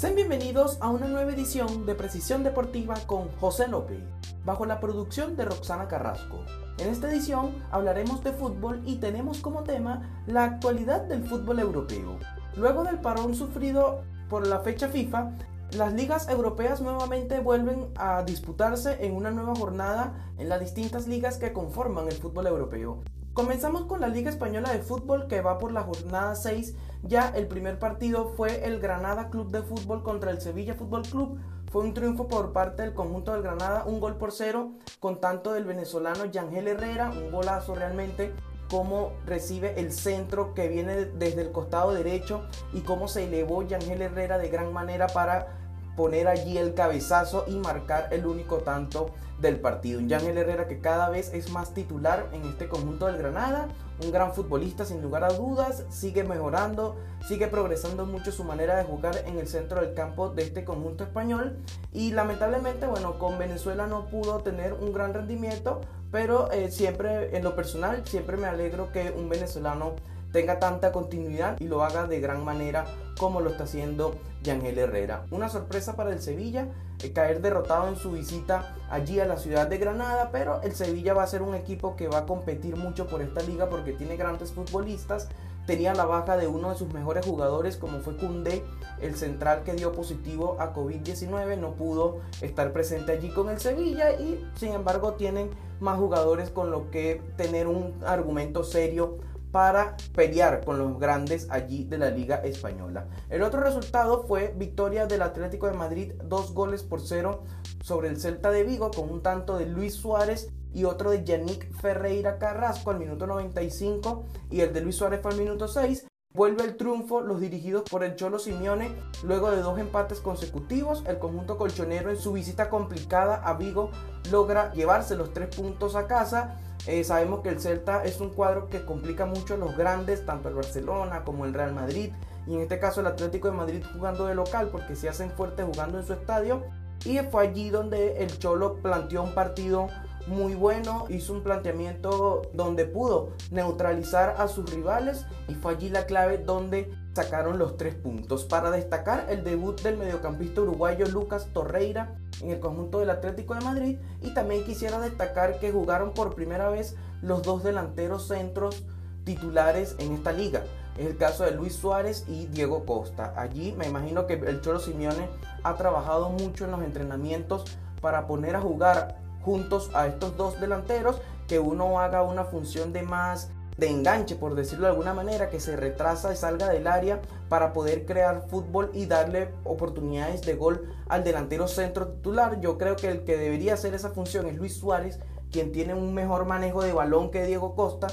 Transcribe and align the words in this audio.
Sean 0.00 0.14
bienvenidos 0.14 0.78
a 0.80 0.88
una 0.88 1.08
nueva 1.08 1.30
edición 1.30 1.84
de 1.84 1.94
Precisión 1.94 2.42
Deportiva 2.42 2.94
con 3.06 3.28
José 3.36 3.68
López, 3.68 4.00
bajo 4.46 4.64
la 4.64 4.80
producción 4.80 5.36
de 5.36 5.44
Roxana 5.44 5.88
Carrasco. 5.88 6.42
En 6.78 6.88
esta 6.88 7.10
edición 7.10 7.62
hablaremos 7.70 8.24
de 8.24 8.32
fútbol 8.32 8.80
y 8.86 8.96
tenemos 8.96 9.40
como 9.40 9.62
tema 9.62 10.22
la 10.26 10.44
actualidad 10.44 11.02
del 11.02 11.22
fútbol 11.24 11.58
europeo. 11.58 12.16
Luego 12.56 12.82
del 12.82 12.98
parón 13.00 13.34
sufrido 13.34 14.00
por 14.30 14.46
la 14.46 14.60
fecha 14.60 14.88
FIFA, 14.88 15.32
las 15.76 15.92
ligas 15.92 16.30
europeas 16.30 16.80
nuevamente 16.80 17.40
vuelven 17.40 17.88
a 17.94 18.22
disputarse 18.22 19.04
en 19.04 19.14
una 19.14 19.30
nueva 19.30 19.54
jornada 19.54 20.14
en 20.38 20.48
las 20.48 20.60
distintas 20.60 21.08
ligas 21.08 21.36
que 21.36 21.52
conforman 21.52 22.06
el 22.06 22.14
fútbol 22.14 22.46
europeo. 22.46 23.02
Comenzamos 23.40 23.86
con 23.86 24.02
la 24.02 24.08
Liga 24.08 24.28
Española 24.28 24.70
de 24.70 24.80
Fútbol 24.80 25.26
que 25.26 25.40
va 25.40 25.58
por 25.58 25.72
la 25.72 25.80
jornada 25.80 26.34
6. 26.34 26.74
Ya 27.04 27.30
el 27.34 27.46
primer 27.46 27.78
partido 27.78 28.34
fue 28.36 28.66
el 28.66 28.80
Granada 28.80 29.30
Club 29.30 29.50
de 29.50 29.62
Fútbol 29.62 30.02
contra 30.02 30.30
el 30.30 30.42
Sevilla 30.42 30.74
Fútbol 30.74 31.04
Club. 31.08 31.40
Fue 31.72 31.82
un 31.82 31.94
triunfo 31.94 32.28
por 32.28 32.52
parte 32.52 32.82
del 32.82 32.92
conjunto 32.92 33.32
del 33.32 33.40
Granada, 33.40 33.84
un 33.86 33.98
gol 33.98 34.16
por 34.16 34.32
cero, 34.32 34.72
con 34.98 35.22
tanto 35.22 35.54
del 35.54 35.64
venezolano 35.64 36.26
Yangel 36.26 36.68
Herrera, 36.68 37.08
un 37.08 37.32
golazo 37.32 37.74
realmente, 37.74 38.34
cómo 38.68 39.12
recibe 39.24 39.80
el 39.80 39.90
centro 39.90 40.52
que 40.52 40.68
viene 40.68 41.06
desde 41.06 41.40
el 41.40 41.50
costado 41.50 41.94
derecho 41.94 42.42
y 42.74 42.82
cómo 42.82 43.08
se 43.08 43.24
elevó 43.24 43.62
Yangel 43.62 44.02
Herrera 44.02 44.36
de 44.36 44.50
gran 44.50 44.70
manera 44.70 45.06
para 45.06 45.59
poner 45.96 46.28
allí 46.28 46.58
el 46.58 46.74
cabezazo 46.74 47.44
y 47.46 47.56
marcar 47.56 48.08
el 48.12 48.26
único 48.26 48.58
tanto 48.58 49.10
del 49.40 49.58
partido. 49.58 49.98
Un 49.98 50.08
Yangel 50.08 50.38
Herrera 50.38 50.68
que 50.68 50.80
cada 50.80 51.08
vez 51.08 51.32
es 51.32 51.50
más 51.50 51.72
titular 51.74 52.28
en 52.32 52.44
este 52.44 52.68
conjunto 52.68 53.06
del 53.06 53.16
Granada, 53.16 53.68
un 54.02 54.12
gran 54.12 54.32
futbolista 54.32 54.84
sin 54.84 55.02
lugar 55.02 55.24
a 55.24 55.32
dudas, 55.32 55.84
sigue 55.90 56.24
mejorando, 56.24 56.96
sigue 57.26 57.48
progresando 57.48 58.06
mucho 58.06 58.32
su 58.32 58.44
manera 58.44 58.76
de 58.76 58.84
jugar 58.84 59.24
en 59.26 59.38
el 59.38 59.46
centro 59.46 59.80
del 59.80 59.94
campo 59.94 60.30
de 60.30 60.42
este 60.42 60.64
conjunto 60.64 61.04
español. 61.04 61.58
Y 61.92 62.12
lamentablemente, 62.12 62.86
bueno, 62.86 63.18
con 63.18 63.38
Venezuela 63.38 63.86
no 63.86 64.06
pudo 64.06 64.38
tener 64.38 64.72
un 64.74 64.92
gran 64.92 65.12
rendimiento, 65.12 65.80
pero 66.10 66.50
eh, 66.50 66.70
siempre 66.70 67.36
en 67.36 67.44
lo 67.44 67.54
personal, 67.54 68.06
siempre 68.06 68.36
me 68.36 68.46
alegro 68.46 68.90
que 68.92 69.10
un 69.10 69.28
venezolano 69.28 69.96
tenga 70.32 70.58
tanta 70.58 70.92
continuidad 70.92 71.58
y 71.60 71.68
lo 71.68 71.82
haga 71.82 72.06
de 72.06 72.20
gran 72.20 72.44
manera 72.44 72.86
como 73.18 73.40
lo 73.40 73.50
está 73.50 73.64
haciendo 73.64 74.14
Yangel 74.42 74.78
Herrera. 74.78 75.26
Una 75.30 75.48
sorpresa 75.48 75.96
para 75.96 76.10
el 76.10 76.20
Sevilla, 76.20 76.68
eh, 77.02 77.12
caer 77.12 77.42
derrotado 77.42 77.88
en 77.88 77.96
su 77.96 78.12
visita 78.12 78.74
allí 78.90 79.20
a 79.20 79.26
la 79.26 79.36
ciudad 79.36 79.66
de 79.66 79.78
Granada, 79.78 80.30
pero 80.32 80.62
el 80.62 80.74
Sevilla 80.74 81.14
va 81.14 81.22
a 81.22 81.26
ser 81.26 81.42
un 81.42 81.54
equipo 81.54 81.96
que 81.96 82.08
va 82.08 82.18
a 82.18 82.26
competir 82.26 82.76
mucho 82.76 83.06
por 83.06 83.20
esta 83.20 83.42
liga 83.42 83.68
porque 83.68 83.92
tiene 83.92 84.16
grandes 84.16 84.52
futbolistas. 84.52 85.28
Tenía 85.66 85.94
la 85.94 86.06
baja 86.06 86.36
de 86.36 86.48
uno 86.48 86.70
de 86.70 86.76
sus 86.76 86.92
mejores 86.92 87.24
jugadores 87.24 87.76
como 87.76 88.00
fue 88.00 88.16
Kunde, 88.16 88.64
el 89.00 89.14
central 89.14 89.62
que 89.62 89.74
dio 89.74 89.92
positivo 89.92 90.56
a 90.58 90.72
COVID-19, 90.72 91.58
no 91.58 91.72
pudo 91.74 92.20
estar 92.40 92.72
presente 92.72 93.12
allí 93.12 93.28
con 93.28 93.50
el 93.50 93.60
Sevilla 93.60 94.12
y 94.12 94.42
sin 94.56 94.72
embargo 94.72 95.12
tienen 95.12 95.50
más 95.78 95.98
jugadores 95.98 96.50
con 96.50 96.70
lo 96.70 96.90
que 96.90 97.22
tener 97.36 97.66
un 97.66 97.94
argumento 98.04 98.64
serio 98.64 99.18
para 99.52 99.96
pelear 100.14 100.64
con 100.64 100.78
los 100.78 100.98
grandes 100.98 101.48
allí 101.50 101.84
de 101.84 101.98
la 101.98 102.10
Liga 102.10 102.36
Española. 102.36 103.08
El 103.28 103.42
otro 103.42 103.60
resultado 103.60 104.24
fue 104.26 104.54
victoria 104.56 105.06
del 105.06 105.22
Atlético 105.22 105.66
de 105.66 105.76
Madrid, 105.76 106.12
dos 106.24 106.52
goles 106.52 106.82
por 106.82 107.00
cero 107.00 107.44
sobre 107.82 108.08
el 108.08 108.20
Celta 108.20 108.50
de 108.50 108.64
Vigo, 108.64 108.90
con 108.90 109.10
un 109.10 109.22
tanto 109.22 109.56
de 109.58 109.66
Luis 109.66 109.94
Suárez 109.94 110.52
y 110.72 110.84
otro 110.84 111.10
de 111.10 111.24
Yannick 111.24 111.72
Ferreira 111.80 112.38
Carrasco 112.38 112.90
al 112.90 112.98
minuto 112.98 113.26
95 113.26 114.24
y 114.50 114.60
el 114.60 114.72
de 114.72 114.82
Luis 114.82 114.96
Suárez 114.96 115.20
fue 115.20 115.32
al 115.32 115.38
minuto 115.38 115.68
6. 115.68 116.06
Vuelve 116.32 116.62
el 116.62 116.76
triunfo 116.76 117.22
los 117.22 117.40
dirigidos 117.40 117.82
por 117.90 118.04
el 118.04 118.14
Cholo 118.14 118.38
Simeone 118.38 118.94
luego 119.24 119.50
de 119.50 119.62
dos 119.62 119.80
empates 119.80 120.20
consecutivos. 120.20 121.02
El 121.08 121.18
conjunto 121.18 121.58
colchonero 121.58 122.08
en 122.10 122.16
su 122.16 122.32
visita 122.32 122.70
complicada 122.70 123.42
a 123.42 123.54
Vigo 123.54 123.90
logra 124.30 124.72
llevarse 124.72 125.16
los 125.16 125.32
tres 125.32 125.54
puntos 125.54 125.96
a 125.96 126.06
casa 126.06 126.56
eh, 126.86 127.04
sabemos 127.04 127.40
que 127.40 127.50
el 127.50 127.60
Celta 127.60 128.04
es 128.04 128.20
un 128.20 128.30
cuadro 128.30 128.68
que 128.68 128.84
complica 128.84 129.26
mucho 129.26 129.54
a 129.54 129.56
los 129.58 129.76
grandes, 129.76 130.24
tanto 130.24 130.48
el 130.48 130.54
Barcelona 130.54 131.24
como 131.24 131.44
el 131.44 131.54
Real 131.54 131.74
Madrid, 131.74 132.12
y 132.46 132.54
en 132.54 132.60
este 132.60 132.78
caso 132.78 133.00
el 133.00 133.06
Atlético 133.06 133.50
de 133.50 133.56
Madrid 133.56 133.82
jugando 133.92 134.26
de 134.26 134.34
local 134.34 134.68
porque 134.72 134.96
se 134.96 135.08
hacen 135.08 135.30
fuertes 135.30 135.66
jugando 135.66 135.98
en 135.98 136.06
su 136.06 136.12
estadio. 136.14 136.62
Y 137.04 137.18
fue 137.30 137.48
allí 137.48 137.70
donde 137.70 138.18
el 138.18 138.38
Cholo 138.38 138.76
planteó 138.82 139.22
un 139.22 139.34
partido 139.34 139.88
muy 140.30 140.54
bueno, 140.54 141.06
hizo 141.08 141.32
un 141.32 141.42
planteamiento 141.42 142.42
donde 142.54 142.84
pudo 142.84 143.30
neutralizar 143.50 144.36
a 144.38 144.48
sus 144.48 144.72
rivales 144.72 145.26
y 145.48 145.54
fue 145.54 145.72
allí 145.72 145.90
la 145.90 146.06
clave 146.06 146.38
donde 146.38 146.90
sacaron 147.14 147.58
los 147.58 147.76
tres 147.76 147.96
puntos. 147.96 148.44
Para 148.44 148.70
destacar 148.70 149.26
el 149.28 149.42
debut 149.42 149.80
del 149.82 149.98
mediocampista 149.98 150.62
uruguayo 150.62 151.06
Lucas 151.06 151.48
Torreira 151.52 152.16
en 152.40 152.50
el 152.50 152.60
conjunto 152.60 153.00
del 153.00 153.10
Atlético 153.10 153.54
de 153.54 153.64
Madrid 153.64 153.98
y 154.22 154.32
también 154.32 154.64
quisiera 154.64 155.00
destacar 155.00 155.58
que 155.58 155.72
jugaron 155.72 156.14
por 156.14 156.34
primera 156.34 156.70
vez 156.70 156.94
los 157.22 157.42
dos 157.42 157.64
delanteros 157.64 158.28
centros 158.28 158.84
titulares 159.24 159.96
en 159.98 160.12
esta 160.12 160.32
liga. 160.32 160.62
Es 160.96 161.06
el 161.06 161.16
caso 161.16 161.44
de 161.44 161.52
Luis 161.52 161.74
Suárez 161.74 162.24
y 162.28 162.46
Diego 162.46 162.84
Costa. 162.84 163.34
Allí 163.36 163.72
me 163.76 163.86
imagino 163.86 164.26
que 164.26 164.34
el 164.34 164.60
Cholo 164.60 164.78
Simeone 164.78 165.28
ha 165.64 165.74
trabajado 165.74 166.30
mucho 166.30 166.64
en 166.64 166.70
los 166.70 166.82
entrenamientos 166.82 167.64
para 168.00 168.26
poner 168.26 168.56
a 168.56 168.60
jugar 168.60 169.19
juntos 169.42 169.90
a 169.94 170.06
estos 170.06 170.36
dos 170.36 170.60
delanteros, 170.60 171.20
que 171.48 171.58
uno 171.58 172.00
haga 172.00 172.22
una 172.22 172.44
función 172.44 172.92
de 172.92 173.02
más 173.02 173.50
de 173.76 173.88
enganche, 173.88 174.36
por 174.36 174.54
decirlo 174.54 174.86
de 174.86 174.92
alguna 174.92 175.14
manera, 175.14 175.48
que 175.48 175.58
se 175.58 175.74
retrasa 175.74 176.32
y 176.32 176.36
salga 176.36 176.68
del 176.68 176.86
área 176.86 177.20
para 177.48 177.72
poder 177.72 178.04
crear 178.04 178.46
fútbol 178.48 178.90
y 178.92 179.06
darle 179.06 179.52
oportunidades 179.64 180.42
de 180.42 180.54
gol 180.54 180.92
al 181.08 181.24
delantero 181.24 181.66
centro 181.66 182.08
titular. 182.08 182.60
Yo 182.60 182.76
creo 182.76 182.96
que 182.96 183.08
el 183.08 183.24
que 183.24 183.38
debería 183.38 183.74
hacer 183.74 183.94
esa 183.94 184.10
función 184.10 184.46
es 184.46 184.56
Luis 184.56 184.76
Suárez, 184.76 185.18
quien 185.50 185.72
tiene 185.72 185.94
un 185.94 186.14
mejor 186.14 186.44
manejo 186.44 186.82
de 186.82 186.92
balón 186.92 187.30
que 187.30 187.46
Diego 187.46 187.74
Costa, 187.74 188.08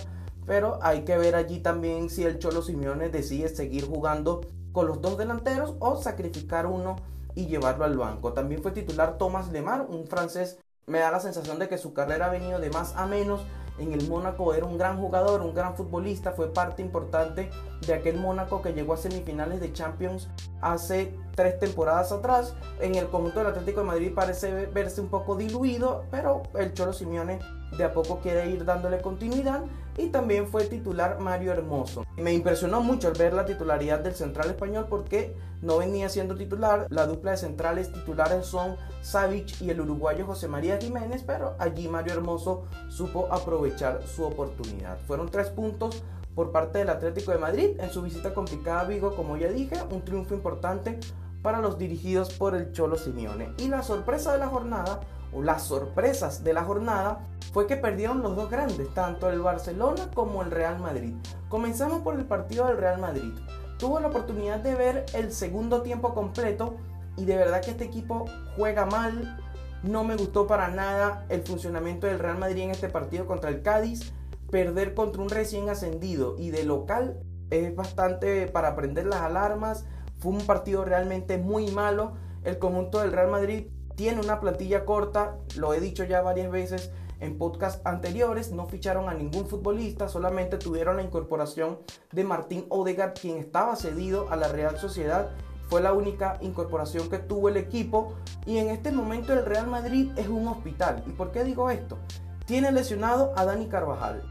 pero 0.46 0.80
hay 0.82 1.02
que 1.02 1.18
ver 1.18 1.36
allí 1.36 1.60
también 1.60 2.10
si 2.10 2.24
el 2.24 2.40
Cholo 2.40 2.62
Simeone 2.62 3.10
decide 3.10 3.50
seguir 3.50 3.86
jugando 3.86 4.42
con 4.72 4.88
los 4.88 5.02
dos 5.02 5.18
delanteros 5.18 5.76
o 5.80 5.98
sacrificar 5.98 6.66
uno 6.66 6.96
y 7.36 7.48
llevarlo 7.48 7.84
al 7.84 7.98
banco. 7.98 8.34
También 8.34 8.64
fue 8.64 8.72
titular 8.72 9.18
Thomas 9.18 9.52
Lemar, 9.52 9.86
un 9.90 10.08
francés 10.08 10.60
me 10.88 11.00
da 11.00 11.12
la 11.12 11.20
sensación 11.20 11.60
de 11.60 11.68
que 11.68 11.78
su 11.78 11.94
carrera 11.94 12.28
ha 12.28 12.30
venido 12.30 12.60
de 12.60 12.70
más 12.70 12.96
a 12.96 13.06
menos. 13.06 13.46
En 13.78 13.92
el 13.92 14.08
Mónaco 14.08 14.54
era 14.54 14.66
un 14.66 14.78
gran 14.78 14.98
jugador, 14.98 15.42
un 15.42 15.54
gran 15.54 15.76
futbolista, 15.76 16.32
fue 16.32 16.52
parte 16.52 16.82
importante 16.82 17.52
de 17.86 17.94
aquel 17.94 18.18
Mónaco 18.18 18.62
que 18.62 18.74
llegó 18.74 18.94
a 18.94 18.98
semifinales 18.98 19.60
de 19.60 19.72
Champions 19.74 20.30
hace 20.62 21.14
tres 21.36 21.60
temporadas 21.60 22.12
atrás. 22.12 22.56
En 22.80 22.96
el 22.96 23.08
conjunto 23.10 23.40
del 23.40 23.50
Atlético 23.50 23.82
de 23.82 23.86
Madrid 23.86 24.14
parece 24.16 24.66
verse 24.68 25.02
un 25.02 25.10
poco 25.10 25.36
diluido, 25.36 26.06
pero 26.10 26.44
el 26.58 26.74
Cholo 26.74 26.94
Simeone 26.94 27.40
de 27.78 27.84
a 27.84 27.94
poco 27.94 28.20
quiere 28.20 28.50
ir 28.50 28.66
dándole 28.66 29.02
continuidad 29.02 29.64
y 29.98 30.08
también 30.08 30.48
fue 30.48 30.66
titular 30.66 31.20
Mario 31.20 31.52
Hermoso. 31.52 32.06
Me 32.18 32.34
impresionó 32.34 32.82
mucho 32.82 33.08
al 33.08 33.16
ver 33.16 33.34
la 33.34 33.46
titularidad 33.46 34.00
del 34.00 34.14
central 34.14 34.50
español 34.50 34.86
porque 34.90 35.36
no 35.62 35.78
venía 35.78 36.08
siendo 36.10 36.36
titular. 36.36 36.86
La 36.90 37.08
dupla 37.08 37.32
de 37.32 37.38
centrales 37.38 37.92
titulares 37.92 38.46
son 38.46 38.76
Savic 39.02 39.60
y 39.62 39.72
el 39.72 39.82
uruguayo 39.82 40.26
José 40.26 40.48
María 40.48 40.78
Jiménez, 40.80 41.24
pero 41.26 41.56
allí 41.60 41.88
Mario 41.88 42.14
Hermoso 42.14 42.66
supo 42.90 43.28
aprovechar 43.32 44.02
su 44.04 44.24
oportunidad. 44.24 45.00
Fueron 45.08 45.30
tres 45.30 45.50
puntos 45.50 46.04
por 46.36 46.52
parte 46.52 46.78
del 46.78 46.90
Atlético 46.90 47.32
de 47.32 47.40
Madrid 47.40 47.70
en 47.80 47.90
su 47.90 48.04
visita 48.04 48.34
complicada 48.36 48.82
a 48.82 48.86
Vigo, 48.86 49.16
como 49.16 49.38
ya 49.38 49.48
dije, 49.48 49.76
un 49.90 50.06
triunfo 50.06 50.36
importante 50.36 51.00
para 51.42 51.62
los 51.62 51.78
dirigidos 51.80 52.34
por 52.34 52.56
el 52.56 52.72
Cholo 52.74 52.98
Simeone. 52.98 53.54
Y 53.58 53.70
la 53.70 53.82
sorpresa 53.82 54.34
de 54.34 54.38
la 54.38 54.48
jornada, 54.48 55.00
las 55.42 55.64
sorpresas 55.64 56.44
de 56.44 56.54
la 56.54 56.64
jornada, 56.64 57.20
fue 57.54 57.68
que 57.68 57.78
perdieron 57.78 58.22
los 58.22 58.36
dos 58.36 58.50
grandes, 58.50 58.94
tanto 58.94 59.30
el 59.30 59.42
Barcelona 59.42 60.10
como 60.14 60.42
el 60.42 60.52
Real 60.52 60.80
Madrid. 60.80 61.14
Comenzamos 61.50 62.02
por 62.02 62.16
el 62.16 62.26
partido 62.26 62.68
del 62.68 62.78
Real 62.78 63.00
Madrid. 63.00 63.34
Tuvo 63.80 64.00
la 64.00 64.08
oportunidad 64.08 64.60
de 64.60 64.76
ver 64.76 65.06
el 65.14 65.32
segundo 65.32 65.82
tiempo 65.82 66.14
completo 66.14 66.76
y 67.16 67.26
de 67.26 67.38
verdad 67.38 67.62
que 67.62 67.72
este 67.72 67.86
equipo 67.86 68.26
juega 68.56 68.86
mal. 68.86 69.40
No 69.84 70.04
me 70.04 70.16
gustó 70.16 70.48
para 70.48 70.70
nada 70.70 71.26
el 71.30 71.44
funcionamiento 71.44 72.08
del 72.08 72.20
Real 72.20 72.38
Madrid 72.38 72.64
en 72.64 72.72
este 72.72 72.90
partido 72.90 73.26
contra 73.26 73.50
el 73.50 73.62
Cádiz. 73.62 74.14
Perder 74.52 74.94
contra 74.94 75.22
un 75.22 75.30
recién 75.30 75.70
ascendido 75.70 76.36
y 76.38 76.52
de 76.52 76.64
local 76.64 77.20
es 77.50 77.76
bastante 77.76 78.48
para 78.48 78.76
prender 78.76 79.06
las 79.06 79.22
alarmas 79.22 79.86
fue 80.20 80.32
un 80.32 80.42
partido 80.42 80.84
realmente 80.84 81.38
muy 81.38 81.70
malo. 81.72 82.14
El 82.44 82.60
conjunto 82.60 83.00
del 83.00 83.12
Real 83.12 83.30
Madrid 83.30 83.68
tiene 83.98 84.22
una 84.22 84.40
plantilla 84.40 84.86
corta, 84.86 85.38
lo 85.56 85.74
he 85.74 85.80
dicho 85.80 86.04
ya 86.04 86.22
varias 86.22 86.52
veces 86.52 86.92
en 87.20 87.40
podcast 87.40 87.86
anteriores, 87.86 88.52
no 88.52 88.68
ficharon 88.68 89.10
a 89.10 89.16
ningún 89.16 89.48
futbolista, 89.48 90.08
solamente 90.08 90.58
tuvieron 90.58 90.98
la 90.98 91.02
incorporación 91.02 91.80
de 92.12 92.24
Martín 92.24 92.68
Odegaard, 92.70 93.16
quien 93.16 93.38
estaba 93.38 93.76
cedido 93.76 94.30
a 94.30 94.36
la 94.36 94.50
Real 94.50 94.78
Sociedad. 94.78 95.32
Fue 95.68 95.82
la 95.82 95.94
única 95.94 96.38
incorporación 96.42 97.10
que 97.10 97.18
tuvo 97.18 97.50
el 97.50 97.58
equipo 97.58 98.14
y 98.46 98.60
en 98.60 98.70
este 98.70 98.92
momento 98.92 99.34
el 99.34 99.44
Real 99.44 99.66
Madrid 99.66 100.12
es 100.16 100.28
un 100.28 100.48
hospital. 100.48 101.04
¿Y 101.08 101.14
por 101.14 101.32
qué 101.32 101.44
digo 101.44 101.72
esto? 101.72 101.98
Tiene 102.46 102.72
lesionado 102.72 103.34
a 103.36 103.46
Dani 103.46 103.66
Carvajal. 103.66 104.22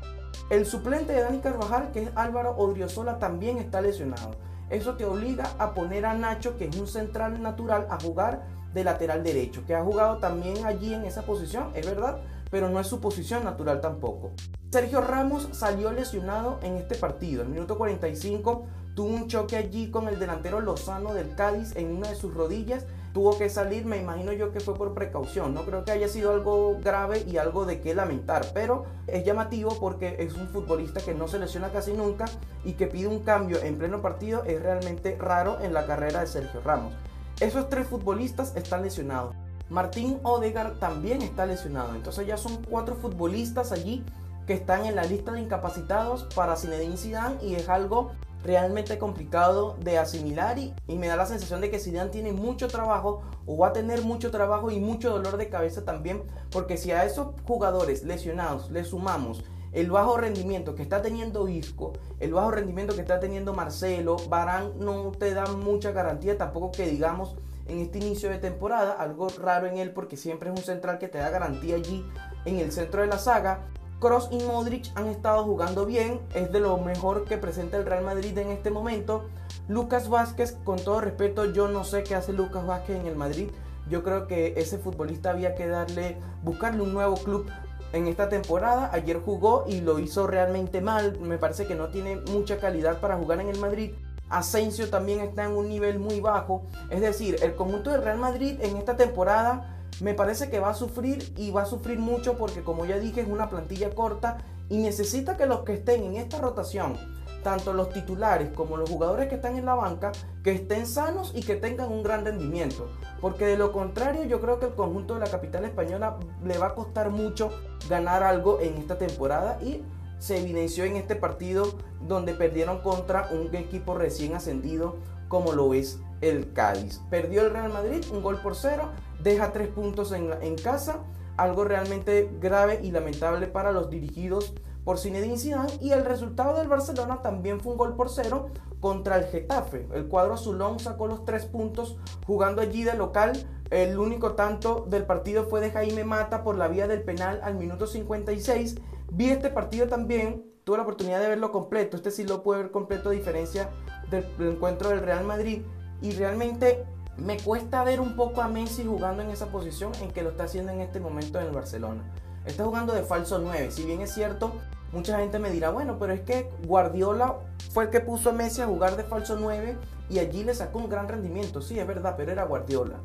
El 0.48 0.64
suplente 0.64 1.12
de 1.12 1.22
Dani 1.22 1.40
Carvajal, 1.40 1.90
que 1.90 2.04
es 2.04 2.10
Álvaro 2.14 2.56
Odriozola, 2.56 3.18
también 3.18 3.58
está 3.58 3.80
lesionado. 3.80 4.36
eso 4.70 4.96
te 4.96 5.04
obliga 5.04 5.50
a 5.58 5.74
poner 5.74 6.06
a 6.06 6.14
Nacho, 6.14 6.56
que 6.56 6.66
es 6.66 6.76
un 6.76 6.86
central 6.86 7.42
natural, 7.42 7.88
a 7.90 7.98
jugar 8.00 8.55
de 8.74 8.84
lateral 8.84 9.22
derecho, 9.22 9.64
que 9.66 9.74
ha 9.74 9.82
jugado 9.82 10.18
también 10.18 10.64
allí 10.66 10.94
en 10.94 11.04
esa 11.04 11.22
posición, 11.22 11.70
es 11.74 11.86
verdad, 11.86 12.18
pero 12.50 12.68
no 12.68 12.80
es 12.80 12.86
su 12.86 13.00
posición 13.00 13.44
natural 13.44 13.80
tampoco. 13.80 14.32
Sergio 14.70 15.00
Ramos 15.00 15.48
salió 15.52 15.92
lesionado 15.92 16.58
en 16.62 16.76
este 16.76 16.96
partido. 16.96 17.42
El 17.42 17.48
minuto 17.48 17.78
45 17.78 18.66
tuvo 18.94 19.08
un 19.08 19.28
choque 19.28 19.56
allí 19.56 19.90
con 19.90 20.08
el 20.08 20.18
delantero 20.18 20.60
Lozano 20.60 21.14
del 21.14 21.34
Cádiz 21.34 21.74
en 21.76 21.96
una 21.96 22.08
de 22.08 22.16
sus 22.16 22.34
rodillas. 22.34 22.84
Tuvo 23.14 23.38
que 23.38 23.48
salir, 23.48 23.86
me 23.86 23.96
imagino 23.96 24.32
yo 24.32 24.52
que 24.52 24.60
fue 24.60 24.74
por 24.74 24.92
precaución. 24.92 25.54
No 25.54 25.64
creo 25.64 25.84
que 25.84 25.92
haya 25.92 26.08
sido 26.08 26.32
algo 26.32 26.78
grave 26.82 27.24
y 27.26 27.38
algo 27.38 27.64
de 27.64 27.80
qué 27.80 27.94
lamentar, 27.94 28.46
pero 28.52 28.84
es 29.06 29.24
llamativo 29.24 29.78
porque 29.80 30.16
es 30.18 30.34
un 30.34 30.48
futbolista 30.48 31.00
que 31.00 31.14
no 31.14 31.26
se 31.26 31.38
lesiona 31.38 31.70
casi 31.70 31.94
nunca 31.94 32.26
y 32.64 32.72
que 32.72 32.86
pide 32.86 33.06
un 33.06 33.20
cambio 33.20 33.62
en 33.62 33.78
pleno 33.78 34.02
partido. 34.02 34.44
Es 34.44 34.60
realmente 34.60 35.16
raro 35.18 35.58
en 35.62 35.72
la 35.72 35.86
carrera 35.86 36.20
de 36.20 36.26
Sergio 36.26 36.60
Ramos. 36.60 36.92
Esos 37.40 37.68
tres 37.68 37.86
futbolistas 37.86 38.56
están 38.56 38.82
lesionados. 38.82 39.34
Martín 39.68 40.20
Odegar 40.22 40.78
también 40.78 41.20
está 41.20 41.44
lesionado. 41.44 41.94
Entonces 41.94 42.26
ya 42.26 42.38
son 42.38 42.64
cuatro 42.64 42.96
futbolistas 42.96 43.72
allí 43.72 44.04
que 44.46 44.54
están 44.54 44.86
en 44.86 44.96
la 44.96 45.04
lista 45.04 45.32
de 45.32 45.40
incapacitados 45.40 46.24
para 46.34 46.56
Zinedine 46.56 46.96
Zidane 46.96 47.36
y 47.42 47.56
es 47.56 47.68
algo 47.68 48.12
realmente 48.42 48.96
complicado 48.96 49.76
de 49.80 49.98
asimilar 49.98 50.58
y, 50.58 50.72
me 50.86 51.08
da 51.08 51.16
la 51.16 51.26
sensación 51.26 51.60
de 51.60 51.70
que 51.70 51.80
Zidane 51.80 52.10
tiene 52.10 52.32
mucho 52.32 52.68
trabajo 52.68 53.22
o 53.44 53.58
va 53.58 53.68
a 53.68 53.72
tener 53.72 54.02
mucho 54.02 54.30
trabajo 54.30 54.70
y 54.70 54.78
mucho 54.78 55.10
dolor 55.10 55.36
de 55.36 55.48
cabeza 55.48 55.84
también 55.84 56.22
porque 56.50 56.76
si 56.76 56.92
a 56.92 57.04
esos 57.04 57.34
jugadores 57.44 58.04
lesionados 58.04 58.70
le 58.70 58.84
sumamos 58.84 59.42
el 59.76 59.90
bajo 59.90 60.16
rendimiento 60.16 60.74
que 60.74 60.82
está 60.82 61.02
teniendo 61.02 61.48
Isco, 61.48 61.92
el 62.18 62.32
bajo 62.32 62.50
rendimiento 62.50 62.94
que 62.94 63.02
está 63.02 63.20
teniendo 63.20 63.52
Marcelo, 63.52 64.16
Barán 64.30 64.72
no 64.78 65.12
te 65.12 65.34
da 65.34 65.44
mucha 65.52 65.92
garantía 65.92 66.38
tampoco 66.38 66.72
que 66.72 66.88
digamos 66.88 67.36
en 67.66 67.80
este 67.80 67.98
inicio 67.98 68.30
de 68.30 68.38
temporada, 68.38 68.94
algo 68.94 69.28
raro 69.38 69.66
en 69.66 69.76
él 69.76 69.90
porque 69.90 70.16
siempre 70.16 70.50
es 70.50 70.58
un 70.58 70.64
central 70.64 70.98
que 70.98 71.08
te 71.08 71.18
da 71.18 71.28
garantía 71.28 71.74
allí 71.74 72.06
en 72.46 72.58
el 72.58 72.72
centro 72.72 73.02
de 73.02 73.08
la 73.08 73.18
saga. 73.18 73.66
Cross 74.00 74.30
y 74.30 74.42
Modric 74.44 74.90
han 74.94 75.08
estado 75.08 75.44
jugando 75.44 75.84
bien, 75.84 76.20
es 76.34 76.50
de 76.52 76.60
lo 76.60 76.78
mejor 76.78 77.26
que 77.26 77.36
presenta 77.36 77.76
el 77.76 77.84
Real 77.84 78.02
Madrid 78.02 78.36
en 78.38 78.52
este 78.52 78.70
momento. 78.70 79.26
Lucas 79.68 80.08
Vázquez, 80.08 80.56
con 80.64 80.78
todo 80.78 81.02
respeto, 81.02 81.52
yo 81.52 81.68
no 81.68 81.84
sé 81.84 82.02
qué 82.02 82.14
hace 82.14 82.32
Lucas 82.32 82.66
Vázquez 82.66 83.00
en 83.00 83.06
el 83.06 83.16
Madrid. 83.16 83.50
Yo 83.90 84.02
creo 84.02 84.26
que 84.26 84.54
ese 84.56 84.78
futbolista 84.78 85.30
había 85.30 85.54
que 85.54 85.66
darle, 85.66 86.16
buscarle 86.42 86.82
un 86.82 86.92
nuevo 86.92 87.16
club 87.16 87.46
en 87.92 88.06
esta 88.06 88.28
temporada. 88.28 88.90
Ayer 88.92 89.20
jugó 89.20 89.64
y 89.66 89.80
lo 89.80 89.98
hizo 89.98 90.26
realmente 90.26 90.80
mal. 90.80 91.18
Me 91.20 91.38
parece 91.38 91.66
que 91.66 91.74
no 91.74 91.88
tiene 91.88 92.16
mucha 92.32 92.58
calidad 92.58 93.00
para 93.00 93.16
jugar 93.16 93.40
en 93.40 93.48
el 93.48 93.58
Madrid. 93.58 93.92
Asensio 94.28 94.90
también 94.90 95.20
está 95.20 95.44
en 95.44 95.52
un 95.52 95.68
nivel 95.68 95.98
muy 95.98 96.20
bajo. 96.20 96.66
Es 96.90 97.00
decir, 97.00 97.38
el 97.42 97.54
conjunto 97.54 97.90
del 97.90 98.02
Real 98.02 98.18
Madrid 98.18 98.58
en 98.60 98.76
esta 98.76 98.96
temporada 98.96 99.76
me 100.00 100.14
parece 100.14 100.50
que 100.50 100.58
va 100.58 100.70
a 100.70 100.74
sufrir 100.74 101.32
y 101.36 101.50
va 101.50 101.62
a 101.62 101.66
sufrir 101.66 101.98
mucho 101.98 102.36
porque 102.36 102.62
como 102.62 102.84
ya 102.84 102.98
dije 102.98 103.22
es 103.22 103.28
una 103.28 103.48
plantilla 103.48 103.90
corta 103.94 104.38
y 104.68 104.78
necesita 104.78 105.36
que 105.36 105.46
los 105.46 105.60
que 105.60 105.74
estén 105.74 106.02
en 106.02 106.16
esta 106.16 106.38
rotación, 106.40 106.98
tanto 107.46 107.72
los 107.72 107.90
titulares 107.90 108.48
como 108.56 108.76
los 108.76 108.90
jugadores 108.90 109.28
que 109.28 109.36
están 109.36 109.56
en 109.56 109.66
la 109.66 109.76
banca, 109.76 110.10
que 110.42 110.50
estén 110.50 110.84
sanos 110.84 111.30
y 111.32 111.44
que 111.44 111.54
tengan 111.54 111.92
un 111.92 112.02
gran 112.02 112.24
rendimiento. 112.24 112.88
Porque 113.20 113.46
de 113.46 113.56
lo 113.56 113.70
contrario 113.70 114.24
yo 114.24 114.40
creo 114.40 114.58
que 114.58 114.66
el 114.66 114.74
conjunto 114.74 115.14
de 115.14 115.20
la 115.20 115.30
capital 115.30 115.64
española 115.64 116.16
le 116.44 116.58
va 116.58 116.66
a 116.66 116.74
costar 116.74 117.10
mucho 117.10 117.52
ganar 117.88 118.24
algo 118.24 118.58
en 118.60 118.74
esta 118.78 118.98
temporada 118.98 119.60
y 119.62 119.84
se 120.18 120.40
evidenció 120.40 120.82
en 120.86 120.96
este 120.96 121.14
partido 121.14 121.72
donde 122.08 122.34
perdieron 122.34 122.80
contra 122.80 123.28
un 123.30 123.54
equipo 123.54 123.94
recién 123.94 124.34
ascendido 124.34 124.96
como 125.28 125.52
lo 125.52 125.72
es 125.72 126.00
el 126.22 126.52
Cádiz. 126.52 127.00
Perdió 127.10 127.42
el 127.42 127.52
Real 127.52 127.72
Madrid 127.72 128.04
un 128.10 128.24
gol 128.24 128.40
por 128.40 128.56
cero, 128.56 128.90
deja 129.22 129.52
tres 129.52 129.68
puntos 129.68 130.10
en, 130.10 130.56
casa, 130.56 130.98
algo 131.36 131.62
realmente 131.62 132.28
grave 132.40 132.80
y 132.82 132.90
lamentable 132.90 133.46
para 133.46 133.70
los 133.70 133.88
dirigidos 133.88 134.52
por 134.86 135.00
Zinedine 135.00 135.36
Zidane 135.36 135.72
y 135.80 135.90
el 135.90 136.04
resultado 136.04 136.56
del 136.56 136.68
Barcelona 136.68 137.20
también 137.20 137.60
fue 137.60 137.72
un 137.72 137.78
gol 137.78 137.96
por 137.96 138.08
cero 138.08 138.50
contra 138.78 139.16
el 139.16 139.24
Getafe. 139.24 139.88
El 139.92 140.06
cuadro 140.06 140.34
azulón 140.34 140.78
sacó 140.78 141.08
los 141.08 141.24
tres 141.24 141.44
puntos 141.44 141.98
jugando 142.24 142.62
allí 142.62 142.84
de 142.84 142.94
local. 142.94 143.32
El 143.70 143.98
único 143.98 144.34
tanto 144.34 144.86
del 144.88 145.04
partido 145.04 145.46
fue 145.46 145.60
de 145.60 145.72
Jaime 145.72 146.04
Mata 146.04 146.44
por 146.44 146.56
la 146.56 146.68
vía 146.68 146.86
del 146.86 147.02
penal 147.02 147.40
al 147.42 147.56
minuto 147.56 147.88
56. 147.88 148.76
Vi 149.10 149.30
este 149.30 149.50
partido 149.50 149.88
también, 149.88 150.46
tuve 150.62 150.76
la 150.76 150.84
oportunidad 150.84 151.20
de 151.20 151.30
verlo 151.30 151.50
completo. 151.50 151.96
Este 151.96 152.12
sí 152.12 152.22
lo 152.22 152.44
pude 152.44 152.58
ver 152.58 152.70
completo 152.70 153.08
a 153.08 153.12
diferencia 153.12 153.70
del 154.08 154.24
encuentro 154.38 154.90
del 154.90 155.00
Real 155.00 155.24
Madrid. 155.24 155.62
Y 156.00 156.12
realmente 156.12 156.84
me 157.16 157.38
cuesta 157.40 157.82
ver 157.82 157.98
un 157.98 158.14
poco 158.14 158.40
a 158.40 158.46
Messi 158.46 158.84
jugando 158.84 159.24
en 159.24 159.30
esa 159.30 159.46
posición 159.46 159.90
en 160.00 160.12
que 160.12 160.22
lo 160.22 160.30
está 160.30 160.44
haciendo 160.44 160.70
en 160.70 160.80
este 160.80 161.00
momento 161.00 161.40
en 161.40 161.46
el 161.46 161.52
Barcelona. 161.52 162.04
Está 162.44 162.64
jugando 162.64 162.94
de 162.94 163.02
falso 163.02 163.40
9. 163.40 163.72
Si 163.72 163.84
bien 163.84 164.00
es 164.00 164.14
cierto, 164.14 164.52
mucha 164.92 165.18
gente 165.18 165.38
me 165.38 165.50
dirá, 165.50 165.70
bueno, 165.70 165.98
pero 165.98 166.12
es 166.12 166.20
que 166.20 166.50
Guardiola 166.64 167.36
fue 167.72 167.84
el 167.84 167.90
que 167.90 168.00
puso 168.00 168.30
a 168.30 168.32
Messi 168.32 168.62
a 168.62 168.66
jugar 168.66 168.96
de 168.96 169.04
falso 169.04 169.36
9 169.38 169.76
y 170.08 170.18
allí 170.18 170.44
le 170.44 170.54
sacó 170.54 170.78
un 170.78 170.88
gran 170.88 171.08
rendimiento. 171.08 171.60
Sí, 171.60 171.78
es 171.78 171.86
verdad, 171.86 172.14
pero 172.16 172.32
era 172.32 172.44
Guardiola. 172.44 172.96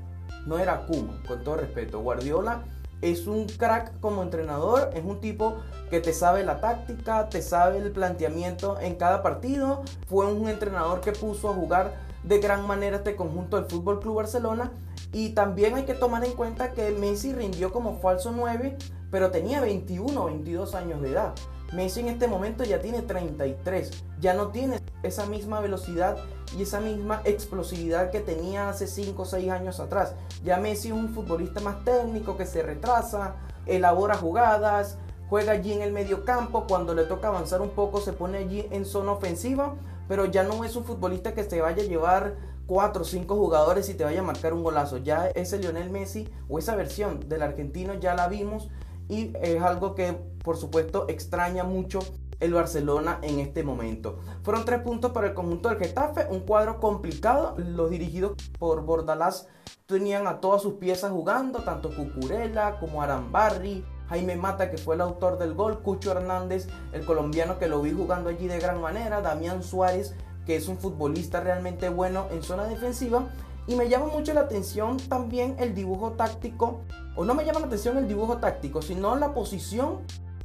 No 0.46 0.58
era 0.58 0.86
Kuma, 0.86 1.22
con 1.28 1.44
todo 1.44 1.58
respeto. 1.58 2.00
Guardiola 2.00 2.64
es 3.02 3.26
un 3.26 3.48
crack 3.48 4.00
como 4.00 4.22
entrenador, 4.22 4.92
es 4.94 5.04
un 5.04 5.20
tipo 5.20 5.58
que 5.90 6.00
te 6.00 6.14
sabe 6.14 6.44
la 6.44 6.62
táctica, 6.62 7.30
te 7.30 7.42
sabe 7.42 7.78
el 7.78 7.92
planteamiento 7.92 8.80
en 8.80 8.96
cada 8.96 9.24
partido. 9.24 9.82
Fue 10.08 10.32
un 10.32 10.48
entrenador 10.48 11.02
que 11.02 11.12
puso 11.12 11.50
a 11.50 11.54
jugar 11.54 11.94
de 12.24 12.40
gran 12.40 12.68
manera 12.68 12.98
este 12.98 13.16
conjunto 13.16 13.58
del 13.58 13.66
Fútbol 13.66 14.00
Club 14.00 14.18
Barcelona. 14.18 14.72
Y 15.12 15.30
también 15.32 15.76
hay 15.76 15.84
que 15.84 15.94
tomar 15.94 16.24
en 16.24 16.34
cuenta 16.34 16.72
que 16.72 16.92
Messi 16.92 17.34
rindió 17.34 17.72
como 17.72 18.00
falso 18.00 18.32
9, 18.32 18.78
pero 19.10 19.32
tenía 19.32 19.60
21 19.60 20.22
o 20.22 20.26
22 20.26 20.76
años 20.76 21.02
de 21.02 21.10
edad. 21.10 21.34
Messi 21.74 22.02
en 22.02 22.10
este 22.10 22.28
momento 22.28 22.66
ya 22.66 22.82
tiene 22.82 23.02
33, 23.02 24.04
ya 24.20 24.34
no 24.34 24.50
tiene 24.50 24.80
esa 25.04 25.26
misma 25.26 25.62
velocidad 25.62 26.18
y 26.58 26.64
esa 26.64 26.82
misma 26.82 27.22
explosividad 27.24 28.12
que 28.12 28.20
tenía 28.20 28.70
hace 28.70 28.88
5 28.88 29.22
o 29.22 29.26
6 29.26 29.50
años 29.52 29.80
atrás. 29.80 30.14
Ya 30.44 30.58
Messi 30.58 30.90
es 30.90 30.94
un 30.94 31.14
futbolista 31.14 31.62
más 31.62 31.84
técnico 31.86 32.36
que 32.36 32.46
se 32.46 32.62
retrasa, 32.62 33.36
elabora 33.66 34.16
jugadas, 34.16 34.98
juega 35.30 35.54
allí 35.54 35.72
en 35.72 35.82
el 35.82 35.94
medio 35.94 36.26
campo, 36.26 36.66
cuando 36.68 36.94
le 36.94 37.06
toca 37.06 37.30
avanzar 37.30 37.62
un 37.62 37.70
poco 37.70 38.02
se 38.02 38.12
pone 38.12 38.40
allí 38.40 38.68
en 38.72 38.84
zona 38.84 39.14
ofensiva, 39.14 39.76
pero 40.10 40.26
ya 40.26 40.44
no 40.44 40.66
es 40.66 40.76
un 40.76 40.84
futbolista 40.84 41.34
que 41.34 41.46
se 41.46 41.62
vaya 41.62 41.84
a 41.84 41.88
llevar 41.88 42.36
4 42.68 43.02
o 43.02 43.06
5 43.06 43.36
jugadores 43.36 43.88
y 43.88 43.94
te 43.94 44.04
vaya 44.04 44.20
a 44.20 44.24
marcar 44.24 44.54
un 44.54 44.62
golazo. 44.62 44.98
Ya 44.98 45.30
ese 45.30 45.58
Lionel 45.58 45.90
Messi 45.90 46.30
o 46.50 46.60
esa 46.60 46.76
versión 46.76 47.30
del 47.30 47.44
argentino 47.44 47.94
ya 47.94 48.14
la 48.14 48.28
vimos 48.28 48.70
y 49.08 49.32
es 49.42 49.62
algo 49.62 49.96
que 49.96 50.18
por 50.44 50.58
supuesto 50.58 51.06
extraña 51.08 51.64
mucho 51.64 52.00
el 52.40 52.54
Barcelona 52.54 53.20
en 53.22 53.40
este 53.40 53.64
momento. 53.64 54.20
Fueron 54.44 54.66
tres 54.66 54.82
puntos 54.82 55.12
para 55.12 55.28
el 55.28 55.34
conjunto 55.34 55.70
del 55.70 55.78
Getafe, 55.78 56.26
un 56.30 56.42
cuadro 56.42 56.80
complicado. 56.80 57.56
Los 57.58 57.90
dirigidos 57.90 58.34
por 58.60 58.84
Bordalás 58.84 59.48
tenían 59.86 60.28
a 60.28 60.42
todas 60.42 60.62
sus 60.62 60.74
piezas 60.74 61.12
jugando, 61.12 61.60
tanto 61.60 61.96
Cucurella 61.96 62.80
como 62.80 63.02
Arambarri, 63.02 63.86
Jaime 64.10 64.36
Mata, 64.36 64.70
que 64.70 64.78
fue 64.78 64.96
el 64.96 65.02
autor 65.02 65.38
del 65.38 65.54
gol, 65.54 65.82
Cucho 65.82 66.12
Hernández, 66.12 66.68
el 66.92 67.06
colombiano 67.06 67.60
que 67.60 67.68
lo 67.68 67.82
vi 67.82 67.92
jugando 67.92 68.30
allí 68.30 68.48
de 68.48 68.60
gran 68.60 68.82
manera, 68.82 69.22
Damián 69.22 69.64
Suárez, 69.64 70.16
que 70.46 70.56
es 70.56 70.68
un 70.68 70.78
futbolista 70.78 71.40
realmente 71.40 71.90
bueno 71.90 72.28
en 72.32 72.42
zona 72.42 72.66
defensiva. 72.66 73.30
Y 73.68 73.76
me 73.76 73.88
llama 73.88 74.08
mucho 74.08 74.34
la 74.34 74.42
atención 74.42 74.98
también 74.98 75.56
el 75.60 75.76
dibujo 75.76 76.14
táctico, 76.14 76.82
o 77.16 77.24
no 77.24 77.36
me 77.36 77.46
llama 77.46 77.60
la 77.60 77.68
atención 77.68 77.98
el 77.98 78.08
dibujo 78.08 78.38
táctico, 78.38 78.82
sino 78.82 79.16
la 79.16 79.34
posición 79.34 80.00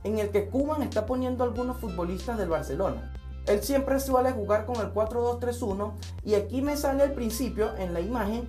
en 0.04 0.18
el 0.18 0.30
que 0.30 0.48
Cuban 0.48 0.82
está 0.82 1.06
poniendo 1.06 1.44
algunos 1.44 1.78
futbolistas 1.78 2.38
del 2.38 2.48
Barcelona. 2.48 3.12
Él 3.46 3.62
siempre 3.62 4.00
suele 4.00 4.32
jugar 4.32 4.66
con 4.66 4.76
el 4.76 4.92
4-2-3-1 4.92 5.92
y 6.24 6.34
aquí 6.34 6.62
me 6.62 6.76
sale 6.76 7.04
al 7.04 7.12
principio 7.12 7.76
en 7.76 7.94
la 7.94 8.00
imagen 8.00 8.48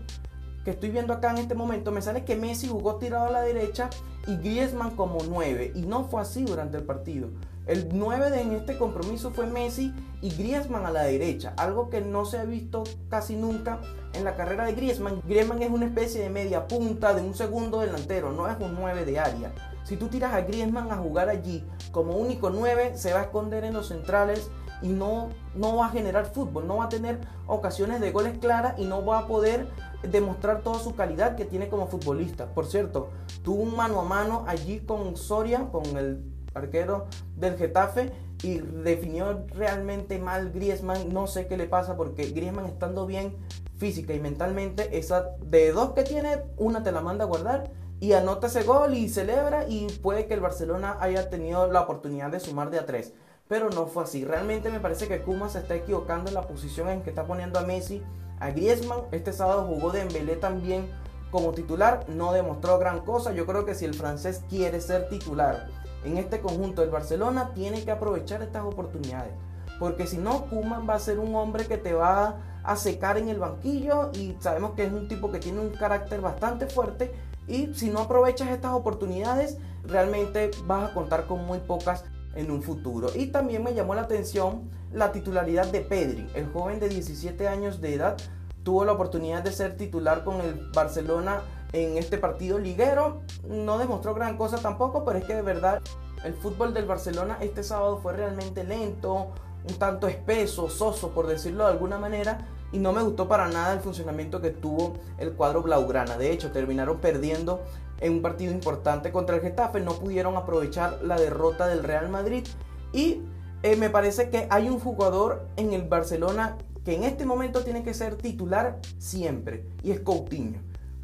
que 0.67 0.71
estoy 0.71 0.89
viendo 0.89 1.13
acá 1.13 1.31
en 1.31 1.37
este 1.37 1.55
momento, 1.55 1.93
me 1.93 2.01
sale 2.01 2.25
que 2.25 2.35
Messi 2.35 2.67
jugó 2.67 2.95
tirado 2.95 3.27
a 3.27 3.31
la 3.31 3.41
derecha 3.41 3.89
y 4.27 4.35
Griezmann 4.35 4.97
como 4.97 5.19
9 5.25 5.71
y 5.75 5.83
no 5.83 6.03
fue 6.09 6.19
así 6.19 6.43
durante 6.43 6.75
el 6.75 6.83
partido. 6.83 7.29
El 7.67 7.87
9 7.93 8.31
de 8.31 8.41
en 8.41 8.51
este 8.51 8.77
compromiso 8.77 9.31
fue 9.31 9.45
Messi 9.47 9.93
y 10.21 10.29
Griezmann 10.29 10.85
a 10.85 10.91
la 10.91 11.03
derecha, 11.03 11.53
algo 11.55 11.89
que 11.89 12.01
no 12.01 12.25
se 12.25 12.39
ha 12.39 12.43
visto 12.43 12.83
casi 13.07 13.37
nunca 13.37 13.79
en 14.11 14.25
la 14.25 14.35
carrera 14.35 14.65
de 14.65 14.73
Griezmann. 14.73 15.21
Griezmann 15.25 15.61
es 15.61 15.69
una 15.69 15.85
especie 15.85 16.21
de 16.21 16.29
media 16.29 16.67
punta 16.67 17.13
de 17.13 17.21
un 17.21 17.33
segundo 17.33 17.79
delantero, 17.79 18.33
no 18.33 18.49
es 18.49 18.57
un 18.59 18.75
9 18.75 19.05
de 19.05 19.19
área. 19.19 19.53
Si 19.87 19.95
tú 19.95 20.09
tiras 20.09 20.33
a 20.33 20.41
Griezmann 20.41 20.91
a 20.91 20.97
jugar 20.97 21.29
allí 21.29 21.63
como 21.93 22.17
único 22.17 22.49
9, 22.49 22.97
se 22.97 23.13
va 23.13 23.21
a 23.21 23.23
esconder 23.23 23.63
en 23.63 23.73
los 23.73 23.87
centrales 23.87 24.51
y 24.81 24.89
no, 24.89 25.29
no 25.55 25.77
va 25.77 25.85
a 25.85 25.89
generar 25.91 26.25
fútbol, 26.25 26.67
no 26.67 26.75
va 26.75 26.85
a 26.85 26.89
tener 26.89 27.21
ocasiones 27.45 28.01
de 28.01 28.11
goles 28.11 28.37
claras 28.37 28.77
y 28.77 28.83
no 28.83 29.05
va 29.05 29.19
a 29.19 29.27
poder 29.27 29.69
demostrar 30.03 30.61
toda 30.61 30.79
su 30.79 30.93
calidad 30.93 31.37
que 31.37 31.45
tiene 31.45 31.69
como 31.69 31.87
futbolista. 31.87 32.47
Por 32.47 32.65
cierto, 32.65 33.11
tuvo 33.43 33.63
un 33.63 33.77
mano 33.77 34.01
a 34.01 34.03
mano 34.03 34.43
allí 34.45 34.81
con 34.81 35.15
Soria, 35.15 35.69
con 35.71 35.85
el 35.95 36.21
arquero 36.53 37.05
del 37.37 37.55
Getafe, 37.55 38.11
y 38.43 38.57
definió 38.57 39.45
realmente 39.55 40.19
mal 40.19 40.51
Griezmann. 40.51 41.13
No 41.13 41.27
sé 41.27 41.47
qué 41.47 41.55
le 41.55 41.65
pasa 41.65 41.95
porque 41.95 42.31
Griezmann 42.31 42.65
estando 42.65 43.05
bien 43.05 43.37
física 43.77 44.13
y 44.13 44.19
mentalmente, 44.19 44.97
esa 44.97 45.29
de 45.39 45.71
dos 45.71 45.93
que 45.93 46.03
tiene, 46.03 46.43
una 46.57 46.83
te 46.83 46.91
la 46.91 46.99
manda 46.99 47.23
a 47.23 47.27
guardar 47.27 47.71
y 47.99 48.13
anota 48.13 48.47
ese 48.47 48.63
gol 48.63 48.93
y 48.93 49.09
celebra 49.09 49.67
y 49.67 49.87
puede 50.01 50.27
que 50.27 50.35
el 50.35 50.39
Barcelona 50.39 50.97
haya 50.99 51.29
tenido 51.29 51.71
la 51.71 51.81
oportunidad 51.81 52.29
de 52.31 52.39
sumar 52.39 52.69
de 52.69 52.79
a 52.79 52.85
tres. 52.85 53.13
Pero 53.47 53.69
no 53.69 53.87
fue 53.87 54.03
así. 54.03 54.25
Realmente 54.25 54.69
me 54.69 54.79
parece 54.79 55.07
que 55.07 55.21
Kuma 55.21 55.49
se 55.49 55.59
está 55.59 55.75
equivocando 55.75 56.29
en 56.29 56.35
la 56.35 56.47
posición 56.47 56.89
en 56.89 57.01
que 57.01 57.09
está 57.09 57.25
poniendo 57.25 57.59
a 57.59 57.63
Messi, 57.63 58.03
a 58.39 58.51
Griezmann. 58.51 59.01
Este 59.11 59.33
sábado 59.33 59.63
jugó 59.63 59.91
Dembélé 59.91 60.35
también 60.35 60.89
como 61.31 61.51
titular, 61.51 62.05
no 62.07 62.33
demostró 62.33 62.77
gran 62.77 62.99
cosa. 62.99 63.33
Yo 63.33 63.45
creo 63.45 63.65
que 63.65 63.73
si 63.73 63.85
el 63.85 63.93
francés 63.93 64.43
quiere 64.49 64.79
ser 64.79 65.09
titular 65.09 65.67
en 66.03 66.17
este 66.17 66.39
conjunto 66.39 66.81
del 66.81 66.91
Barcelona, 66.91 67.51
tiene 67.53 67.83
que 67.83 67.91
aprovechar 67.91 68.43
estas 68.43 68.63
oportunidades. 68.63 69.33
Porque 69.79 70.07
si 70.07 70.17
no, 70.17 70.45
Kuman 70.45 70.87
va 70.87 70.95
a 70.95 70.99
ser 70.99 71.19
un 71.19 71.35
hombre 71.35 71.65
que 71.65 71.77
te 71.77 71.93
va 71.93 72.37
a 72.63 72.75
secar 72.75 73.17
en 73.17 73.29
el 73.29 73.39
banquillo 73.39 74.11
y 74.13 74.35
sabemos 74.39 74.71
que 74.71 74.85
es 74.85 74.91
un 74.91 75.07
tipo 75.07 75.31
que 75.31 75.39
tiene 75.39 75.61
un 75.61 75.69
carácter 75.69 76.19
bastante 76.19 76.67
fuerte 76.67 77.13
y 77.47 77.73
si 77.73 77.89
no 77.89 78.01
aprovechas 78.01 78.49
estas 78.49 78.73
oportunidades, 78.73 79.57
realmente 79.83 80.51
vas 80.65 80.89
a 80.89 80.93
contar 80.93 81.25
con 81.27 81.45
muy 81.45 81.59
pocas 81.59 82.03
en 82.35 82.51
un 82.51 82.61
futuro. 82.61 83.09
Y 83.15 83.27
también 83.27 83.63
me 83.63 83.73
llamó 83.73 83.95
la 83.95 84.01
atención 84.01 84.69
la 84.93 85.11
titularidad 85.11 85.67
de 85.67 85.81
Pedri, 85.81 86.29
el 86.33 86.47
joven 86.51 86.79
de 86.79 86.89
17 86.89 87.47
años 87.47 87.81
de 87.81 87.93
edad, 87.93 88.17
tuvo 88.63 88.83
la 88.85 88.93
oportunidad 88.93 89.43
de 89.43 89.51
ser 89.51 89.77
titular 89.77 90.23
con 90.23 90.41
el 90.41 90.69
Barcelona 90.73 91.41
en 91.71 91.97
este 91.97 92.17
partido 92.17 92.59
liguero. 92.59 93.21
No 93.47 93.77
demostró 93.77 94.13
gran 94.13 94.37
cosa 94.37 94.57
tampoco, 94.57 95.05
pero 95.05 95.19
es 95.19 95.25
que 95.25 95.35
de 95.35 95.41
verdad 95.41 95.81
el 96.23 96.33
fútbol 96.33 96.73
del 96.73 96.85
Barcelona 96.85 97.37
este 97.41 97.63
sábado 97.63 97.99
fue 98.01 98.13
realmente 98.13 98.63
lento, 98.63 99.29
un 99.69 99.75
tanto 99.77 100.07
espeso, 100.07 100.69
soso, 100.69 101.11
por 101.11 101.27
decirlo 101.27 101.65
de 101.65 101.71
alguna 101.71 101.97
manera, 101.97 102.45
y 102.71 102.79
no 102.79 102.91
me 102.93 103.01
gustó 103.01 103.27
para 103.27 103.47
nada 103.47 103.73
el 103.73 103.79
funcionamiento 103.79 104.41
que 104.41 104.49
tuvo 104.49 104.93
el 105.17 105.33
cuadro 105.33 105.61
Blaugrana. 105.61 106.17
De 106.17 106.31
hecho, 106.31 106.51
terminaron 106.51 106.99
perdiendo 106.99 107.61
en 107.99 108.13
un 108.13 108.21
partido 108.21 108.51
importante 108.51 109.11
contra 109.11 109.35
el 109.35 109.41
Getafe, 109.41 109.79
no 109.79 109.93
pudieron 109.93 110.35
aprovechar 110.35 110.99
la 111.03 111.17
derrota 111.17 111.67
del 111.67 111.83
Real 111.83 112.09
Madrid 112.09 112.45
y 112.93 113.21
eh, 113.63 113.75
me 113.75 113.89
parece 113.89 114.29
que 114.29 114.47
hay 114.49 114.69
un 114.69 114.79
jugador 114.79 115.47
en 115.55 115.73
el 115.73 115.83
Barcelona 115.83 116.57
que 116.85 116.95
en 116.95 117.03
este 117.03 117.25
momento 117.25 117.63
tiene 117.63 117.83
que 117.83 117.93
ser 117.93 118.15
titular 118.15 118.79
siempre 118.97 119.65
y 119.83 119.91
es 119.91 119.99
Coutinho. 120.01 120.59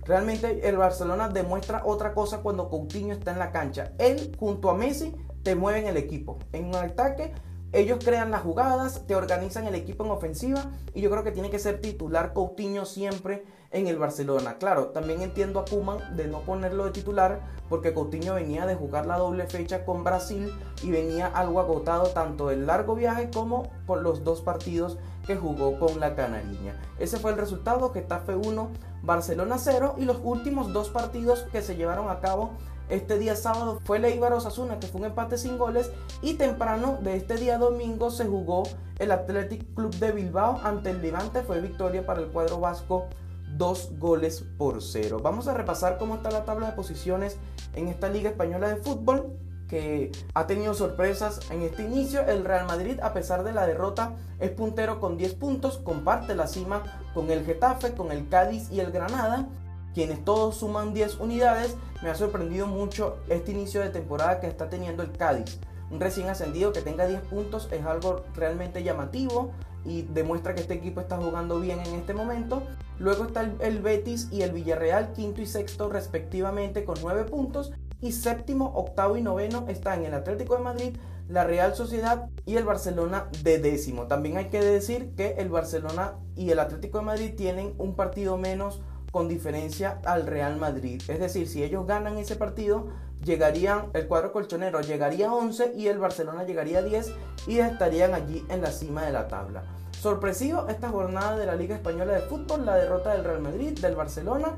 Realmente 0.05 0.67
el 0.67 0.77
Barcelona 0.77 1.29
demuestra 1.29 1.81
otra 1.85 2.13
cosa 2.13 2.39
cuando 2.39 2.69
Coutinho 2.69 3.13
está 3.13 3.31
en 3.31 3.39
la 3.39 3.51
cancha. 3.51 3.93
Él 3.97 4.35
junto 4.37 4.69
a 4.69 4.75
Messi 4.75 5.15
te 5.43 5.55
mueven 5.55 5.87
el 5.87 5.97
equipo. 5.97 6.39
En 6.51 6.65
un 6.65 6.75
ataque 6.75 7.33
ellos 7.73 7.99
crean 8.03 8.29
las 8.29 8.43
jugadas, 8.43 9.01
te 9.07 9.15
organizan 9.15 9.65
el 9.65 9.73
equipo 9.73 10.05
en 10.05 10.11
ofensiva 10.11 10.71
y 10.93 11.01
yo 11.01 11.09
creo 11.09 11.23
que 11.23 11.31
tiene 11.31 11.49
que 11.49 11.57
ser 11.57 11.81
titular 11.81 12.31
Coutinho 12.33 12.85
siempre 12.85 13.43
en 13.71 13.87
el 13.87 13.97
Barcelona. 13.97 14.59
Claro, 14.59 14.89
también 14.89 15.23
entiendo 15.23 15.59
a 15.59 15.65
Kuman 15.65 16.15
de 16.15 16.27
no 16.27 16.41
ponerlo 16.41 16.85
de 16.85 16.91
titular 16.91 17.41
porque 17.69 17.91
Coutinho 17.91 18.35
venía 18.35 18.67
de 18.67 18.75
jugar 18.75 19.07
la 19.07 19.17
doble 19.17 19.47
fecha 19.47 19.85
con 19.85 20.03
Brasil 20.03 20.53
y 20.83 20.91
venía 20.91 21.25
algo 21.25 21.59
agotado 21.59 22.09
tanto 22.09 22.49
del 22.49 22.67
largo 22.67 22.93
viaje 22.93 23.31
como 23.33 23.71
por 23.87 24.03
los 24.03 24.23
dos 24.23 24.41
partidos 24.41 24.99
que 25.25 25.35
jugó 25.35 25.79
con 25.79 25.99
la 25.99 26.15
Canariña. 26.15 26.79
Ese 26.99 27.17
fue 27.17 27.31
el 27.31 27.37
resultado, 27.37 27.91
Getafe 27.91 28.35
1, 28.35 28.69
Barcelona 29.01 29.57
0 29.57 29.95
y 29.97 30.05
los 30.05 30.19
últimos 30.23 30.71
dos 30.73 30.89
partidos 30.89 31.47
que 31.51 31.63
se 31.63 31.75
llevaron 31.75 32.09
a 32.11 32.19
cabo 32.19 32.51
este 32.93 33.17
día 33.17 33.35
sábado 33.35 33.79
fue 33.83 33.97
el 33.97 34.05
Eibar 34.05 34.33
Osasuna, 34.33 34.79
que 34.79 34.87
fue 34.87 35.01
un 35.01 35.07
empate 35.07 35.37
sin 35.37 35.57
goles. 35.57 35.91
Y 36.21 36.35
temprano 36.35 36.99
de 37.01 37.15
este 37.15 37.35
día 37.35 37.57
domingo 37.57 38.11
se 38.11 38.25
jugó 38.25 38.63
el 38.99 39.11
Athletic 39.11 39.73
Club 39.73 39.93
de 39.95 40.11
Bilbao 40.11 40.59
ante 40.63 40.91
el 40.91 41.01
Levante. 41.01 41.41
Fue 41.41 41.59
victoria 41.59 42.05
para 42.05 42.21
el 42.21 42.27
cuadro 42.27 42.59
vasco, 42.59 43.05
dos 43.57 43.91
goles 43.97 44.45
por 44.57 44.81
cero. 44.81 45.19
Vamos 45.21 45.47
a 45.47 45.53
repasar 45.53 45.97
cómo 45.97 46.15
está 46.15 46.29
la 46.29 46.45
tabla 46.45 46.67
de 46.67 46.73
posiciones 46.73 47.37
en 47.73 47.87
esta 47.87 48.09
Liga 48.09 48.29
Española 48.29 48.69
de 48.69 48.75
Fútbol 48.77 49.37
que 49.67 50.11
ha 50.35 50.45
tenido 50.45 50.75
sorpresas 50.75 51.39
en 51.49 51.63
este 51.63 51.83
inicio. 51.83 52.21
El 52.21 52.45
Real 52.45 52.67
Madrid, 52.67 52.99
a 53.01 53.13
pesar 53.13 53.43
de 53.43 53.53
la 53.53 53.65
derrota, 53.65 54.13
es 54.39 54.51
puntero 54.51 54.99
con 54.99 55.17
10 55.17 55.33
puntos, 55.33 55.77
comparte 55.77 56.35
la 56.35 56.45
cima 56.45 56.83
con 57.15 57.31
el 57.31 57.43
Getafe, 57.43 57.93
con 57.93 58.11
el 58.11 58.29
Cádiz 58.29 58.69
y 58.71 58.81
el 58.81 58.91
Granada 58.91 59.47
quienes 59.93 60.23
todos 60.23 60.57
suman 60.57 60.93
10 60.93 61.19
unidades. 61.19 61.75
Me 62.01 62.09
ha 62.09 62.15
sorprendido 62.15 62.67
mucho 62.67 63.17
este 63.29 63.51
inicio 63.51 63.81
de 63.81 63.89
temporada 63.89 64.39
que 64.39 64.47
está 64.47 64.69
teniendo 64.69 65.03
el 65.03 65.11
Cádiz. 65.11 65.59
Un 65.91 65.99
recién 65.99 66.27
ascendido 66.29 66.73
que 66.73 66.81
tenga 66.81 67.05
10 67.05 67.21
puntos 67.21 67.69
es 67.71 67.85
algo 67.85 68.23
realmente 68.35 68.83
llamativo 68.83 69.51
y 69.85 70.03
demuestra 70.03 70.55
que 70.55 70.61
este 70.61 70.73
equipo 70.73 71.01
está 71.01 71.17
jugando 71.17 71.59
bien 71.59 71.79
en 71.79 71.93
este 71.95 72.13
momento. 72.13 72.63
Luego 72.99 73.25
está 73.25 73.41
el, 73.59 73.81
Betis 73.81 74.29
y 74.31 74.41
el 74.41 74.53
Villarreal, 74.53 75.13
quinto 75.13 75.41
y 75.41 75.45
sexto 75.45 75.89
respectivamente 75.89 76.85
con 76.85 76.95
9 77.01 77.25
puntos. 77.25 77.71
Y 78.01 78.11
séptimo, 78.11 78.73
octavo 78.75 79.15
y 79.15 79.21
noveno 79.21 79.65
están 79.69 80.03
el 80.03 80.13
Atlético 80.13 80.57
de 80.57 80.63
Madrid, 80.63 80.97
la 81.29 81.45
Real 81.45 81.73
Sociedad 81.73 82.27
y 82.45 82.57
el 82.57 82.65
Barcelona 82.65 83.29
de 83.43 83.59
décimo. 83.59 84.07
También 84.07 84.37
hay 84.37 84.49
que 84.49 84.61
decir 84.61 85.11
que 85.15 85.35
el 85.37 85.49
Barcelona 85.49 86.15
y 86.35 86.49
el 86.49 86.59
Atlético 86.59 86.97
de 86.99 87.05
Madrid 87.05 87.33
tienen 87.37 87.73
un 87.77 87.95
partido 87.95 88.37
menos 88.37 88.81
con 89.13 89.29
diferencia 89.29 89.99
al 90.05 90.25
Real 90.25 90.57
Madrid. 90.57 90.99
Es 91.07 91.19
decir, 91.19 91.47
si 91.47 91.63
ellos 91.63 91.85
ganan 91.85 92.17
ese 92.17 92.35
partido, 92.35 92.87
llegarían, 93.23 93.91
el 93.93 94.07
cuadro 94.07 94.33
colchonero 94.33 94.81
llegaría 94.81 95.29
a 95.29 95.35
11 95.35 95.73
y 95.77 95.87
el 95.87 95.99
Barcelona 95.99 96.45
llegaría 96.45 96.79
a 96.79 96.81
10 96.81 97.13
y 97.45 97.59
estarían 97.59 98.15
allí 98.15 98.43
en 98.49 98.63
la 98.63 98.71
cima 98.71 99.05
de 99.05 99.11
la 99.11 99.27
tabla. 99.27 99.65
Sorpresivo 100.01 100.67
esta 100.67 100.89
jornada 100.89 101.37
de 101.37 101.45
la 101.45 101.55
Liga 101.55 101.75
Española 101.75 102.13
de 102.13 102.21
Fútbol, 102.21 102.65
la 102.65 102.75
derrota 102.75 103.13
del 103.13 103.23
Real 103.23 103.39
Madrid, 103.39 103.77
del 103.79 103.95
Barcelona. 103.95 104.55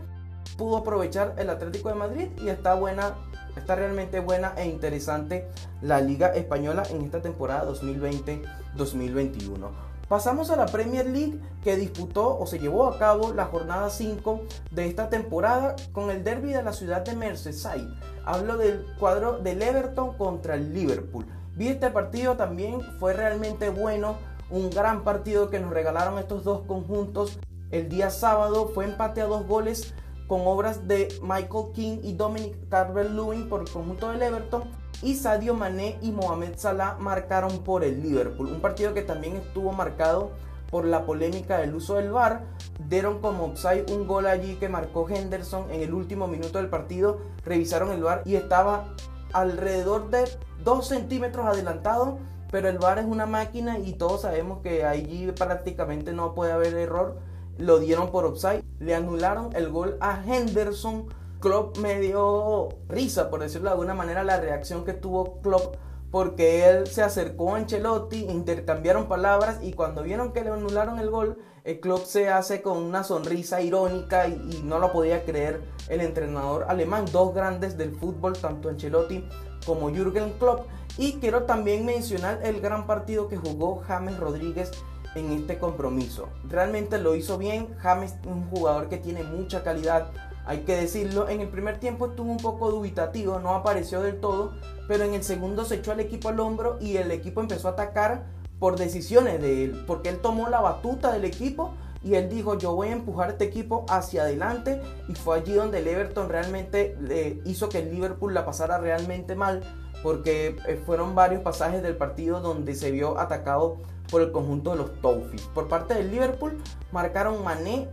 Pudo 0.57 0.77
aprovechar 0.77 1.35
el 1.37 1.49
Atlético 1.49 1.89
de 1.89 1.95
Madrid 1.95 2.29
y 2.41 2.47
está 2.47 2.75
buena, 2.75 3.13
está 3.57 3.75
realmente 3.75 4.21
buena 4.21 4.53
e 4.55 4.67
interesante 4.67 5.49
la 5.81 5.99
Liga 5.99 6.29
Española 6.29 6.83
en 6.91 7.01
esta 7.01 7.21
temporada 7.21 7.69
2020-2021. 7.73 9.69
Pasamos 10.07 10.51
a 10.51 10.55
la 10.55 10.67
Premier 10.67 11.07
League 11.07 11.39
que 11.63 11.77
disputó 11.77 12.37
o 12.37 12.45
se 12.45 12.59
llevó 12.59 12.85
a 12.85 12.99
cabo 12.99 13.33
la 13.33 13.45
jornada 13.45 13.89
5 13.89 14.41
de 14.69 14.85
esta 14.85 15.09
temporada 15.09 15.75
con 15.93 16.11
el 16.11 16.23
derby 16.23 16.53
de 16.53 16.61
la 16.61 16.73
ciudad 16.73 17.01
de 17.01 17.15
Merseyside. 17.15 17.89
Hablo 18.23 18.57
del 18.57 18.85
cuadro 18.99 19.39
del 19.39 19.63
Everton 19.63 20.15
contra 20.15 20.55
el 20.55 20.75
Liverpool. 20.75 21.25
Vi 21.55 21.69
este 21.69 21.89
partido 21.89 22.37
también, 22.37 22.81
fue 22.99 23.13
realmente 23.13 23.69
bueno, 23.69 24.17
un 24.51 24.69
gran 24.69 25.03
partido 25.03 25.49
que 25.49 25.59
nos 25.59 25.73
regalaron 25.73 26.19
estos 26.19 26.43
dos 26.43 26.61
conjuntos. 26.67 27.39
El 27.71 27.89
día 27.89 28.11
sábado 28.11 28.69
fue 28.75 28.85
empate 28.85 29.21
a 29.21 29.25
dos 29.25 29.47
goles 29.47 29.95
con 30.27 30.41
obras 30.45 30.87
de 30.87 31.07
Michael 31.23 31.71
King 31.73 31.97
y 32.03 32.13
Dominic 32.13 32.69
Calvert-Lewin 32.69 33.49
por 33.49 33.61
el 33.61 33.69
conjunto 33.69 34.11
del 34.11 34.21
Everton 34.21 34.69
y 35.01 35.15
Sadio 35.15 35.53
Mané 35.53 35.97
y 36.01 36.11
Mohamed 36.11 36.57
Salah 36.57 36.97
marcaron 36.99 37.59
por 37.63 37.83
el 37.83 38.01
Liverpool. 38.01 38.47
Un 38.47 38.61
partido 38.61 38.93
que 38.93 39.01
también 39.01 39.35
estuvo 39.35 39.71
marcado 39.71 40.31
por 40.69 40.85
la 40.85 41.05
polémica 41.05 41.57
del 41.59 41.75
uso 41.75 41.95
del 41.95 42.11
VAR. 42.11 42.43
Dieron 42.89 43.21
como 43.21 43.45
offside 43.45 43.85
un 43.91 44.07
gol 44.07 44.27
allí 44.27 44.55
que 44.55 44.69
marcó 44.69 45.07
Henderson 45.09 45.71
en 45.71 45.81
el 45.81 45.93
último 45.93 46.27
minuto 46.27 46.57
del 46.57 46.69
partido. 46.69 47.19
Revisaron 47.45 47.91
el 47.91 48.03
VAR 48.03 48.23
y 48.25 48.35
estaba 48.35 48.93
alrededor 49.33 50.09
de 50.09 50.25
2 50.63 50.87
centímetros 50.87 51.45
adelantado. 51.45 52.17
Pero 52.51 52.69
el 52.69 52.77
VAR 52.77 52.99
es 52.99 53.05
una 53.05 53.25
máquina 53.25 53.79
y 53.79 53.93
todos 53.93 54.21
sabemos 54.21 54.59
que 54.61 54.85
allí 54.85 55.31
prácticamente 55.31 56.13
no 56.13 56.35
puede 56.35 56.51
haber 56.51 56.73
error. 56.75 57.17
Lo 57.57 57.79
dieron 57.79 58.11
por 58.11 58.25
offside. 58.25 58.63
Le 58.79 58.95
anularon 58.95 59.55
el 59.55 59.69
gol 59.69 59.97
a 59.99 60.23
Henderson 60.25 61.07
Klopp 61.45 61.77
me 61.77 61.99
dio 61.99 62.69
risa, 62.89 63.29
por 63.29 63.39
decirlo 63.39 63.65
de 63.65 63.73
alguna 63.73 63.93
manera, 63.93 64.23
la 64.23 64.39
reacción 64.39 64.83
que 64.83 64.93
tuvo 64.93 65.41
Klopp 65.41 65.75
porque 66.09 66.67
él 66.67 66.87
se 66.87 67.03
acercó 67.03 67.53
a 67.53 67.57
Ancelotti, 67.57 68.25
intercambiaron 68.25 69.07
palabras 69.07 69.59
y 69.61 69.73
cuando 69.73 70.01
vieron 70.01 70.33
que 70.33 70.43
le 70.43 70.49
anularon 70.49 70.97
el 70.97 71.11
gol, 71.11 71.37
el 71.63 71.79
Klopp 71.79 72.05
se 72.05 72.29
hace 72.29 72.63
con 72.63 72.79
una 72.79 73.03
sonrisa 73.03 73.61
irónica 73.61 74.27
y, 74.27 74.63
no 74.63 74.79
lo 74.79 74.91
podía 74.91 75.23
creer 75.23 75.61
el 75.87 76.01
entrenador 76.01 76.65
alemán, 76.67 77.05
dos 77.11 77.35
grandes 77.35 77.77
del 77.77 77.95
fútbol, 77.95 78.33
tanto 78.35 78.69
Ancelotti 78.69 79.23
como 79.67 79.91
Jürgen 79.91 80.33
Klopp. 80.39 80.65
Y 80.97 81.19
quiero 81.19 81.43
también 81.43 81.85
mencionar 81.85 82.39
el 82.41 82.59
gran 82.59 82.87
partido 82.87 83.27
que 83.27 83.37
jugó 83.37 83.83
James 83.85 84.17
Rodríguez 84.17 84.71
en 85.15 85.31
este 85.31 85.57
compromiso. 85.57 86.29
Realmente 86.47 86.97
lo 86.97 87.15
hizo 87.15 87.37
bien, 87.37 87.75
James 87.77 88.13
es 88.13 88.27
un 88.27 88.49
jugador 88.49 88.89
que 88.89 88.97
tiene 88.97 89.23
mucha 89.23 89.63
calidad, 89.63 90.11
hay 90.45 90.59
que 90.59 90.75
decirlo, 90.75 91.27
en 91.27 91.41
el 91.41 91.49
primer 91.49 91.79
tiempo 91.79 92.07
estuvo 92.07 92.31
un 92.31 92.37
poco 92.37 92.69
dubitativo, 92.69 93.39
no 93.39 93.55
apareció 93.55 94.01
del 94.01 94.19
todo, 94.19 94.53
pero 94.87 95.03
en 95.03 95.13
el 95.13 95.23
segundo 95.23 95.65
se 95.65 95.75
echó 95.75 95.91
al 95.91 95.99
equipo 95.99 96.29
al 96.29 96.39
hombro 96.39 96.77
y 96.79 96.97
el 96.97 97.11
equipo 97.11 97.41
empezó 97.41 97.67
a 97.67 97.71
atacar 97.71 98.25
por 98.59 98.77
decisiones 98.77 99.41
de 99.41 99.63
él, 99.63 99.83
porque 99.87 100.09
él 100.09 100.19
tomó 100.19 100.49
la 100.49 100.61
batuta 100.61 101.11
del 101.11 101.25
equipo 101.25 101.73
y 102.03 102.13
él 102.15 102.29
dijo 102.29 102.57
yo 102.57 102.75
voy 102.75 102.89
a 102.89 102.91
empujar 102.91 103.31
este 103.31 103.45
equipo 103.45 103.85
hacia 103.89 104.21
adelante 104.21 104.79
y 105.09 105.15
fue 105.15 105.39
allí 105.39 105.53
donde 105.53 105.79
el 105.79 105.87
Everton 105.87 106.29
realmente 106.29 106.95
le 107.01 107.41
hizo 107.45 107.67
que 107.67 107.79
el 107.79 107.91
Liverpool 107.91 108.33
la 108.33 108.45
pasara 108.45 108.77
realmente 108.77 109.35
mal 109.35 109.63
porque 110.03 110.55
eh, 110.67 110.79
fueron 110.85 111.15
varios 111.15 111.41
pasajes 111.41 111.81
del 111.81 111.97
partido 111.97 112.39
donde 112.39 112.75
se 112.75 112.91
vio 112.91 113.19
atacado 113.19 113.77
por 114.11 114.21
el 114.21 114.31
conjunto 114.31 114.71
de 114.71 114.77
los 114.77 115.01
Toffees. 115.01 115.41
Por 115.53 115.67
parte 115.67 115.95
del 115.95 116.11
Liverpool 116.11 116.61
marcaron 116.91 117.43
Mané 117.43 117.89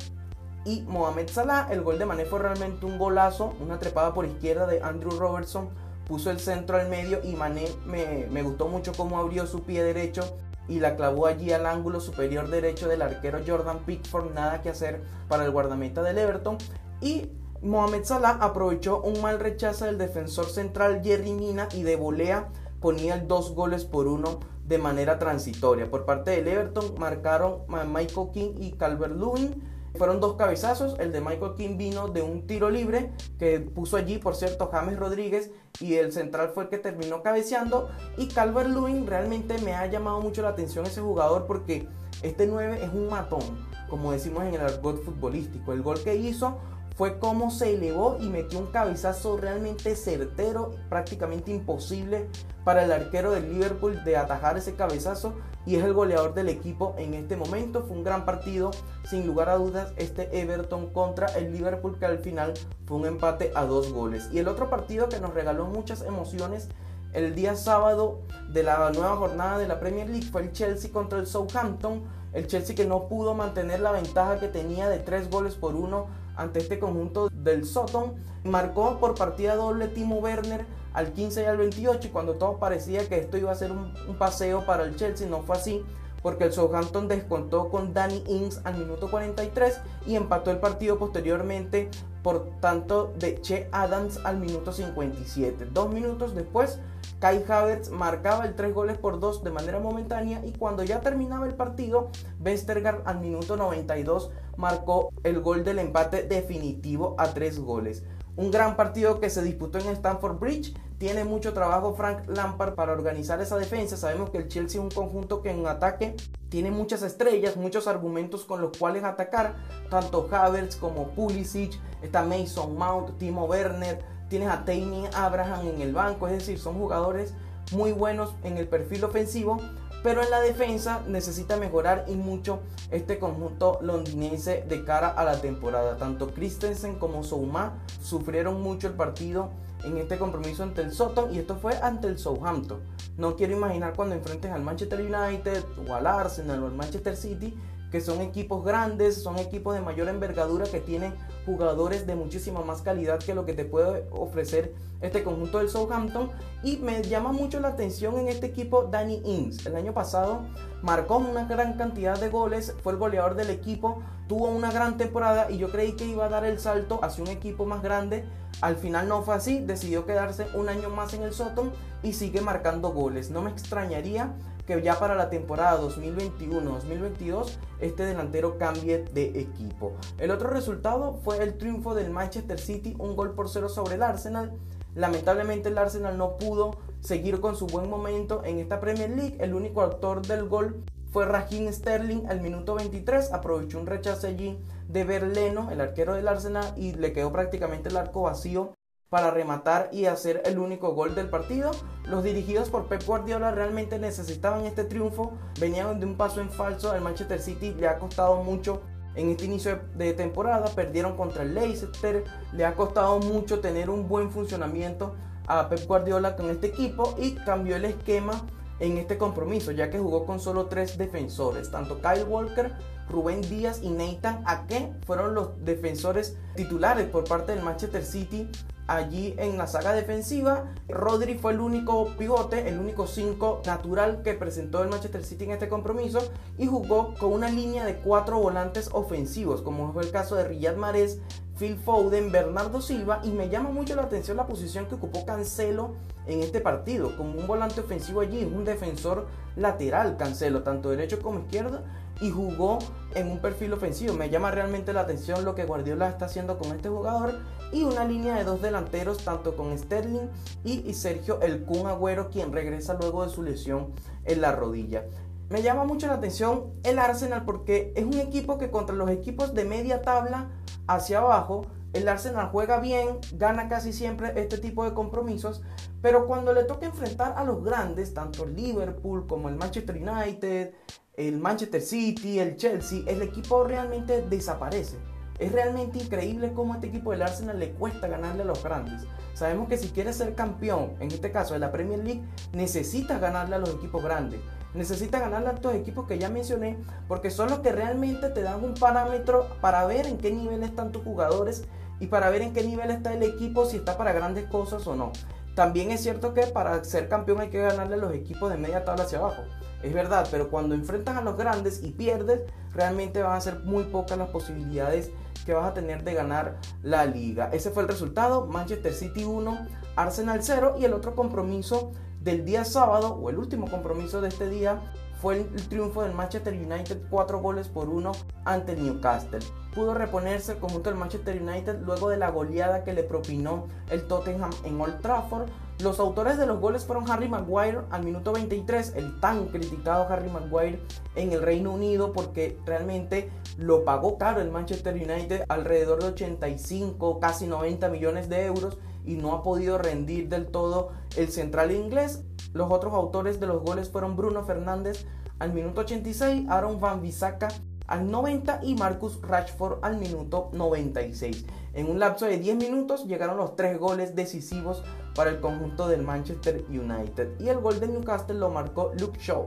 y 0.64 0.82
Mohamed 0.82 1.28
Salah. 1.28 1.68
El 1.70 1.82
gol 1.82 1.98
de 1.98 2.06
Mané 2.06 2.24
fue 2.24 2.38
realmente 2.38 2.86
un 2.86 2.98
golazo, 2.98 3.54
una 3.60 3.78
trepada 3.78 4.14
por 4.14 4.26
izquierda 4.26 4.66
de 4.66 4.82
Andrew 4.82 5.12
Robertson. 5.18 5.68
Puso 6.06 6.30
el 6.30 6.40
centro 6.40 6.76
al 6.76 6.88
medio 6.88 7.20
y 7.22 7.34
Mané 7.34 7.68
me, 7.86 8.26
me 8.30 8.42
gustó 8.42 8.68
mucho 8.68 8.92
cómo 8.96 9.18
abrió 9.18 9.46
su 9.46 9.62
pie 9.62 9.82
derecho 9.82 10.22
y 10.68 10.80
la 10.80 10.96
clavó 10.96 11.26
allí 11.26 11.52
al 11.52 11.66
ángulo 11.66 12.00
superior 12.00 12.48
derecho 12.48 12.88
del 12.88 13.02
arquero 13.02 13.40
Jordan 13.46 13.80
Pickford. 13.80 14.32
Nada 14.32 14.62
que 14.62 14.70
hacer 14.70 15.02
para 15.28 15.44
el 15.44 15.50
guardameta 15.50 16.02
del 16.02 16.18
Everton. 16.18 16.58
Y 17.00 17.30
Mohamed 17.62 18.04
Salah 18.04 18.38
aprovechó 18.40 19.00
un 19.02 19.20
mal 19.22 19.38
rechazo 19.38 19.84
del 19.84 19.98
defensor 19.98 20.46
central 20.46 21.00
Jerry 21.02 21.32
Mina 21.32 21.68
y 21.72 21.82
de 21.82 21.96
volea 21.96 22.48
ponía 22.80 23.14
el 23.14 23.28
dos 23.28 23.54
goles 23.54 23.84
por 23.84 24.08
uno 24.08 24.40
de 24.66 24.78
manera 24.78 25.18
transitoria. 25.18 25.88
Por 25.88 26.04
parte 26.04 26.32
del 26.32 26.48
Everton 26.48 26.94
marcaron 26.98 27.62
Michael 27.68 28.28
King 28.32 28.54
y 28.58 28.72
Calvert 28.72 29.16
Lewin. 29.16 29.71
Fueron 29.96 30.20
dos 30.20 30.36
cabezazos. 30.36 30.98
El 30.98 31.12
de 31.12 31.20
Michael 31.20 31.54
King 31.56 31.76
vino 31.76 32.08
de 32.08 32.22
un 32.22 32.46
tiro 32.46 32.70
libre 32.70 33.12
que 33.38 33.60
puso 33.60 33.96
allí, 33.96 34.18
por 34.18 34.34
cierto, 34.34 34.68
James 34.72 34.98
Rodríguez. 34.98 35.50
Y 35.80 35.94
el 35.94 36.12
central 36.12 36.50
fue 36.54 36.64
el 36.64 36.68
que 36.70 36.78
terminó 36.78 37.22
cabeceando. 37.22 37.90
Y 38.16 38.28
Calvert 38.28 38.70
Lewin 38.70 39.06
realmente 39.06 39.58
me 39.58 39.74
ha 39.74 39.86
llamado 39.86 40.20
mucho 40.20 40.42
la 40.42 40.50
atención 40.50 40.86
ese 40.86 41.00
jugador 41.00 41.46
porque 41.46 41.88
este 42.22 42.46
9 42.46 42.80
es 42.82 42.92
un 42.92 43.08
matón, 43.08 43.42
como 43.88 44.12
decimos 44.12 44.44
en 44.44 44.54
el 44.54 44.60
argot 44.60 45.02
futbolístico. 45.02 45.72
El 45.72 45.82
gol 45.82 46.02
que 46.02 46.14
hizo 46.14 46.58
fue 46.96 47.18
cómo 47.18 47.50
se 47.50 47.74
elevó 47.74 48.16
y 48.20 48.28
metió 48.28 48.58
un 48.58 48.66
cabezazo 48.66 49.36
realmente 49.36 49.96
certero, 49.96 50.72
prácticamente 50.88 51.50
imposible 51.50 52.28
para 52.64 52.84
el 52.84 52.92
arquero 52.92 53.32
del 53.32 53.52
Liverpool 53.52 54.04
de 54.04 54.16
atajar 54.16 54.56
ese 54.56 54.74
cabezazo 54.74 55.34
y 55.64 55.76
es 55.76 55.84
el 55.84 55.94
goleador 55.94 56.34
del 56.34 56.48
equipo 56.48 56.94
en 56.98 57.14
este 57.14 57.36
momento. 57.36 57.82
Fue 57.82 57.96
un 57.96 58.04
gran 58.04 58.24
partido, 58.24 58.70
sin 59.08 59.26
lugar 59.26 59.48
a 59.48 59.56
dudas, 59.56 59.92
este 59.96 60.40
Everton 60.40 60.92
contra 60.92 61.26
el 61.36 61.52
Liverpool 61.52 61.98
que 61.98 62.06
al 62.06 62.18
final 62.18 62.54
fue 62.86 62.98
un 62.98 63.06
empate 63.06 63.52
a 63.54 63.64
dos 63.64 63.92
goles. 63.92 64.28
Y 64.32 64.38
el 64.38 64.48
otro 64.48 64.68
partido 64.68 65.08
que 65.08 65.20
nos 65.20 65.34
regaló 65.34 65.66
muchas 65.66 66.02
emociones 66.02 66.68
el 67.12 67.34
día 67.34 67.56
sábado 67.56 68.20
de 68.48 68.62
la 68.62 68.90
nueva 68.90 69.16
jornada 69.16 69.58
de 69.58 69.68
la 69.68 69.78
Premier 69.80 70.08
League 70.08 70.28
fue 70.30 70.42
el 70.42 70.52
Chelsea 70.52 70.90
contra 70.90 71.18
el 71.18 71.26
Southampton. 71.26 72.02
El 72.32 72.46
Chelsea 72.46 72.74
que 72.74 72.86
no 72.86 73.08
pudo 73.08 73.34
mantener 73.34 73.80
la 73.80 73.92
ventaja 73.92 74.38
que 74.40 74.48
tenía 74.48 74.88
de 74.88 74.98
tres 74.98 75.30
goles 75.30 75.54
por 75.54 75.74
uno 75.74 76.06
ante 76.36 76.60
este 76.60 76.78
conjunto 76.78 77.28
del 77.32 77.64
Soton. 77.64 78.14
Marcó 78.44 78.98
por 78.98 79.14
partida 79.14 79.54
doble 79.54 79.88
Timo 79.88 80.16
Werner 80.18 80.66
al 80.92 81.12
15 81.12 81.42
y 81.42 81.46
al 81.46 81.56
28 81.56 82.08
y 82.08 82.10
cuando 82.10 82.34
todo 82.34 82.58
parecía 82.58 83.08
que 83.08 83.18
esto 83.18 83.36
iba 83.36 83.50
a 83.50 83.54
ser 83.54 83.72
un, 83.72 83.92
paseo 84.18 84.64
para 84.66 84.84
el 84.84 84.96
Chelsea, 84.96 85.28
no 85.28 85.42
fue 85.42 85.56
así 85.56 85.82
porque 86.22 86.44
el 86.44 86.52
Southampton 86.52 87.08
descontó 87.08 87.68
con 87.68 87.94
Danny 87.94 88.22
Ings 88.28 88.60
al 88.64 88.76
minuto 88.76 89.10
43 89.10 89.80
y 90.06 90.14
empató 90.14 90.50
el 90.50 90.58
partido 90.58 90.98
posteriormente 90.98 91.90
por 92.22 92.48
tanto 92.60 93.12
de 93.18 93.40
Che 93.40 93.68
Adams 93.72 94.20
al 94.24 94.38
minuto 94.38 94.72
57. 94.72 95.66
Dos 95.72 95.92
minutos 95.92 96.34
después, 96.36 96.78
Kai 97.22 97.44
Havertz 97.46 97.90
marcaba 97.90 98.46
el 98.46 98.56
3 98.56 98.74
goles 98.74 98.98
por 98.98 99.20
2 99.20 99.44
de 99.44 99.52
manera 99.52 99.78
momentánea 99.78 100.44
y 100.44 100.50
cuando 100.50 100.82
ya 100.82 101.02
terminaba 101.02 101.46
el 101.46 101.54
partido, 101.54 102.10
Westergaard 102.44 103.02
al 103.04 103.20
minuto 103.20 103.56
92 103.56 104.32
marcó 104.56 105.12
el 105.22 105.40
gol 105.40 105.62
del 105.62 105.78
empate 105.78 106.24
definitivo 106.24 107.14
a 107.18 107.32
3 107.32 107.60
goles. 107.60 108.02
Un 108.34 108.50
gran 108.50 108.74
partido 108.74 109.20
que 109.20 109.30
se 109.30 109.40
disputó 109.40 109.78
en 109.78 109.86
Stamford 109.86 110.40
Bridge. 110.40 110.74
Tiene 110.98 111.22
mucho 111.22 111.52
trabajo 111.52 111.94
Frank 111.94 112.26
Lampard 112.26 112.74
para 112.74 112.90
organizar 112.90 113.40
esa 113.40 113.56
defensa. 113.56 113.96
Sabemos 113.96 114.30
que 114.30 114.38
el 114.38 114.48
Chelsea 114.48 114.80
es 114.80 114.84
un 114.84 114.90
conjunto 114.90 115.42
que 115.42 115.50
en 115.50 115.64
ataque 115.68 116.16
tiene 116.48 116.72
muchas 116.72 117.02
estrellas, 117.02 117.56
muchos 117.56 117.86
argumentos 117.86 118.44
con 118.44 118.60
los 118.60 118.76
cuales 118.76 119.04
atacar. 119.04 119.54
Tanto 119.90 120.28
Havertz 120.28 120.74
como 120.74 121.08
Pulisic, 121.10 121.78
está 122.02 122.24
Mason 122.24 122.76
Mount, 122.76 123.16
Timo 123.18 123.44
Werner, 123.44 124.04
tienes 124.32 124.48
a 124.48 124.64
Tammy 124.64 125.04
Abraham 125.14 125.68
en 125.74 125.82
el 125.82 125.92
banco. 125.92 126.26
Es 126.26 126.32
decir, 126.32 126.58
son 126.58 126.78
jugadores 126.78 127.34
muy 127.70 127.92
buenos 127.92 128.34
en 128.44 128.56
el 128.56 128.66
perfil 128.66 129.04
ofensivo 129.04 129.60
pero 130.02 130.20
en 130.20 130.30
la 130.30 130.40
defensa 130.40 131.00
necesita 131.06 131.56
mejorar 131.56 132.06
y 132.08 132.16
mucho 132.16 132.58
este 132.90 133.20
conjunto 133.20 133.78
londinense 133.82 134.64
de 134.68 134.84
cara 134.84 135.08
a 135.08 135.22
la 135.22 135.40
temporada. 135.40 135.96
Tanto 135.96 136.34
Christensen 136.34 136.98
como 136.98 137.22
Souma 137.22 137.74
sufrieron 138.02 138.60
mucho 138.62 138.88
el 138.88 138.94
partido 138.94 139.50
en 139.84 139.98
este 139.98 140.18
compromiso 140.18 140.64
ante 140.64 140.82
el 140.82 140.92
Soton 140.92 141.32
y 141.32 141.38
esto 141.38 141.56
fue 141.56 141.76
ante 141.76 142.08
el 142.08 142.18
Southampton. 142.18 142.80
No 143.16 143.36
quiero 143.36 143.56
imaginar 143.56 143.94
cuando 143.94 144.16
enfrentes 144.16 144.50
al 144.50 144.62
Manchester 144.62 145.00
United 145.00 145.62
o 145.88 145.94
al 145.94 146.06
Arsenal 146.08 146.64
o 146.64 146.66
al 146.66 146.74
Manchester 146.74 147.16
City 147.16 147.56
que 147.92 148.00
son 148.00 148.22
equipos 148.22 148.64
grandes, 148.64 149.22
son 149.22 149.38
equipos 149.38 149.74
de 149.74 149.82
mayor 149.82 150.08
envergadura 150.08 150.64
que 150.64 150.80
tienen 150.80 151.14
jugadores 151.44 152.06
de 152.06 152.14
muchísima 152.14 152.62
más 152.62 152.80
calidad 152.80 153.18
que 153.18 153.34
lo 153.34 153.44
que 153.44 153.52
te 153.52 153.66
puede 153.66 154.08
ofrecer 154.10 154.74
este 155.02 155.22
conjunto 155.22 155.58
del 155.58 155.68
Southampton. 155.68 156.30
Y 156.62 156.78
me 156.78 157.02
llama 157.02 157.32
mucho 157.32 157.60
la 157.60 157.68
atención 157.68 158.18
en 158.18 158.28
este 158.28 158.46
equipo 158.46 158.84
Danny 158.84 159.20
Ings. 159.26 159.66
El 159.66 159.76
año 159.76 159.92
pasado 159.92 160.40
marcó 160.80 161.18
una 161.18 161.44
gran 161.44 161.74
cantidad 161.74 162.18
de 162.18 162.30
goles, 162.30 162.74
fue 162.82 162.94
el 162.94 162.98
goleador 162.98 163.34
del 163.34 163.50
equipo, 163.50 164.02
tuvo 164.26 164.48
una 164.48 164.72
gran 164.72 164.96
temporada 164.96 165.50
y 165.50 165.58
yo 165.58 165.70
creí 165.70 165.92
que 165.92 166.06
iba 166.06 166.24
a 166.24 166.30
dar 166.30 166.44
el 166.44 166.58
salto 166.58 166.98
hacia 167.02 167.22
un 167.22 167.30
equipo 167.30 167.66
más 167.66 167.82
grande. 167.82 168.24
Al 168.62 168.76
final 168.76 169.06
no 169.06 169.22
fue 169.22 169.34
así, 169.34 169.58
decidió 169.58 170.06
quedarse 170.06 170.46
un 170.54 170.70
año 170.70 170.88
más 170.88 171.12
en 171.12 171.24
el 171.24 171.34
Soton 171.34 171.72
y 172.02 172.14
sigue 172.14 172.40
marcando 172.40 172.90
goles. 172.92 173.30
No 173.30 173.42
me 173.42 173.50
extrañaría 173.50 174.32
que 174.66 174.80
ya 174.82 174.98
para 174.98 175.14
la 175.14 175.30
temporada 175.30 175.80
2021-2022 175.82 177.56
este 177.80 178.04
delantero 178.04 178.58
cambie 178.58 178.98
de 178.98 179.40
equipo. 179.40 179.92
El 180.18 180.30
otro 180.30 180.50
resultado 180.50 181.18
fue 181.24 181.42
el 181.42 181.58
triunfo 181.58 181.94
del 181.94 182.10
Manchester 182.10 182.58
City, 182.58 182.94
un 182.98 183.16
gol 183.16 183.34
por 183.34 183.48
cero 183.48 183.68
sobre 183.68 183.96
el 183.96 184.02
Arsenal. 184.02 184.52
Lamentablemente 184.94 185.68
el 185.68 185.78
Arsenal 185.78 186.18
no 186.18 186.36
pudo 186.38 186.78
seguir 187.00 187.40
con 187.40 187.56
su 187.56 187.66
buen 187.66 187.88
momento 187.88 188.42
en 188.44 188.58
esta 188.58 188.80
Premier 188.80 189.10
League. 189.10 189.36
El 189.40 189.54
único 189.54 189.82
autor 189.82 190.24
del 190.26 190.48
gol 190.48 190.84
fue 191.10 191.26
Raheem 191.26 191.72
Sterling 191.72 192.26
al 192.28 192.40
minuto 192.40 192.74
23. 192.74 193.32
Aprovechó 193.32 193.78
un 193.80 193.86
rechazo 193.86 194.26
allí 194.26 194.58
de 194.88 195.04
Berleno, 195.04 195.70
el 195.70 195.80
arquero 195.80 196.14
del 196.14 196.28
Arsenal, 196.28 196.72
y 196.76 196.92
le 196.92 197.12
quedó 197.12 197.32
prácticamente 197.32 197.88
el 197.88 197.96
arco 197.96 198.22
vacío 198.22 198.74
para 199.12 199.30
rematar 199.30 199.90
y 199.92 200.06
hacer 200.06 200.40
el 200.46 200.58
único 200.58 200.94
gol 200.94 201.14
del 201.14 201.28
partido. 201.28 201.72
Los 202.06 202.24
dirigidos 202.24 202.70
por 202.70 202.86
Pep 202.86 203.04
Guardiola 203.04 203.50
realmente 203.50 203.98
necesitaban 203.98 204.64
este 204.64 204.84
triunfo, 204.84 205.34
venían 205.60 206.00
de 206.00 206.06
un 206.06 206.16
paso 206.16 206.40
en 206.40 206.48
falso, 206.48 206.90
al 206.90 207.02
Manchester 207.02 207.38
City 207.38 207.74
le 207.78 207.88
ha 207.88 207.98
costado 207.98 208.42
mucho 208.42 208.80
en 209.14 209.28
este 209.28 209.44
inicio 209.44 209.80
de 209.96 210.14
temporada, 210.14 210.70
perdieron 210.74 211.14
contra 211.14 211.42
el 211.42 211.54
Leicester, 211.54 212.24
le 212.54 212.64
ha 212.64 212.74
costado 212.74 213.18
mucho 213.18 213.60
tener 213.60 213.90
un 213.90 214.08
buen 214.08 214.30
funcionamiento 214.30 215.14
a 215.46 215.68
Pep 215.68 215.86
Guardiola 215.86 216.34
con 216.34 216.48
este 216.48 216.68
equipo 216.68 217.14
y 217.18 217.34
cambió 217.34 217.76
el 217.76 217.84
esquema 217.84 218.46
en 218.80 218.96
este 218.96 219.18
compromiso, 219.18 219.72
ya 219.72 219.90
que 219.90 219.98
jugó 219.98 220.24
con 220.24 220.40
solo 220.40 220.68
tres 220.68 220.96
defensores, 220.96 221.70
tanto 221.70 222.00
Kyle 222.00 222.24
Walker, 222.24 222.72
Rubén 223.10 223.42
Díaz 223.42 223.82
y 223.82 223.90
Nathan 223.90 224.42
Ake 224.46 224.94
fueron 225.04 225.34
los 225.34 225.62
defensores 225.62 226.38
titulares 226.56 227.10
por 227.10 227.24
parte 227.24 227.52
del 227.52 227.62
Manchester 227.62 228.02
City 228.02 228.48
allí 228.86 229.34
en 229.38 229.58
la 229.58 229.66
saga 229.66 229.92
defensiva. 229.92 230.72
Rodri 230.88 231.34
fue 231.34 231.52
el 231.52 231.60
único 231.60 232.08
pivote, 232.18 232.68
el 232.68 232.78
único 232.78 233.06
5 233.06 233.62
natural 233.66 234.22
que 234.22 234.34
presentó 234.34 234.82
el 234.82 234.88
Manchester 234.88 235.24
City 235.24 235.44
en 235.44 235.52
este 235.52 235.68
compromiso 235.68 236.20
y 236.58 236.66
jugó 236.66 237.14
con 237.14 237.32
una 237.32 237.48
línea 237.48 237.84
de 237.84 237.96
cuatro 237.96 238.38
volantes 238.38 238.90
ofensivos, 238.92 239.62
como 239.62 239.92
fue 239.92 240.02
el 240.02 240.10
caso 240.10 240.36
de 240.36 240.44
Riyad 240.44 240.76
Mahrez, 240.76 241.18
Phil 241.58 241.76
Foden, 241.76 242.32
Bernardo 242.32 242.80
Silva 242.80 243.20
y 243.22 243.30
me 243.30 243.48
llama 243.48 243.70
mucho 243.70 243.94
la 243.94 244.02
atención 244.02 244.36
la 244.36 244.46
posición 244.46 244.86
que 244.86 244.94
ocupó 244.94 245.24
Cancelo 245.24 245.94
en 246.26 246.40
este 246.40 246.60
partido, 246.60 247.16
como 247.16 247.38
un 247.38 247.46
volante 247.46 247.80
ofensivo 247.80 248.20
allí, 248.20 248.44
un 248.44 248.64
defensor 248.64 249.26
lateral 249.56 250.16
Cancelo, 250.16 250.62
tanto 250.62 250.90
derecho 250.90 251.20
como 251.20 251.40
izquierdo 251.40 251.82
y 252.20 252.30
jugó 252.30 252.78
en 253.14 253.30
un 253.30 253.38
perfil 253.40 253.72
ofensivo. 253.72 254.14
Me 254.14 254.30
llama 254.30 254.50
realmente 254.50 254.92
la 254.92 255.00
atención 255.00 255.44
lo 255.44 255.54
que 255.54 255.64
Guardiola 255.64 256.08
está 256.08 256.26
haciendo 256.26 256.58
con 256.58 256.72
este 256.72 256.88
jugador 256.88 257.34
y 257.72 257.82
una 257.82 258.04
línea 258.04 258.36
de 258.36 258.44
dos 258.44 258.62
delanteros 258.62 259.18
tanto 259.24 259.56
con 259.56 259.76
Sterling 259.76 260.28
y, 260.64 260.92
Sergio 260.94 261.40
El 261.40 261.64
Kun 261.64 261.86
Agüero 261.86 262.28
quien 262.30 262.52
regresa 262.52 262.94
luego 262.94 263.24
de 263.24 263.30
su 263.30 263.42
lesión 263.42 263.92
en 264.24 264.40
la 264.40 264.52
rodilla. 264.52 265.04
Me 265.48 265.62
llama 265.62 265.84
mucho 265.84 266.06
la 266.06 266.14
atención 266.14 266.72
el 266.82 266.98
Arsenal 266.98 267.44
porque 267.44 267.92
es 267.96 268.04
un 268.04 268.18
equipo 268.18 268.58
que 268.58 268.70
contra 268.70 268.94
los 268.94 269.10
equipos 269.10 269.54
de 269.54 269.64
media 269.64 270.02
tabla 270.02 270.50
hacia 270.86 271.18
abajo 271.18 271.66
el 271.92 272.08
Arsenal 272.08 272.48
juega 272.50 272.80
bien, 272.80 273.18
gana 273.34 273.68
casi 273.68 273.92
siempre 273.92 274.32
este 274.36 274.56
tipo 274.56 274.84
de 274.84 274.94
compromisos, 274.94 275.62
pero 276.00 276.26
cuando 276.26 276.54
le 276.54 276.64
toca 276.64 276.86
enfrentar 276.86 277.34
a 277.36 277.44
los 277.44 277.62
grandes, 277.62 278.14
tanto 278.14 278.44
el 278.44 278.56
Liverpool 278.56 279.26
como 279.26 279.50
el 279.50 279.56
Manchester 279.56 279.96
United, 279.96 280.72
el 281.14 281.38
Manchester 281.38 281.82
City, 281.82 282.38
el 282.38 282.56
Chelsea, 282.56 283.02
el 283.06 283.20
equipo 283.20 283.64
realmente 283.64 284.22
desaparece. 284.22 284.96
Es 285.42 285.50
realmente 285.50 285.98
increíble 285.98 286.52
cómo 286.52 286.72
a 286.72 286.76
este 286.76 286.86
equipo 286.86 287.10
del 287.10 287.22
Arsenal 287.22 287.58
le 287.58 287.72
cuesta 287.72 288.06
ganarle 288.06 288.42
a 288.42 288.44
los 288.46 288.62
grandes. 288.62 289.02
Sabemos 289.34 289.68
que 289.68 289.76
si 289.76 289.88
quieres 289.88 290.14
ser 290.14 290.36
campeón, 290.36 290.92
en 291.00 291.10
este 291.10 291.32
caso 291.32 291.54
de 291.54 291.58
la 291.58 291.72
Premier 291.72 291.98
League, 291.98 292.22
necesitas 292.52 293.20
ganarle 293.20 293.56
a 293.56 293.58
los 293.58 293.70
equipos 293.70 294.04
grandes. 294.04 294.38
Necesitas 294.72 295.20
ganarle 295.20 295.48
a 295.48 295.54
estos 295.54 295.74
equipos 295.74 296.06
que 296.06 296.16
ya 296.16 296.30
mencioné, 296.30 296.78
porque 297.08 297.32
son 297.32 297.50
los 297.50 297.58
que 297.58 297.72
realmente 297.72 298.28
te 298.28 298.42
dan 298.42 298.62
un 298.62 298.74
parámetro 298.74 299.48
para 299.60 299.84
ver 299.84 300.06
en 300.06 300.16
qué 300.16 300.30
nivel 300.30 300.62
están 300.62 300.92
tus 300.92 301.02
jugadores 301.02 301.64
y 301.98 302.06
para 302.06 302.30
ver 302.30 302.42
en 302.42 302.52
qué 302.52 302.62
nivel 302.62 302.92
está 302.92 303.12
el 303.12 303.24
equipo, 303.24 303.66
si 303.66 303.78
está 303.78 303.98
para 303.98 304.12
grandes 304.12 304.44
cosas 304.44 304.86
o 304.86 304.94
no. 304.94 305.10
También 305.54 305.90
es 305.90 306.02
cierto 306.02 306.32
que 306.32 306.46
para 306.46 306.82
ser 306.84 307.08
campeón 307.08 307.40
hay 307.40 307.50
que 307.50 307.60
ganarle 307.60 307.94
a 307.94 307.98
los 307.98 308.14
equipos 308.14 308.50
de 308.50 308.56
media 308.56 308.84
tabla 308.84 309.04
hacia 309.04 309.18
abajo. 309.18 309.42
Es 309.82 309.92
verdad, 309.92 310.26
pero 310.30 310.48
cuando 310.48 310.74
enfrentas 310.74 311.16
a 311.16 311.22
los 311.22 311.36
grandes 311.36 311.82
y 311.82 311.90
pierdes, 311.90 312.42
realmente 312.72 313.22
van 313.22 313.36
a 313.36 313.40
ser 313.40 313.60
muy 313.60 313.84
pocas 313.84 314.16
las 314.16 314.30
posibilidades 314.30 315.10
que 315.44 315.52
vas 315.54 315.66
a 315.66 315.74
tener 315.74 316.04
de 316.04 316.14
ganar 316.14 316.56
la 316.82 317.04
liga. 317.04 317.50
Ese 317.52 317.70
fue 317.70 317.82
el 317.82 317.88
resultado, 317.88 318.46
Manchester 318.46 318.94
City 318.94 319.24
1, 319.24 319.66
Arsenal 319.96 320.42
0 320.42 320.76
y 320.78 320.84
el 320.84 320.94
otro 320.94 321.14
compromiso 321.14 321.92
del 322.20 322.44
día 322.44 322.64
sábado 322.64 323.14
o 323.14 323.28
el 323.28 323.38
último 323.38 323.68
compromiso 323.68 324.20
de 324.20 324.28
este 324.28 324.48
día 324.48 324.80
fue 325.20 325.38
el 325.38 325.68
triunfo 325.68 326.02
del 326.02 326.12
Manchester 326.12 326.54
United 326.54 327.02
4 327.10 327.40
goles 327.40 327.68
por 327.68 327.88
1 327.88 328.12
ante 328.44 328.76
Newcastle. 328.76 329.40
Pudo 329.74 329.94
reponerse 329.94 330.52
el 330.52 330.58
conjunto 330.58 330.90
del 330.90 330.98
Manchester 330.98 331.40
United 331.40 331.80
luego 331.80 332.10
de 332.10 332.18
la 332.18 332.30
goleada 332.30 332.84
que 332.84 332.92
le 332.92 333.02
propinó 333.02 333.68
el 333.90 334.06
Tottenham 334.06 334.50
en 334.64 334.78
Old 334.78 335.00
Trafford. 335.00 335.48
Los 335.82 335.98
autores 335.98 336.36
de 336.36 336.44
los 336.44 336.60
goles 336.60 336.84
fueron 336.84 337.10
Harry 337.10 337.26
Maguire 337.26 337.78
al 337.90 338.04
minuto 338.04 338.32
23, 338.32 338.92
el 338.96 339.18
tan 339.20 339.46
criticado 339.46 340.06
Harry 340.10 340.28
Maguire 340.28 340.78
en 341.16 341.32
el 341.32 341.40
Reino 341.40 341.72
Unido 341.72 342.12
porque 342.12 342.58
realmente 342.66 343.30
lo 343.56 343.84
pagó 343.84 344.18
caro 344.18 344.42
el 344.42 344.50
Manchester 344.50 344.94
United, 344.94 345.44
alrededor 345.48 346.02
de 346.02 346.08
85, 346.08 347.18
casi 347.18 347.46
90 347.46 347.88
millones 347.88 348.28
de 348.28 348.44
euros 348.44 348.76
y 349.06 349.14
no 349.14 349.32
ha 349.32 349.42
podido 349.42 349.78
rendir 349.78 350.28
del 350.28 350.48
todo 350.48 350.90
el 351.16 351.30
central 351.30 351.72
inglés. 351.72 352.22
Los 352.52 352.70
otros 352.70 352.92
autores 352.92 353.40
de 353.40 353.46
los 353.46 353.62
goles 353.62 353.88
fueron 353.88 354.16
Bruno 354.16 354.44
Fernández 354.44 355.06
al 355.38 355.54
minuto 355.54 355.80
86, 355.80 356.46
Aaron 356.50 356.78
Van 356.78 357.00
Bissaka 357.00 357.48
al 357.92 358.10
90 358.10 358.60
y 358.62 358.74
Marcus 358.74 359.20
Rashford 359.20 359.80
al 359.82 359.98
minuto 359.98 360.48
96. 360.54 361.44
En 361.74 361.90
un 361.90 361.98
lapso 361.98 362.24
de 362.24 362.38
10 362.38 362.56
minutos 362.56 363.04
llegaron 363.06 363.36
los 363.36 363.54
tres 363.54 363.78
goles 363.78 364.16
decisivos 364.16 364.82
para 365.14 365.28
el 365.28 365.40
conjunto 365.40 365.88
del 365.88 366.00
Manchester 366.00 366.64
United 366.70 367.38
y 367.38 367.50
el 367.50 367.58
gol 367.58 367.80
de 367.80 367.88
Newcastle 367.88 368.38
lo 368.38 368.48
marcó 368.48 368.92
Luke 368.98 369.18
Shaw. 369.20 369.46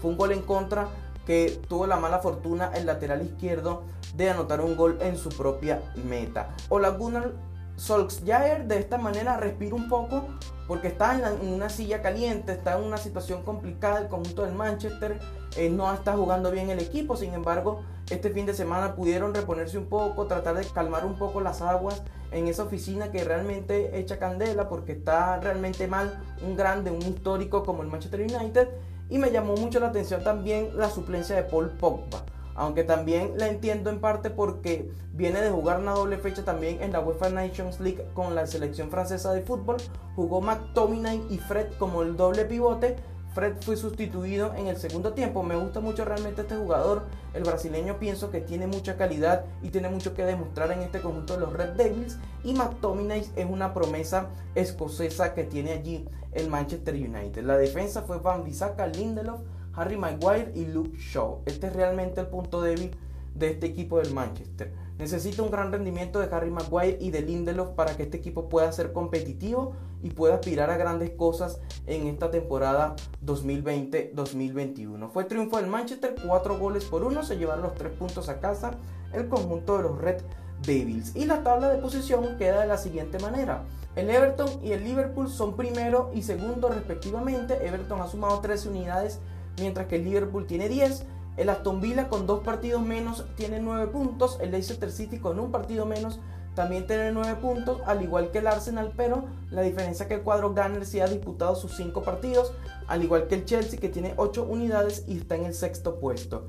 Fue 0.00 0.10
un 0.10 0.16
gol 0.16 0.32
en 0.32 0.42
contra 0.42 0.88
que 1.26 1.60
tuvo 1.68 1.86
la 1.86 1.96
mala 1.96 2.18
fortuna 2.18 2.72
el 2.74 2.86
lateral 2.86 3.22
izquierdo 3.22 3.84
de 4.16 4.30
anotar 4.30 4.62
un 4.62 4.76
gol 4.76 4.98
en 5.00 5.16
su 5.16 5.28
propia 5.28 5.80
meta. 5.94 6.56
Ola 6.68 6.88
Gunnar 6.88 7.34
Solskjaer 7.76 8.66
de 8.66 8.78
esta 8.78 8.98
manera 8.98 9.36
respira 9.36 9.74
un 9.74 9.88
poco 9.88 10.26
porque 10.66 10.88
está 10.88 11.14
en, 11.14 11.48
una 11.52 11.68
silla 11.68 12.02
caliente, 12.02 12.52
está 12.52 12.78
en 12.78 12.84
una 12.84 12.96
situación 12.96 13.42
complicada 13.42 14.00
el 14.00 14.08
conjunto 14.08 14.42
del 14.42 14.54
Manchester, 14.54 15.20
eh, 15.56 15.70
no 15.70 15.92
está 15.92 16.14
jugando 16.16 16.50
bien 16.50 16.70
el 16.70 16.80
equipo, 16.80 17.16
sin 17.16 17.34
embargo 17.34 17.82
este 18.10 18.30
fin 18.30 18.46
de 18.46 18.54
semana 18.54 18.94
pudieron 18.94 19.34
reponerse 19.34 19.78
un 19.78 19.86
poco, 19.86 20.26
tratar 20.26 20.56
de 20.56 20.64
calmar 20.64 21.04
un 21.04 21.16
poco 21.16 21.40
las 21.40 21.60
aguas 21.60 22.02
en 22.32 22.48
esa 22.48 22.64
oficina 22.64 23.10
que 23.12 23.24
realmente 23.24 23.98
echa 23.98 24.18
candela 24.18 24.68
porque 24.68 24.92
está 24.92 25.38
realmente 25.38 25.86
mal 25.86 26.20
un 26.42 26.56
grande, 26.56 26.90
un 26.90 27.02
histórico 27.02 27.62
como 27.62 27.82
el 27.82 27.88
Manchester 27.88 28.20
United 28.20 28.68
y 29.08 29.18
me 29.18 29.30
llamó 29.30 29.54
mucho 29.54 29.78
la 29.80 29.88
atención 29.88 30.24
también 30.24 30.70
la 30.76 30.90
suplencia 30.90 31.36
de 31.36 31.42
Paul 31.42 31.70
Pogba 31.70 32.24
aunque 32.56 32.84
también 32.84 33.32
la 33.36 33.48
entiendo 33.48 33.90
en 33.90 34.00
parte 34.00 34.30
porque 34.30 34.90
viene 35.12 35.40
de 35.40 35.50
jugar 35.50 35.78
una 35.78 35.92
doble 35.92 36.18
fecha 36.18 36.44
también 36.44 36.82
en 36.82 36.92
la 36.92 37.00
UEFA 37.00 37.28
Nations 37.28 37.80
League 37.80 38.04
con 38.14 38.34
la 38.34 38.46
selección 38.46 38.90
francesa 38.90 39.32
de 39.32 39.42
fútbol. 39.42 39.76
Jugó 40.14 40.40
McTominay 40.40 41.22
y 41.30 41.38
Fred 41.38 41.66
como 41.78 42.02
el 42.02 42.16
doble 42.16 42.46
pivote. 42.46 42.96
Fred 43.34 43.56
fue 43.60 43.76
sustituido 43.76 44.54
en 44.54 44.66
el 44.66 44.78
segundo 44.78 45.12
tiempo. 45.12 45.42
Me 45.42 45.56
gusta 45.56 45.80
mucho 45.80 46.06
realmente 46.06 46.40
este 46.40 46.56
jugador. 46.56 47.02
El 47.34 47.42
brasileño 47.44 47.98
pienso 47.98 48.30
que 48.30 48.40
tiene 48.40 48.66
mucha 48.66 48.96
calidad 48.96 49.44
y 49.62 49.68
tiene 49.68 49.90
mucho 49.90 50.14
que 50.14 50.24
demostrar 50.24 50.72
en 50.72 50.80
este 50.80 51.02
conjunto 51.02 51.34
de 51.34 51.40
los 51.40 51.52
Red 51.52 51.72
Devils. 51.72 52.16
Y 52.42 52.54
McTominay 52.54 53.30
es 53.36 53.46
una 53.46 53.74
promesa 53.74 54.28
escocesa 54.54 55.34
que 55.34 55.44
tiene 55.44 55.72
allí 55.72 56.08
el 56.32 56.48
Manchester 56.48 56.94
United. 56.94 57.44
La 57.44 57.58
defensa 57.58 58.00
fue 58.00 58.20
Van 58.20 58.42
Bissaka, 58.42 58.86
Lindelof, 58.86 59.40
Harry 59.76 59.96
Maguire 59.96 60.50
y 60.54 60.64
Luke 60.64 60.96
Shaw. 60.98 61.42
Este 61.46 61.68
es 61.68 61.72
realmente 61.74 62.20
el 62.20 62.26
punto 62.28 62.62
débil 62.62 62.96
de 63.34 63.50
este 63.50 63.66
equipo 63.66 63.98
del 63.98 64.12
Manchester. 64.12 64.72
Necesita 64.98 65.42
un 65.42 65.50
gran 65.50 65.70
rendimiento 65.70 66.18
de 66.18 66.34
Harry 66.34 66.50
Maguire 66.50 66.96
y 67.00 67.10
de 67.10 67.20
Lindelof 67.20 67.70
para 67.70 67.94
que 67.94 68.04
este 68.04 68.16
equipo 68.16 68.48
pueda 68.48 68.72
ser 68.72 68.94
competitivo 68.94 69.74
y 70.02 70.10
pueda 70.10 70.36
aspirar 70.36 70.70
a 70.70 70.78
grandes 70.78 71.10
cosas 71.10 71.60
en 71.86 72.06
esta 72.06 72.30
temporada 72.30 72.96
2020-2021. 73.24 75.10
Fue 75.10 75.24
triunfo 75.24 75.58
del 75.58 75.66
Manchester, 75.66 76.14
4 76.26 76.58
goles 76.58 76.84
por 76.86 77.04
1, 77.04 77.22
se 77.24 77.36
llevaron 77.36 77.64
los 77.64 77.74
3 77.74 77.92
puntos 77.92 78.30
a 78.30 78.40
casa 78.40 78.72
el 79.12 79.28
conjunto 79.28 79.76
de 79.76 79.82
los 79.82 79.98
Red 79.98 80.22
Devils. 80.62 81.14
Y 81.14 81.26
la 81.26 81.42
tabla 81.42 81.68
de 81.68 81.78
posición 81.78 82.38
queda 82.38 82.62
de 82.62 82.66
la 82.66 82.78
siguiente 82.78 83.18
manera. 83.18 83.64
El 83.94 84.10
Everton 84.10 84.48
y 84.62 84.72
el 84.72 84.84
Liverpool 84.84 85.28
son 85.28 85.56
primero 85.56 86.10
y 86.14 86.22
segundo 86.22 86.68
respectivamente. 86.68 87.66
Everton 87.66 88.00
ha 88.00 88.06
sumado 88.06 88.40
13 88.40 88.70
unidades 88.70 89.20
mientras 89.58 89.86
que 89.86 89.96
el 89.96 90.04
Liverpool 90.04 90.46
tiene 90.46 90.68
10. 90.68 91.04
El 91.36 91.50
Aston 91.50 91.80
Villa 91.80 92.08
con 92.08 92.26
dos 92.26 92.40
partidos 92.40 92.82
menos 92.82 93.24
tiene 93.36 93.60
9 93.60 93.88
puntos. 93.88 94.38
El 94.40 94.52
Leicester 94.52 94.90
City 94.90 95.18
con 95.18 95.38
un 95.38 95.50
partido 95.50 95.84
menos 95.86 96.18
también 96.54 96.86
tiene 96.86 97.12
9 97.12 97.34
puntos, 97.36 97.82
al 97.84 98.02
igual 98.02 98.30
que 98.30 98.38
el 98.38 98.46
Arsenal, 98.46 98.92
pero 98.96 99.26
la 99.50 99.60
diferencia 99.60 100.04
es 100.04 100.08
que 100.08 100.14
el 100.14 100.22
cuadro 100.22 100.54
Gunner 100.54 100.86
sí 100.86 101.00
ha 101.00 101.06
disputado 101.06 101.54
sus 101.54 101.76
5 101.76 102.02
partidos, 102.02 102.52
al 102.86 103.04
igual 103.04 103.26
que 103.26 103.34
el 103.34 103.44
Chelsea 103.44 103.78
que 103.78 103.90
tiene 103.90 104.14
8 104.16 104.44
unidades 104.44 105.04
y 105.06 105.18
está 105.18 105.36
en 105.36 105.44
el 105.44 105.54
sexto 105.54 106.00
puesto. 106.00 106.46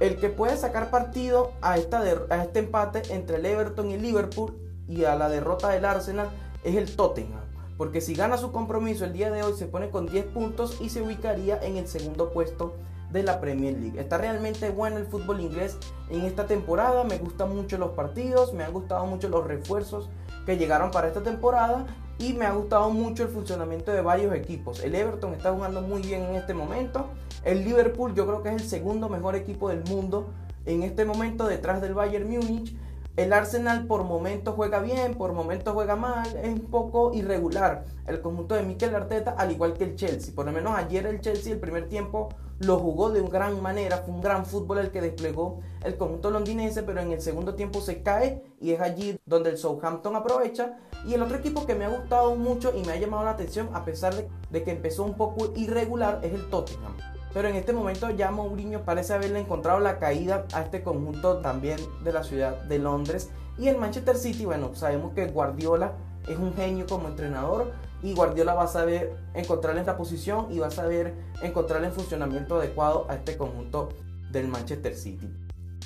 El 0.00 0.16
que 0.16 0.30
puede 0.30 0.56
sacar 0.56 0.90
partido 0.90 1.52
a, 1.60 1.76
esta 1.76 2.00
a 2.00 2.42
este 2.42 2.60
empate 2.60 3.02
entre 3.10 3.36
el 3.36 3.44
Everton 3.44 3.90
y 3.90 3.94
el 3.94 4.02
Liverpool 4.02 4.56
y 4.88 5.04
a 5.04 5.14
la 5.14 5.28
derrota 5.28 5.68
del 5.68 5.84
Arsenal 5.84 6.30
es 6.64 6.76
el 6.76 6.96
Tottenham 6.96 7.49
porque 7.80 8.02
si 8.02 8.12
gana 8.12 8.36
su 8.36 8.52
compromiso 8.52 9.06
el 9.06 9.14
día 9.14 9.30
de 9.30 9.42
hoy 9.42 9.54
se 9.54 9.64
pone 9.64 9.88
con 9.88 10.04
10 10.04 10.26
puntos 10.26 10.76
y 10.82 10.90
se 10.90 11.00
ubicaría 11.00 11.58
en 11.62 11.78
el 11.78 11.88
segundo 11.88 12.30
puesto 12.30 12.74
de 13.10 13.22
la 13.22 13.40
Premier 13.40 13.72
League. 13.72 13.98
Está 13.98 14.18
realmente 14.18 14.68
bueno 14.68 14.98
el 14.98 15.06
fútbol 15.06 15.40
inglés 15.40 15.78
en 16.10 16.26
esta 16.26 16.46
temporada, 16.46 17.04
me 17.04 17.16
gustan 17.16 17.56
mucho 17.56 17.78
los 17.78 17.92
partidos, 17.92 18.52
me 18.52 18.64
han 18.64 18.74
gustado 18.74 19.06
mucho 19.06 19.30
los 19.30 19.46
refuerzos 19.46 20.10
que 20.44 20.58
llegaron 20.58 20.90
para 20.90 21.08
esta 21.08 21.22
temporada 21.22 21.86
y 22.18 22.34
me 22.34 22.44
ha 22.44 22.52
gustado 22.52 22.90
mucho 22.90 23.22
el 23.22 23.30
funcionamiento 23.30 23.92
de 23.92 24.02
varios 24.02 24.34
equipos. 24.34 24.84
El 24.84 24.94
Everton 24.94 25.32
está 25.32 25.50
jugando 25.50 25.80
muy 25.80 26.02
bien 26.02 26.24
en 26.24 26.34
este 26.34 26.52
momento, 26.52 27.06
el 27.46 27.64
Liverpool 27.64 28.14
yo 28.14 28.26
creo 28.26 28.42
que 28.42 28.50
es 28.50 28.60
el 28.60 28.68
segundo 28.68 29.08
mejor 29.08 29.36
equipo 29.36 29.70
del 29.70 29.84
mundo 29.84 30.28
en 30.66 30.82
este 30.82 31.06
momento 31.06 31.46
detrás 31.46 31.80
del 31.80 31.94
Bayern 31.94 32.28
Múnich 32.28 32.76
el 33.20 33.34
Arsenal 33.34 33.86
por 33.86 34.04
momentos 34.04 34.54
juega 34.54 34.80
bien, 34.80 35.14
por 35.14 35.34
momentos 35.34 35.74
juega 35.74 35.94
mal, 35.94 36.26
es 36.42 36.48
un 36.48 36.70
poco 36.70 37.12
irregular 37.12 37.84
el 38.06 38.22
conjunto 38.22 38.54
de 38.54 38.62
Mikel 38.62 38.94
Arteta, 38.94 39.32
al 39.36 39.52
igual 39.52 39.74
que 39.74 39.84
el 39.84 39.94
Chelsea. 39.94 40.34
Por 40.34 40.46
lo 40.46 40.52
menos 40.52 40.74
ayer 40.74 41.04
el 41.04 41.20
Chelsea 41.20 41.52
el 41.52 41.60
primer 41.60 41.86
tiempo 41.86 42.30
lo 42.60 42.78
jugó 42.78 43.10
de 43.10 43.20
una 43.20 43.30
gran 43.30 43.60
manera, 43.60 43.98
fue 43.98 44.14
un 44.14 44.22
gran 44.22 44.46
fútbol 44.46 44.78
el 44.78 44.90
que 44.90 45.02
desplegó 45.02 45.60
el 45.84 45.98
conjunto 45.98 46.30
londinense, 46.30 46.82
pero 46.82 47.00
en 47.00 47.12
el 47.12 47.20
segundo 47.20 47.54
tiempo 47.54 47.82
se 47.82 48.02
cae 48.02 48.42
y 48.58 48.72
es 48.72 48.80
allí 48.80 49.18
donde 49.26 49.50
el 49.50 49.58
Southampton 49.58 50.16
aprovecha. 50.16 50.78
Y 51.06 51.12
el 51.12 51.22
otro 51.22 51.36
equipo 51.36 51.66
que 51.66 51.74
me 51.74 51.84
ha 51.84 51.88
gustado 51.90 52.34
mucho 52.36 52.72
y 52.74 52.82
me 52.84 52.92
ha 52.92 52.96
llamado 52.96 53.24
la 53.24 53.32
atención, 53.32 53.68
a 53.74 53.84
pesar 53.84 54.14
de, 54.14 54.28
de 54.50 54.62
que 54.62 54.70
empezó 54.70 55.04
un 55.04 55.14
poco 55.14 55.52
irregular, 55.56 56.20
es 56.22 56.32
el 56.32 56.48
Tottenham. 56.48 56.96
Pero 57.32 57.48
en 57.48 57.56
este 57.56 57.72
momento 57.72 58.10
ya 58.10 58.30
Mourinho 58.30 58.84
parece 58.84 59.14
haberle 59.14 59.40
encontrado 59.40 59.80
la 59.80 59.98
caída 59.98 60.46
a 60.52 60.62
este 60.62 60.82
conjunto 60.82 61.38
también 61.38 61.78
de 62.02 62.12
la 62.12 62.24
ciudad 62.24 62.62
de 62.62 62.78
Londres. 62.78 63.30
Y 63.58 63.68
el 63.68 63.78
Manchester 63.78 64.16
City, 64.16 64.44
bueno, 64.44 64.74
sabemos 64.74 65.12
que 65.12 65.26
Guardiola 65.26 65.92
es 66.28 66.36
un 66.36 66.54
genio 66.54 66.86
como 66.86 67.08
entrenador 67.08 67.72
y 68.02 68.14
Guardiola 68.14 68.54
va 68.54 68.64
a 68.64 68.68
saber 68.68 69.14
encontrarle 69.34 69.80
esta 69.80 69.96
posición 69.96 70.46
y 70.50 70.58
va 70.58 70.68
a 70.68 70.72
saber 70.72 71.14
encontrarle 71.42 71.88
el 71.88 71.92
funcionamiento 71.92 72.56
adecuado 72.56 73.06
a 73.08 73.14
este 73.14 73.36
conjunto 73.36 73.90
del 74.30 74.48
Manchester 74.48 74.94
City. 74.96 75.30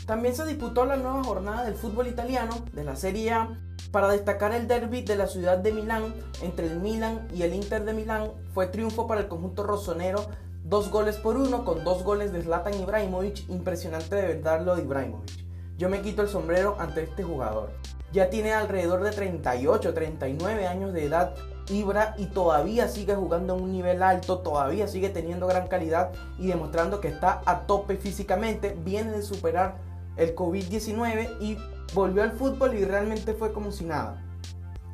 También 0.07 0.35
se 0.35 0.45
disputó 0.45 0.85
la 0.85 0.97
nueva 0.97 1.25
jornada 1.25 1.65
del 1.65 1.75
fútbol 1.75 2.07
italiano 2.07 2.57
de 2.73 2.85
la 2.85 2.95
Serie 2.95 3.33
A 3.33 3.59
para 3.91 4.09
destacar 4.09 4.53
el 4.53 4.69
derby 4.69 5.03
de 5.03 5.17
la 5.17 5.27
ciudad 5.27 5.59
de 5.59 5.73
Milán 5.73 6.15
entre 6.43 6.67
el 6.67 6.79
Milan 6.79 7.27
y 7.35 7.43
el 7.43 7.55
Inter 7.55 7.85
de 7.85 7.95
Milán. 7.95 8.33
Fue 8.53 8.67
triunfo 8.67 9.07
para 9.07 9.23
el 9.23 9.29
conjunto 9.29 9.63
rosonero 9.63 10.27
Dos 10.65 10.91
goles 10.91 11.19
por 11.19 11.37
uno 11.37 11.63
con 11.63 11.85
dos 11.85 12.03
goles 12.03 12.33
de 12.33 12.43
Zlatan 12.43 12.73
Ibrahimovic. 12.81 13.51
Impresionante 13.51 14.17
de 14.17 14.29
verdad 14.29 14.63
lo 14.65 14.75
de 14.75 14.83
Ibrahimovic. 14.83 15.45
Yo 15.77 15.91
me 15.91 16.01
quito 16.01 16.23
el 16.23 16.29
sombrero 16.29 16.77
ante 16.79 17.03
este 17.03 17.23
jugador. 17.23 17.71
Ya 18.15 18.31
tiene 18.31 18.55
alrededor 18.55 19.03
de 19.03 19.11
38, 19.11 19.93
39 19.93 20.67
años 20.67 20.95
de 20.95 21.05
edad 21.05 21.35
Ibra 21.69 22.15
y 22.17 22.27
todavía 22.27 22.89
sigue 22.89 23.15
jugando 23.15 23.53
a 23.53 23.57
un 23.57 23.73
nivel 23.73 24.03
alto, 24.03 24.39
todavía 24.39 24.89
sigue 24.89 25.11
teniendo 25.11 25.47
gran 25.47 25.69
calidad 25.69 26.13
y 26.39 26.47
demostrando 26.47 26.99
que 26.99 27.09
está 27.09 27.43
a 27.45 27.67
tope 27.67 27.99
físicamente. 27.99 28.75
Viene 28.85 29.11
de 29.11 29.23
superar 29.23 29.77
el 30.17 30.35
COVID-19 30.35 31.43
y 31.43 31.59
volvió 31.93 32.23
al 32.23 32.33
fútbol 32.33 32.73
y 32.75 32.87
realmente 32.87 33.35
fue 33.35 33.53
como 33.53 33.71
si 33.71 33.85
nada. 33.85 34.25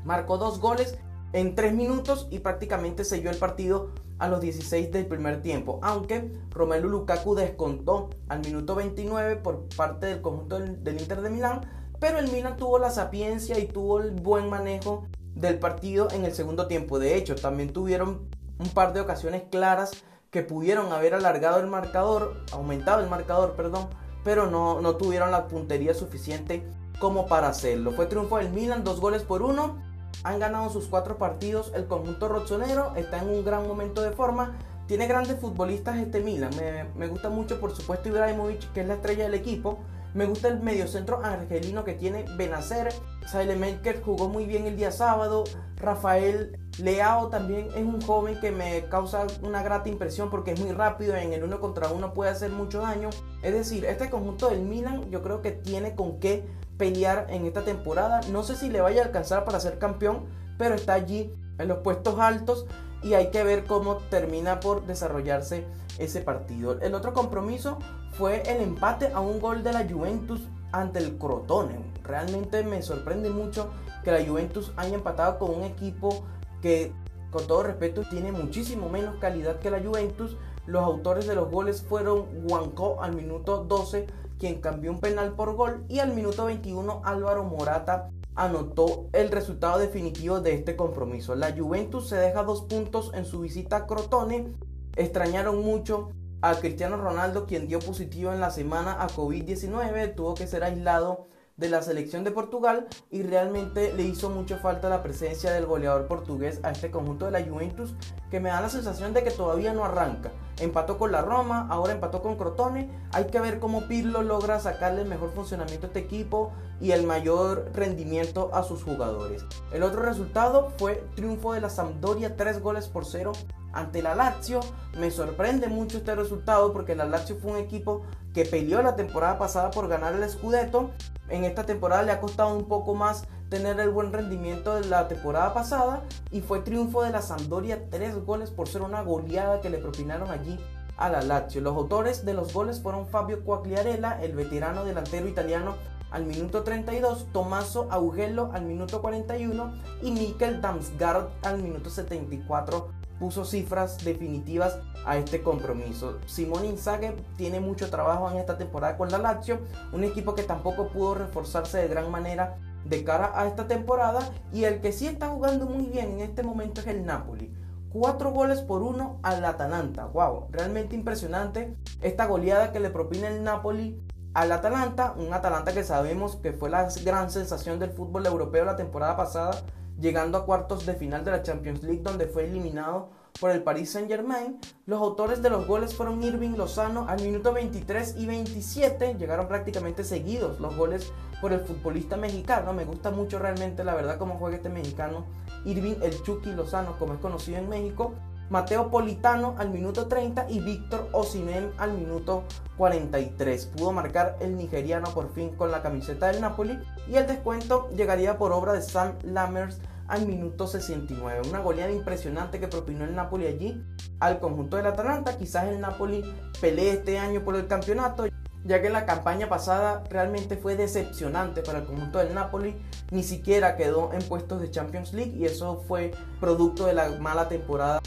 Marcó 0.04 0.36
dos 0.36 0.58
goles 0.58 0.98
en 1.32 1.54
tres 1.54 1.72
minutos 1.74 2.26
y 2.32 2.40
prácticamente 2.40 3.04
selló 3.04 3.30
el 3.30 3.36
partido 3.36 3.90
a 4.20 4.28
los 4.28 4.40
16 4.40 4.92
del 4.92 5.06
primer 5.06 5.40
tiempo, 5.40 5.80
aunque 5.82 6.30
Romelu 6.50 6.88
Lukaku 6.88 7.34
descontó 7.34 8.10
al 8.28 8.40
minuto 8.40 8.74
29 8.74 9.36
por 9.36 9.66
parte 9.74 10.06
del 10.06 10.20
conjunto 10.20 10.58
del, 10.58 11.00
Inter 11.00 11.22
de 11.22 11.30
Milán, 11.30 11.62
pero 11.98 12.18
el 12.18 12.30
Milan 12.30 12.56
tuvo 12.58 12.78
la 12.78 12.90
sapiencia 12.90 13.58
y 13.58 13.66
tuvo 13.66 14.00
el 14.00 14.10
buen 14.10 14.48
manejo 14.48 15.06
del 15.34 15.58
partido 15.58 16.08
en 16.12 16.26
el 16.26 16.34
segundo 16.34 16.66
tiempo. 16.66 16.98
De 16.98 17.16
hecho, 17.16 17.34
también 17.34 17.72
tuvieron 17.72 18.28
un 18.58 18.68
par 18.68 18.92
de 18.92 19.00
ocasiones 19.00 19.44
claras 19.50 19.90
que 20.30 20.42
pudieron 20.42 20.92
haber 20.92 21.14
alargado 21.14 21.58
el 21.58 21.66
marcador, 21.66 22.44
aumentado 22.52 23.02
el 23.02 23.08
marcador, 23.08 23.54
perdón, 23.56 23.88
pero 24.22 24.50
no, 24.50 24.82
no 24.82 24.96
tuvieron 24.96 25.30
la 25.30 25.48
puntería 25.48 25.94
suficiente 25.94 26.62
como 26.98 27.26
para 27.26 27.48
hacerlo. 27.48 27.92
Fue 27.92 28.04
triunfo 28.04 28.36
del 28.36 28.50
Milan, 28.50 28.84
dos 28.84 29.00
goles 29.00 29.22
por 29.22 29.40
uno 29.40 29.89
han 30.22 30.38
ganado 30.38 30.70
sus 30.70 30.86
cuatro 30.86 31.18
partidos. 31.18 31.72
El 31.74 31.86
conjunto 31.86 32.28
rossonero 32.28 32.94
está 32.96 33.18
en 33.18 33.28
un 33.28 33.44
gran 33.44 33.66
momento 33.66 34.02
de 34.02 34.10
forma. 34.10 34.58
Tiene 34.86 35.06
grandes 35.06 35.38
futbolistas 35.38 35.98
este 35.98 36.20
Milan. 36.20 36.50
Me, 36.96 37.06
gusta 37.06 37.30
mucho, 37.30 37.60
por 37.60 37.74
supuesto, 37.74 38.08
Ibrahimovic, 38.08 38.72
que 38.72 38.80
es 38.80 38.88
la 38.88 38.94
estrella 38.94 39.24
del 39.24 39.34
equipo. 39.34 39.78
Me 40.14 40.26
gusta 40.26 40.48
el 40.48 40.60
mediocentro 40.60 41.24
argelino 41.24 41.84
que 41.84 41.94
tiene 41.94 42.24
Benacer. 42.36 42.92
Maker 43.32 44.02
jugó 44.02 44.28
muy 44.28 44.44
bien 44.46 44.66
el 44.66 44.76
día 44.76 44.90
sábado. 44.90 45.44
Rafael 45.76 46.58
Leao 46.78 47.28
también 47.28 47.68
es 47.76 47.84
un 47.84 48.00
joven 48.00 48.40
que 48.40 48.50
me 48.50 48.86
causa 48.86 49.26
una 49.42 49.62
grata 49.62 49.88
impresión 49.88 50.28
porque 50.28 50.52
es 50.52 50.60
muy 50.60 50.72
rápido. 50.72 51.14
En 51.14 51.32
el 51.32 51.44
uno 51.44 51.60
contra 51.60 51.88
uno 51.90 52.12
puede 52.12 52.32
hacer 52.32 52.50
mucho 52.50 52.80
daño. 52.80 53.10
Es 53.42 53.52
decir, 53.52 53.84
este 53.84 54.10
conjunto 54.10 54.48
del 54.48 54.62
Milan 54.62 55.08
yo 55.10 55.22
creo 55.22 55.40
que 55.40 55.52
tiene 55.52 55.94
con 55.94 56.18
qué 56.18 56.44
pelear 56.80 57.26
en 57.28 57.44
esta 57.44 57.62
temporada. 57.62 58.22
No 58.32 58.42
sé 58.42 58.56
si 58.56 58.70
le 58.70 58.80
vaya 58.80 59.02
a 59.02 59.04
alcanzar 59.04 59.44
para 59.44 59.60
ser 59.60 59.78
campeón, 59.78 60.24
pero 60.56 60.74
está 60.74 60.94
allí 60.94 61.30
en 61.58 61.68
los 61.68 61.78
puestos 61.78 62.18
altos 62.18 62.64
y 63.02 63.12
hay 63.12 63.30
que 63.30 63.44
ver 63.44 63.66
cómo 63.66 63.96
termina 64.08 64.60
por 64.60 64.86
desarrollarse 64.86 65.66
ese 65.98 66.22
partido. 66.22 66.80
El 66.80 66.94
otro 66.94 67.12
compromiso 67.12 67.78
fue 68.12 68.42
el 68.50 68.62
empate 68.62 69.12
a 69.12 69.20
un 69.20 69.40
gol 69.40 69.62
de 69.62 69.74
la 69.74 69.86
Juventus 69.86 70.40
ante 70.72 71.00
el 71.00 71.18
Crotone. 71.18 71.84
Realmente 72.02 72.64
me 72.64 72.80
sorprende 72.80 73.28
mucho 73.28 73.68
que 74.02 74.12
la 74.12 74.24
Juventus 74.24 74.72
haya 74.78 74.94
empatado 74.94 75.38
con 75.38 75.54
un 75.54 75.64
equipo 75.64 76.24
que 76.62 76.94
con 77.30 77.46
todo 77.46 77.62
respeto 77.62 78.04
tiene 78.08 78.32
muchísimo 78.32 78.88
menos 78.88 79.16
calidad 79.16 79.58
que 79.58 79.70
la 79.70 79.80
Juventus. 79.80 80.38
Los 80.66 80.82
autores 80.82 81.26
de 81.26 81.34
los 81.34 81.50
goles 81.50 81.82
fueron 81.82 82.24
Juanco 82.48 83.02
al 83.02 83.12
minuto 83.12 83.64
12 83.64 84.06
quien 84.40 84.60
cambió 84.60 84.90
un 84.90 85.00
penal 85.00 85.34
por 85.36 85.54
gol 85.54 85.84
y 85.88 86.00
al 86.00 86.14
minuto 86.14 86.46
21 86.46 87.02
Álvaro 87.04 87.44
Morata 87.44 88.10
anotó 88.34 89.08
el 89.12 89.30
resultado 89.30 89.78
definitivo 89.78 90.40
de 90.40 90.54
este 90.54 90.74
compromiso. 90.74 91.34
La 91.34 91.54
Juventus 91.56 92.08
se 92.08 92.16
deja 92.16 92.42
dos 92.42 92.62
puntos 92.62 93.12
en 93.14 93.26
su 93.26 93.40
visita 93.40 93.76
a 93.76 93.86
Crotone. 93.86 94.48
Extrañaron 94.96 95.62
mucho 95.62 96.08
a 96.40 96.54
Cristiano 96.54 96.96
Ronaldo, 96.96 97.46
quien 97.46 97.68
dio 97.68 97.80
positivo 97.80 98.32
en 98.32 98.40
la 98.40 98.50
semana 98.50 99.02
a 99.02 99.08
COVID-19, 99.08 100.14
tuvo 100.14 100.34
que 100.34 100.46
ser 100.46 100.64
aislado 100.64 101.28
de 101.60 101.68
la 101.68 101.82
selección 101.82 102.24
de 102.24 102.32
Portugal 102.32 102.88
y 103.10 103.22
realmente 103.22 103.92
le 103.92 104.02
hizo 104.02 104.30
mucho 104.30 104.56
falta 104.56 104.88
la 104.88 105.02
presencia 105.02 105.52
del 105.52 105.66
goleador 105.66 106.08
portugués 106.08 106.58
a 106.62 106.70
este 106.70 106.90
conjunto 106.90 107.26
de 107.26 107.32
la 107.32 107.42
Juventus 107.42 107.94
que 108.30 108.40
me 108.40 108.48
da 108.48 108.60
la 108.60 108.70
sensación 108.70 109.12
de 109.12 109.22
que 109.22 109.30
todavía 109.30 109.74
no 109.74 109.84
arranca. 109.84 110.30
Empató 110.58 110.98
con 110.98 111.12
la 111.12 111.22
Roma, 111.22 111.66
ahora 111.70 111.92
empató 111.92 112.22
con 112.22 112.36
Crotone. 112.36 112.90
Hay 113.12 113.24
que 113.24 113.40
ver 113.40 113.60
cómo 113.60 113.88
Pirlo 113.88 114.22
logra 114.22 114.60
sacarle 114.60 115.02
el 115.02 115.08
mejor 115.08 115.32
funcionamiento 115.32 115.86
a 115.86 115.88
este 115.88 116.00
equipo 116.00 116.52
y 116.80 116.92
el 116.92 117.06
mayor 117.06 117.70
rendimiento 117.74 118.50
a 118.52 118.62
sus 118.62 118.82
jugadores. 118.82 119.44
El 119.72 119.82
otro 119.82 120.02
resultado 120.02 120.72
fue 120.78 121.04
triunfo 121.14 121.52
de 121.52 121.60
la 121.60 121.70
Sampdoria 121.70 122.36
3 122.36 122.62
goles 122.62 122.88
por 122.88 123.04
0 123.04 123.32
ante 123.72 124.02
la 124.02 124.14
Lazio. 124.14 124.60
Me 124.98 125.10
sorprende 125.10 125.68
mucho 125.68 125.98
este 125.98 126.14
resultado 126.14 126.72
porque 126.72 126.94
la 126.94 127.04
Lazio 127.04 127.36
fue 127.36 127.52
un 127.52 127.58
equipo 127.58 128.02
que 128.34 128.44
peleó 128.44 128.82
la 128.82 128.96
temporada 128.96 129.38
pasada 129.38 129.70
por 129.70 129.88
ganar 129.88 130.14
el 130.14 130.28
Scudetto. 130.28 130.90
En 131.30 131.44
esta 131.44 131.64
temporada 131.64 132.02
le 132.02 132.12
ha 132.12 132.20
costado 132.20 132.54
un 132.54 132.64
poco 132.64 132.94
más 132.94 133.24
tener 133.48 133.78
el 133.80 133.90
buen 133.90 134.12
rendimiento 134.12 134.74
de 134.74 134.86
la 134.88 135.08
temporada 135.08 135.54
pasada 135.54 136.02
y 136.30 136.40
fue 136.40 136.60
triunfo 136.60 137.02
de 137.02 137.10
la 137.10 137.22
Sampdoria 137.22 137.88
3 137.88 138.24
goles 138.24 138.50
por 138.50 138.68
ser 138.68 138.82
una 138.82 139.02
goleada 139.02 139.60
que 139.60 139.70
le 139.70 139.78
propinaron 139.78 140.30
allí 140.30 140.58
a 140.96 141.08
la 141.08 141.22
Lazio. 141.22 141.60
Los 141.60 141.76
autores 141.76 142.24
de 142.24 142.34
los 142.34 142.52
goles 142.52 142.80
fueron 142.80 143.06
Fabio 143.08 143.44
Quagliarella, 143.44 144.20
el 144.22 144.32
veterano 144.34 144.84
delantero 144.84 145.28
italiano 145.28 145.74
al 146.10 146.24
minuto 146.24 146.64
32, 146.64 147.28
Tommaso 147.32 147.86
Augello 147.90 148.50
al 148.52 148.62
minuto 148.64 149.00
41 149.00 149.72
y 150.02 150.10
Mikkel 150.10 150.60
Damsgaard 150.60 151.28
al 151.42 151.62
minuto 151.62 151.90
74 151.90 152.99
puso 153.20 153.44
cifras 153.44 154.02
definitivas 154.02 154.78
a 155.04 155.18
este 155.18 155.42
compromiso. 155.42 156.18
Simón 156.26 156.64
Inzaghi 156.64 157.12
tiene 157.36 157.60
mucho 157.60 157.90
trabajo 157.90 158.28
en 158.30 158.38
esta 158.38 158.58
temporada 158.58 158.96
con 158.96 159.10
la 159.10 159.18
Lazio, 159.18 159.60
un 159.92 160.02
equipo 160.02 160.34
que 160.34 160.42
tampoco 160.42 160.88
pudo 160.88 161.14
reforzarse 161.14 161.78
de 161.78 161.88
gran 161.88 162.10
manera 162.10 162.56
de 162.84 163.04
cara 163.04 163.30
a 163.34 163.46
esta 163.46 163.68
temporada 163.68 164.20
y 164.52 164.64
el 164.64 164.80
que 164.80 164.92
sí 164.92 165.06
está 165.06 165.28
jugando 165.28 165.66
muy 165.66 165.84
bien 165.84 166.12
en 166.12 166.20
este 166.20 166.42
momento 166.42 166.80
es 166.80 166.86
el 166.86 167.04
Napoli. 167.04 167.54
Cuatro 167.92 168.30
goles 168.30 168.62
por 168.62 168.82
uno 168.82 169.18
al 169.22 169.44
Atalanta. 169.44 170.06
Wow, 170.06 170.46
realmente 170.50 170.96
impresionante 170.96 171.76
esta 172.00 172.26
goleada 172.26 172.72
que 172.72 172.80
le 172.80 172.88
propina 172.88 173.28
el 173.28 173.44
Napoli 173.44 174.00
al 174.32 174.52
Atalanta, 174.52 175.14
un 175.16 175.34
Atalanta 175.34 175.72
que 175.72 175.82
sabemos 175.82 176.36
que 176.36 176.52
fue 176.52 176.70
la 176.70 176.88
gran 177.04 177.30
sensación 177.30 177.78
del 177.80 177.90
fútbol 177.90 178.26
europeo 178.26 178.64
la 178.64 178.76
temporada 178.76 179.16
pasada 179.16 179.62
llegando 180.00 180.38
a 180.38 180.46
cuartos 180.46 180.86
de 180.86 180.94
final 180.94 181.24
de 181.24 181.30
la 181.30 181.42
Champions 181.42 181.82
League 181.82 182.02
donde 182.02 182.26
fue 182.26 182.44
eliminado 182.44 183.10
por 183.38 183.50
el 183.50 183.62
Paris 183.62 183.90
Saint 183.90 184.08
Germain. 184.08 184.58
Los 184.86 185.00
autores 185.00 185.42
de 185.42 185.50
los 185.50 185.66
goles 185.66 185.94
fueron 185.94 186.22
Irving 186.22 186.56
Lozano 186.56 187.06
al 187.08 187.22
minuto 187.22 187.52
23 187.52 188.16
y 188.18 188.26
27, 188.26 189.14
llegaron 189.14 189.46
prácticamente 189.46 190.04
seguidos 190.04 190.58
los 190.60 190.76
goles 190.76 191.12
por 191.40 191.52
el 191.52 191.60
futbolista 191.60 192.16
mexicano. 192.16 192.72
Me 192.72 192.84
gusta 192.84 193.10
mucho 193.10 193.38
realmente 193.38 193.84
la 193.84 193.94
verdad 193.94 194.18
cómo 194.18 194.36
juega 194.36 194.56
este 194.56 194.68
mexicano, 194.68 195.26
Irving 195.64 195.96
El 196.02 196.22
Chucky 196.22 196.52
Lozano, 196.52 196.98
como 196.98 197.14
es 197.14 197.20
conocido 197.20 197.58
en 197.58 197.68
México. 197.68 198.14
Mateo 198.50 198.90
Politano 198.90 199.54
al 199.58 199.70
minuto 199.70 200.08
30 200.08 200.50
y 200.50 200.58
Víctor 200.58 201.08
Osimhen 201.12 201.70
al 201.78 201.92
minuto 201.92 202.42
43. 202.78 203.66
Pudo 203.66 203.92
marcar 203.92 204.38
el 204.40 204.56
nigeriano 204.56 205.08
por 205.14 205.32
fin 205.32 205.50
con 205.50 205.70
la 205.70 205.82
camiseta 205.82 206.26
del 206.26 206.40
Napoli 206.40 206.76
y 207.08 207.14
el 207.14 207.28
descuento 207.28 207.88
llegaría 207.94 208.38
por 208.38 208.50
obra 208.50 208.72
de 208.72 208.82
Sam 208.82 209.12
Lammers 209.22 209.78
al 210.10 210.26
minuto 210.26 210.66
69. 210.66 211.48
Una 211.48 211.60
goleada 211.60 211.92
impresionante 211.92 212.60
que 212.60 212.68
propinó 212.68 213.04
el 213.04 213.14
Napoli 213.14 213.46
allí 213.46 213.82
al 214.18 214.40
conjunto 214.40 214.76
del 214.76 214.86
Atalanta. 214.86 215.38
Quizás 215.38 215.68
el 215.68 215.80
Napoli 215.80 216.22
pelee 216.60 216.90
este 216.90 217.18
año 217.18 217.44
por 217.44 217.54
el 217.54 217.68
campeonato, 217.68 218.26
ya 218.64 218.82
que 218.82 218.90
la 218.90 219.06
campaña 219.06 219.48
pasada 219.48 220.02
realmente 220.10 220.56
fue 220.56 220.76
decepcionante 220.76 221.62
para 221.62 221.78
el 221.78 221.84
conjunto 221.86 222.18
del 222.18 222.34
Napoli. 222.34 222.76
Ni 223.12 223.22
siquiera 223.22 223.76
quedó 223.76 224.12
en 224.12 224.20
puestos 224.22 224.60
de 224.60 224.70
Champions 224.70 225.14
League 225.14 225.32
y 225.36 225.44
eso 225.44 225.84
fue 225.86 226.10
producto 226.40 226.86
de 226.86 226.94
la 226.94 227.08
mala 227.20 227.48
temporada. 227.48 228.00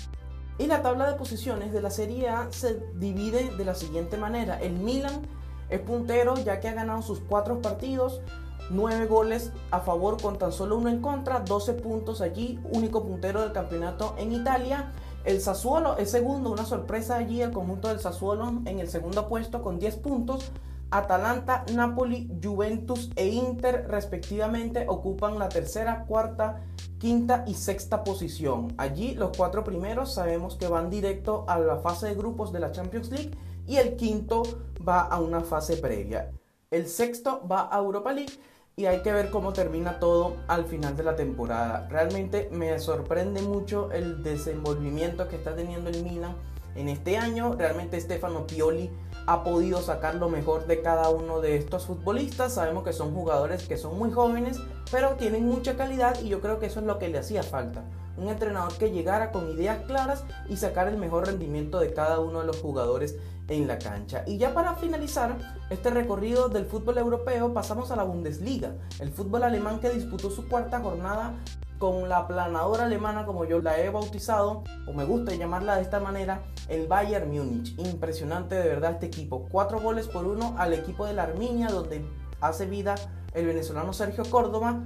Y 0.59 0.67
la 0.67 0.81
tabla 0.81 1.09
de 1.09 1.17
posiciones 1.17 1.71
de 1.71 1.81
la 1.81 1.89
Serie 1.89 2.29
A 2.29 2.47
se 2.51 2.81
divide 2.95 3.55
de 3.57 3.65
la 3.65 3.75
siguiente 3.75 4.17
manera. 4.17 4.61
El 4.61 4.73
Milan 4.73 5.21
es 5.69 5.79
puntero 5.79 6.35
ya 6.35 6.59
que 6.59 6.67
ha 6.67 6.73
ganado 6.73 7.01
sus 7.01 7.21
cuatro 7.21 7.61
partidos 7.61 8.21
9 8.69 9.07
goles 9.07 9.51
a 9.71 9.79
favor 9.79 10.21
con 10.21 10.37
tan 10.37 10.51
solo 10.51 10.77
uno 10.77 10.89
en 10.89 11.01
contra, 11.01 11.39
12 11.39 11.73
puntos 11.73 12.21
allí, 12.21 12.59
único 12.71 13.03
puntero 13.03 13.41
del 13.41 13.51
campeonato 13.51 14.15
en 14.17 14.31
Italia. 14.31 14.91
El 15.25 15.41
Sassuolo 15.41 15.97
es 15.97 16.11
segundo, 16.11 16.51
una 16.51 16.65
sorpresa 16.65 17.15
allí, 17.15 17.41
el 17.41 17.51
conjunto 17.51 17.87
del 17.87 17.99
Sassuolo 17.99 18.61
en 18.65 18.79
el 18.79 18.89
segundo 18.89 19.27
puesto 19.29 19.61
con 19.61 19.79
10 19.79 19.97
puntos. 19.97 20.51
Atalanta, 20.91 21.65
Napoli, 21.73 22.29
Juventus 22.41 23.09
e 23.15 23.27
Inter 23.27 23.87
respectivamente 23.89 24.85
ocupan 24.87 25.39
la 25.39 25.49
tercera, 25.49 26.05
cuarta, 26.05 26.61
quinta 26.99 27.43
y 27.47 27.55
sexta 27.55 28.03
posición. 28.03 28.73
Allí 28.77 29.15
los 29.15 29.35
cuatro 29.35 29.63
primeros 29.63 30.13
sabemos 30.13 30.55
que 30.55 30.67
van 30.67 30.91
directo 30.91 31.45
a 31.47 31.57
la 31.57 31.77
fase 31.77 32.07
de 32.07 32.15
grupos 32.15 32.53
de 32.53 32.59
la 32.59 32.71
Champions 32.71 33.09
League 33.09 33.31
y 33.65 33.77
el 33.77 33.95
quinto 33.95 34.43
va 34.87 35.01
a 35.01 35.19
una 35.19 35.41
fase 35.41 35.77
previa. 35.77 36.31
El 36.69 36.87
sexto 36.87 37.41
va 37.47 37.69
a 37.71 37.79
Europa 37.79 38.13
League 38.13 38.33
y 38.75 38.85
hay 38.85 39.01
que 39.01 39.11
ver 39.11 39.29
cómo 39.29 39.53
termina 39.53 39.99
todo 39.99 40.37
al 40.47 40.65
final 40.65 40.97
de 40.97 41.03
la 41.03 41.15
temporada. 41.15 41.87
Realmente 41.89 42.49
me 42.51 42.79
sorprende 42.79 43.41
mucho 43.41 43.91
el 43.91 44.23
desenvolvimiento 44.23 45.27
que 45.27 45.35
está 45.35 45.55
teniendo 45.55 45.89
el 45.89 46.03
Milan 46.03 46.35
en 46.75 46.89
este 46.89 47.17
año. 47.17 47.53
Realmente 47.53 48.01
Stefano 48.01 48.47
Pioli 48.47 48.89
ha 49.27 49.43
podido 49.43 49.79
sacar 49.81 50.15
lo 50.15 50.27
mejor 50.27 50.65
de 50.65 50.81
cada 50.81 51.09
uno 51.09 51.39
de 51.39 51.55
estos 51.55 51.85
futbolistas. 51.85 52.55
Sabemos 52.55 52.83
que 52.83 52.93
son 52.93 53.13
jugadores 53.13 53.67
que 53.67 53.77
son 53.77 53.97
muy 53.97 54.11
jóvenes, 54.11 54.59
pero 54.91 55.15
tienen 55.17 55.45
mucha 55.45 55.77
calidad 55.77 56.19
y 56.19 56.29
yo 56.29 56.41
creo 56.41 56.59
que 56.59 56.65
eso 56.65 56.79
es 56.79 56.87
lo 56.87 56.97
que 56.97 57.09
le 57.09 57.19
hacía 57.19 57.43
falta. 57.43 57.83
Un 58.17 58.29
entrenador 58.29 58.73
que 58.73 58.91
llegara 58.91 59.31
con 59.31 59.51
ideas 59.51 59.85
claras 59.85 60.23
y 60.49 60.57
sacar 60.57 60.87
el 60.87 60.97
mejor 60.97 61.27
rendimiento 61.27 61.79
de 61.79 61.93
cada 61.93 62.19
uno 62.19 62.39
de 62.39 62.47
los 62.47 62.59
jugadores 62.59 63.17
en 63.47 63.67
la 63.67 63.77
cancha. 63.77 64.23
Y 64.25 64.37
ya 64.37 64.53
para 64.53 64.75
finalizar 64.75 65.37
este 65.69 65.89
recorrido 65.89 66.49
del 66.49 66.65
fútbol 66.65 66.97
europeo 66.97 67.53
pasamos 67.53 67.91
a 67.91 67.95
la 67.95 68.03
Bundesliga, 68.03 68.75
el 68.99 69.11
fútbol 69.11 69.43
alemán 69.43 69.79
que 69.79 69.89
disputó 69.89 70.29
su 70.29 70.47
cuarta 70.47 70.79
jornada 70.79 71.33
con 71.77 72.07
la 72.07 72.27
planadora 72.27 72.85
alemana 72.85 73.25
como 73.25 73.43
yo 73.43 73.59
la 73.61 73.77
he 73.77 73.89
bautizado 73.89 74.63
o 74.87 74.93
me 74.93 75.03
gusta 75.03 75.35
llamarla 75.35 75.75
de 75.75 75.81
esta 75.81 75.99
manera 75.99 76.43
el 76.69 76.87
Bayern 76.87 77.29
Múnich. 77.29 77.77
Impresionante 77.77 78.55
de 78.55 78.69
verdad 78.69 78.91
este 78.91 79.07
equipo. 79.07 79.47
Cuatro 79.51 79.81
goles 79.81 80.07
por 80.07 80.25
uno 80.25 80.55
al 80.57 80.73
equipo 80.73 81.05
de 81.05 81.13
la 81.13 81.23
Arminia 81.23 81.67
donde 81.67 82.05
hace 82.39 82.67
vida 82.67 82.95
el 83.33 83.47
venezolano 83.47 83.91
Sergio 83.91 84.23
Córdoba. 84.29 84.81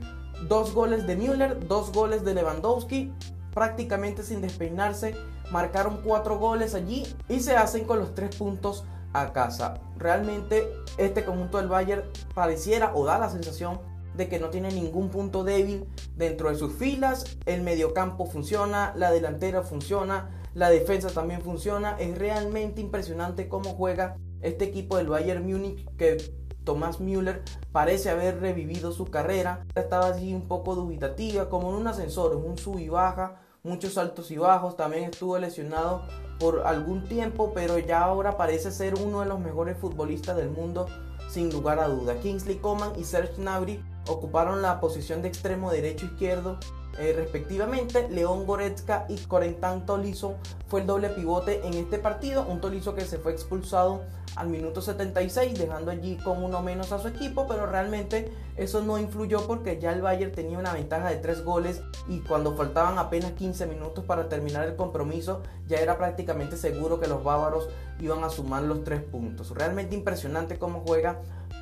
Dos 0.48 0.74
goles 0.74 1.06
de 1.06 1.16
Müller 1.16 1.68
dos 1.68 1.92
goles 1.92 2.24
de 2.24 2.34
Lewandowski 2.34 3.14
prácticamente 3.54 4.22
sin 4.22 4.42
despeinarse 4.42 5.16
marcaron 5.52 6.02
cuatro 6.04 6.38
goles 6.38 6.74
allí 6.76 7.06
y 7.30 7.40
se 7.40 7.56
hacen 7.56 7.86
con 7.86 8.00
los 8.00 8.14
tres 8.16 8.36
puntos 8.36 8.86
a 9.14 9.34
casa. 9.34 9.76
Realmente 9.98 10.68
este 10.98 11.24
conjunto 11.24 11.58
del 11.58 11.68
Bayern 11.68 12.04
pareciera 12.34 12.92
o 12.94 13.06
da 13.06 13.18
la 13.18 13.30
sensación 13.30 13.80
de 14.16 14.28
que 14.28 14.40
no 14.40 14.50
tiene 14.50 14.72
ningún 14.72 15.10
punto 15.10 15.44
débil 15.44 15.88
dentro 16.16 16.50
de 16.50 16.56
sus 16.56 16.74
filas. 16.74 17.38
El 17.46 17.62
mediocampo 17.62 18.26
funciona, 18.26 18.94
la 18.96 19.12
delantera 19.12 19.62
funciona, 19.62 20.30
la 20.54 20.70
defensa 20.70 21.10
también 21.10 21.42
funciona. 21.42 21.98
Es 22.00 22.18
realmente 22.18 22.82
impresionante 22.82 23.48
cómo 23.48 23.72
juega 23.72 24.18
este 24.42 24.66
equipo 24.66 24.98
del 24.98 25.08
Bayern 25.08 25.46
Múnich 25.46 25.88
que 25.98 26.18
Thomas 26.64 27.00
Müller 27.00 27.44
parece 27.72 28.10
haber 28.10 28.42
revivido 28.42 28.92
su 28.92 29.06
carrera. 29.06 29.66
Estaba 29.76 30.08
así 30.08 30.34
un 30.34 30.48
poco 30.48 30.76
dubitativa, 30.76 31.50
como 31.50 31.70
en 31.70 31.76
un 31.76 31.88
ascensor, 31.88 32.34
en 32.34 32.44
un 32.44 32.58
sub 32.58 32.80
y 32.80 32.90
baja 32.90 33.47
muchos 33.68 33.98
altos 33.98 34.32
y 34.32 34.38
bajos, 34.38 34.76
también 34.76 35.04
estuvo 35.04 35.38
lesionado 35.38 36.04
por 36.40 36.66
algún 36.66 37.04
tiempo, 37.04 37.52
pero 37.54 37.78
ya 37.78 38.04
ahora 38.04 38.38
parece 38.38 38.72
ser 38.72 38.96
uno 38.96 39.22
de 39.22 39.28
los 39.28 39.40
mejores 39.40 39.78
futbolistas 39.78 40.38
del 40.38 40.50
mundo 40.50 40.88
sin 41.30 41.52
lugar 41.52 41.80
a 41.80 41.88
duda. 41.88 42.20
Kingsley 42.20 42.58
Coman 42.58 42.98
y 42.98 43.04
Serge 43.04 43.42
Gnabry 43.42 43.84
ocuparon 44.08 44.62
la 44.62 44.80
posición 44.80 45.22
de 45.22 45.28
extremo 45.28 45.72
derecho 45.72 46.06
izquierdo 46.06 46.58
eh, 47.00 47.14
respectivamente. 47.16 48.08
León 48.10 48.46
Goretzka 48.46 49.06
y 49.10 49.18
Corentin 49.18 49.86
Tolizo 49.86 50.36
fue 50.68 50.82
el 50.82 50.88
doble 50.88 51.10
pivote 51.10 51.66
en 51.66 51.74
este 51.74 52.00
partido. 52.00 52.46
Un 52.48 52.62
Tolizo 52.62 52.96
que 52.96 53.02
se 53.02 53.18
fue 53.18 53.34
expulsado 53.34 54.02
al 54.38 54.50
minuto 54.50 54.82
76, 54.82 55.58
dejando 55.58 55.90
allí 55.92 56.18
con 56.18 56.44
uno 56.44 56.62
menos 56.62 56.92
a 56.92 57.00
su 57.00 57.08
equipo, 57.08 57.48
pero 57.48 57.66
realmente 57.66 58.32
eso 58.56 58.84
no 58.84 59.00
influyó 59.00 59.48
porque 59.48 59.80
ya 59.80 59.92
el 59.92 60.02
Bayern 60.02 60.32
tenía 60.32 60.60
una 60.60 60.74
ventaja 60.74 61.10
de 61.10 61.18
3 61.18 61.44
goles 61.44 61.82
y 62.08 62.20
cuando 62.20 62.56
faltaban 62.56 63.00
apenas 63.00 63.32
15 63.32 63.66
minutos 63.66 64.06
para 64.06 64.30
terminar 64.30 64.68
el 64.68 64.76
compromiso, 64.76 65.42
ya 65.68 65.78
era 65.78 65.98
prácticamente 65.98 66.56
seguro 66.56 67.00
que 67.00 67.08
los 67.08 67.24
bávaros 67.24 67.68
iban 68.00 68.24
a 68.24 68.30
sumar 68.30 68.64
los 68.64 68.84
3 68.84 69.02
puntos. 69.04 69.50
Realmente 69.52 69.96
impresionante 69.96 70.60
cómo 70.60 70.84
juega 70.86 71.20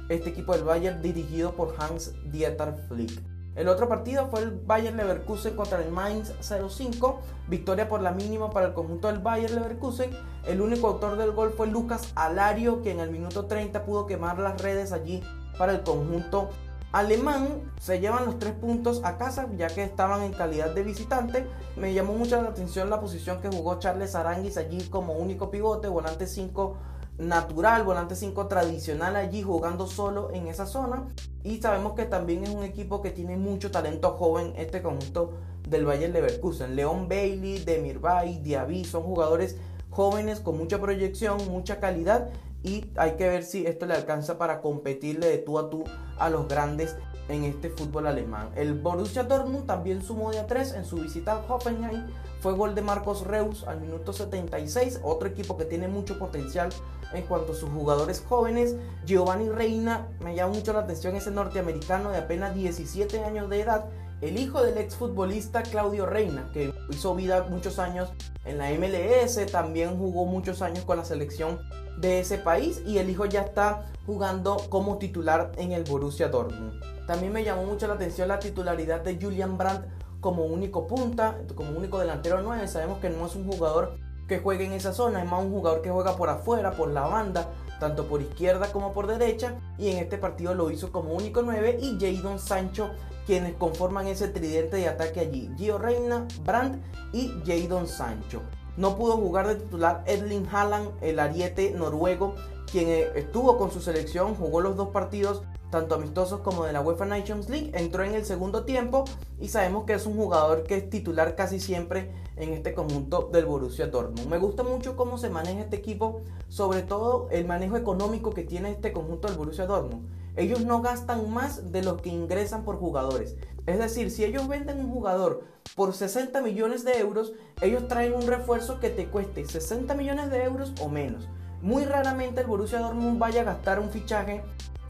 este 0.09 0.29
equipo 0.29 0.53
del 0.53 0.65
Bayern 0.65 1.01
dirigido 1.01 1.53
por 1.53 1.75
Hans 1.79 2.13
Dieter 2.25 2.75
Flick. 2.89 3.34
El 3.55 3.69
otro 3.69 3.87
partido 3.87 4.27
fue 4.27 4.41
el 4.41 4.51
Bayern 4.51 4.97
Leverkusen 4.97 5.55
contra 5.55 5.81
el 5.81 5.89
Mainz 5.89 6.33
05. 6.41 7.19
Victoria 7.47 7.87
por 7.87 8.01
la 8.01 8.11
mínima 8.11 8.51
para 8.51 8.67
el 8.67 8.73
conjunto 8.73 9.07
del 9.07 9.19
Bayern 9.19 9.55
Leverkusen. 9.55 10.11
El 10.45 10.59
único 10.59 10.87
autor 10.87 11.17
del 11.17 11.31
gol 11.31 11.53
fue 11.55 11.67
Lucas 11.67 12.11
Alario, 12.15 12.81
que 12.81 12.91
en 12.91 12.99
el 12.99 13.11
minuto 13.11 13.45
30 13.45 13.85
pudo 13.85 14.05
quemar 14.07 14.39
las 14.39 14.61
redes 14.61 14.91
allí 14.91 15.23
para 15.57 15.71
el 15.71 15.83
conjunto 15.83 16.49
alemán. 16.91 17.71
Se 17.79 18.01
llevan 18.01 18.25
los 18.25 18.39
tres 18.39 18.53
puntos 18.53 19.01
a 19.05 19.17
casa, 19.17 19.47
ya 19.55 19.67
que 19.67 19.83
estaban 19.83 20.21
en 20.23 20.33
calidad 20.33 20.75
de 20.75 20.83
visitante. 20.83 21.47
Me 21.77 21.93
llamó 21.93 22.13
mucho 22.13 22.41
la 22.41 22.49
atención 22.49 22.89
la 22.89 22.99
posición 22.99 23.41
que 23.41 23.47
jugó 23.47 23.79
Charles 23.79 24.15
Aranguis 24.15 24.57
allí 24.57 24.81
como 24.89 25.13
único 25.13 25.49
pivote, 25.49 25.87
volante 25.87 26.27
5 26.27 26.77
natural, 27.17 27.83
volante 27.83 28.15
5 28.15 28.47
tradicional 28.47 29.15
allí 29.15 29.41
jugando 29.41 29.87
solo 29.87 30.31
en 30.31 30.47
esa 30.47 30.65
zona. 30.65 31.07
Y 31.43 31.61
sabemos 31.61 31.93
que 31.93 32.05
también 32.05 32.43
es 32.43 32.49
un 32.49 32.63
equipo 32.63 33.01
que 33.01 33.11
tiene 33.11 33.37
mucho 33.37 33.71
talento 33.71 34.11
joven, 34.11 34.53
este 34.57 34.81
conjunto 34.81 35.33
del 35.67 35.85
Bayern 35.85 36.13
Leverkusen. 36.13 36.75
León 36.75 37.07
Bailey, 37.07 37.59
Demir 37.59 37.99
Bay, 37.99 38.39
Diaby 38.39 38.85
son 38.85 39.03
jugadores 39.03 39.57
jóvenes 39.89 40.39
con 40.39 40.57
mucha 40.57 40.79
proyección, 40.79 41.37
mucha 41.49 41.79
calidad 41.79 42.29
y 42.63 42.85
hay 42.97 43.11
que 43.11 43.29
ver 43.29 43.43
si 43.43 43.65
esto 43.65 43.85
le 43.85 43.93
alcanza 43.93 44.37
para 44.37 44.59
competirle 44.59 45.27
de 45.27 45.37
tú 45.37 45.59
a 45.59 45.69
tú 45.69 45.83
a 46.17 46.29
los 46.29 46.47
grandes 46.47 46.97
en 47.29 47.43
este 47.43 47.69
fútbol 47.69 48.07
alemán. 48.07 48.49
El 48.55 48.73
Borussia 48.73 49.23
Dortmund 49.23 49.65
también 49.65 50.03
sumó 50.03 50.31
de 50.31 50.39
a 50.39 50.47
3 50.47 50.73
en 50.73 50.85
su 50.85 50.97
visita 50.97 51.33
a 51.33 51.53
Hoffenheim. 51.53 52.07
Fue 52.39 52.53
gol 52.53 52.75
de 52.75 52.81
Marcos 52.81 53.25
Reus 53.25 53.63
al 53.63 53.81
minuto 53.81 54.13
76, 54.13 54.99
otro 55.03 55.27
equipo 55.27 55.57
que 55.57 55.65
tiene 55.65 55.87
mucho 55.87 56.19
potencial 56.19 56.69
en 57.13 57.23
cuanto 57.23 57.53
a 57.53 57.55
sus 57.55 57.69
jugadores 57.69 58.23
jóvenes. 58.27 58.75
Giovanni 59.05 59.49
Reina, 59.49 60.07
me 60.19 60.35
llama 60.35 60.53
mucho 60.53 60.73
la 60.73 60.81
atención 60.81 61.15
ese 61.15 61.31
norteamericano 61.31 62.11
de 62.11 62.17
apenas 62.17 62.53
17 62.53 63.23
años 63.23 63.49
de 63.49 63.61
edad, 63.61 63.85
el 64.21 64.37
hijo 64.37 64.63
del 64.63 64.77
exfutbolista 64.77 65.61
Claudio 65.63 66.05
Reina, 66.05 66.49
que 66.53 66.73
hizo 66.89 67.15
vida 67.15 67.47
muchos 67.49 67.79
años 67.79 68.11
en 68.45 68.57
la 68.57 68.69
MLS, 68.71 69.51
también 69.51 69.97
jugó 69.97 70.25
muchos 70.25 70.61
años 70.61 70.85
con 70.85 70.97
la 70.97 71.05
selección 71.05 71.59
de 71.97 72.19
ese 72.19 72.37
país 72.37 72.81
y 72.85 72.97
el 72.97 73.09
hijo 73.09 73.25
ya 73.25 73.41
está 73.41 73.91
jugando 74.05 74.57
como 74.69 74.97
titular 74.97 75.51
en 75.57 75.71
el 75.73 75.83
Borussia 75.83 76.29
Dortmund. 76.29 76.94
También 77.07 77.33
me 77.33 77.43
llamó 77.43 77.63
mucho 77.63 77.87
la 77.87 77.93
atención 77.93 78.27
la 78.27 78.39
titularidad 78.39 79.01
de 79.01 79.17
Julian 79.21 79.57
Brandt 79.57 79.85
como 80.21 80.45
único 80.45 80.87
punta, 80.87 81.37
como 81.53 81.77
único 81.77 81.99
delantero 81.99 82.41
9. 82.41 82.67
Sabemos 82.67 82.99
que 82.99 83.09
no 83.09 83.25
es 83.25 83.35
un 83.35 83.45
jugador 83.45 83.97
que 84.27 84.39
juegue 84.39 84.65
en 84.65 84.73
esa 84.73 84.91
zona, 84.91 85.21
es 85.23 85.29
más 85.29 85.43
un 85.43 85.51
jugador 85.51 85.81
que 85.81 85.91
juega 85.91 86.17
por 86.17 86.29
afuera, 86.29 86.71
por 86.71 86.89
la 86.89 87.01
banda, 87.01 87.51
tanto 87.79 88.07
por 88.07 88.21
izquierda 88.21 88.71
como 88.71 88.91
por 88.91 89.05
derecha. 89.05 89.55
Y 89.77 89.89
en 89.89 89.97
este 89.99 90.17
partido 90.17 90.55
lo 90.55 90.71
hizo 90.71 90.91
como 90.91 91.13
único 91.13 91.43
9 91.43 91.77
y 91.79 91.97
Jadon 91.99 92.39
Sancho 92.39 92.89
quienes 93.25 93.55
conforman 93.55 94.07
ese 94.07 94.27
tridente 94.27 94.77
de 94.77 94.87
ataque 94.87 95.19
allí. 95.19 95.51
Gio 95.57 95.77
Reina, 95.77 96.27
Brandt 96.43 96.83
y 97.11 97.33
Jadon 97.45 97.87
Sancho. 97.87 98.41
No 98.77 98.97
pudo 98.97 99.17
jugar 99.17 99.47
de 99.47 99.55
titular 99.55 100.03
Edlin 100.05 100.47
Haaland, 100.51 100.91
el 101.01 101.19
ariete 101.19 101.71
noruego, 101.71 102.35
quien 102.71 102.89
eh, 102.89 103.11
estuvo 103.15 103.57
con 103.57 103.71
su 103.71 103.79
selección, 103.79 104.35
jugó 104.35 104.61
los 104.61 104.75
dos 104.75 104.89
partidos 104.89 105.43
tanto 105.75 105.95
amistosos 105.95 106.39
como 106.39 106.63
de 106.63 106.71
la 106.71 106.79
UEFA 106.79 107.03
Nations 107.03 107.49
League, 107.49 107.71
entró 107.73 108.05
en 108.05 108.15
el 108.15 108.23
segundo 108.23 108.63
tiempo 108.63 109.03
y 109.41 109.49
sabemos 109.49 109.83
que 109.83 109.91
es 109.91 110.05
un 110.05 110.15
jugador 110.15 110.63
que 110.63 110.77
es 110.77 110.89
titular 110.89 111.35
casi 111.35 111.59
siempre 111.59 112.13
en 112.37 112.53
este 112.53 112.73
conjunto 112.73 113.29
del 113.33 113.45
Borussia 113.45 113.87
Dortmund. 113.87 114.29
Me 114.29 114.37
gusta 114.37 114.63
mucho 114.63 114.95
cómo 114.95 115.17
se 115.17 115.29
maneja 115.29 115.59
este 115.59 115.75
equipo, 115.75 116.21
sobre 116.47 116.81
todo 116.81 117.27
el 117.29 117.43
manejo 117.43 117.75
económico 117.75 118.29
que 118.29 118.43
tiene 118.43 118.71
este 118.71 118.93
conjunto 118.93 119.27
del 119.27 119.35
Borussia 119.35 119.65
Dortmund. 119.65 120.07
Ellos 120.37 120.61
no 120.61 120.81
gastan 120.81 121.29
más 121.33 121.73
de 121.73 121.83
lo 121.83 121.97
que 121.97 122.07
ingresan 122.07 122.63
por 122.63 122.77
jugadores. 122.77 123.35
Es 123.65 123.77
decir, 123.77 124.11
si 124.11 124.23
ellos 124.23 124.47
venden 124.47 124.79
un 124.79 124.89
jugador 124.89 125.43
por 125.75 125.93
60 125.93 126.39
millones 126.41 126.85
de 126.85 126.99
euros, 126.99 127.33
ellos 127.59 127.89
traen 127.89 128.13
un 128.13 128.27
refuerzo 128.27 128.79
que 128.79 128.89
te 128.89 129.07
cueste 129.07 129.43
60 129.43 129.93
millones 129.95 130.31
de 130.31 130.41
euros 130.41 130.71
o 130.79 130.87
menos. 130.87 131.27
Muy 131.61 131.83
raramente 131.83 132.41
el 132.41 132.47
Borussia 132.47 132.79
Dortmund 132.79 133.19
vaya 133.19 133.41
a 133.41 133.45
gastar 133.45 133.81
un 133.81 133.89
fichaje 133.89 134.41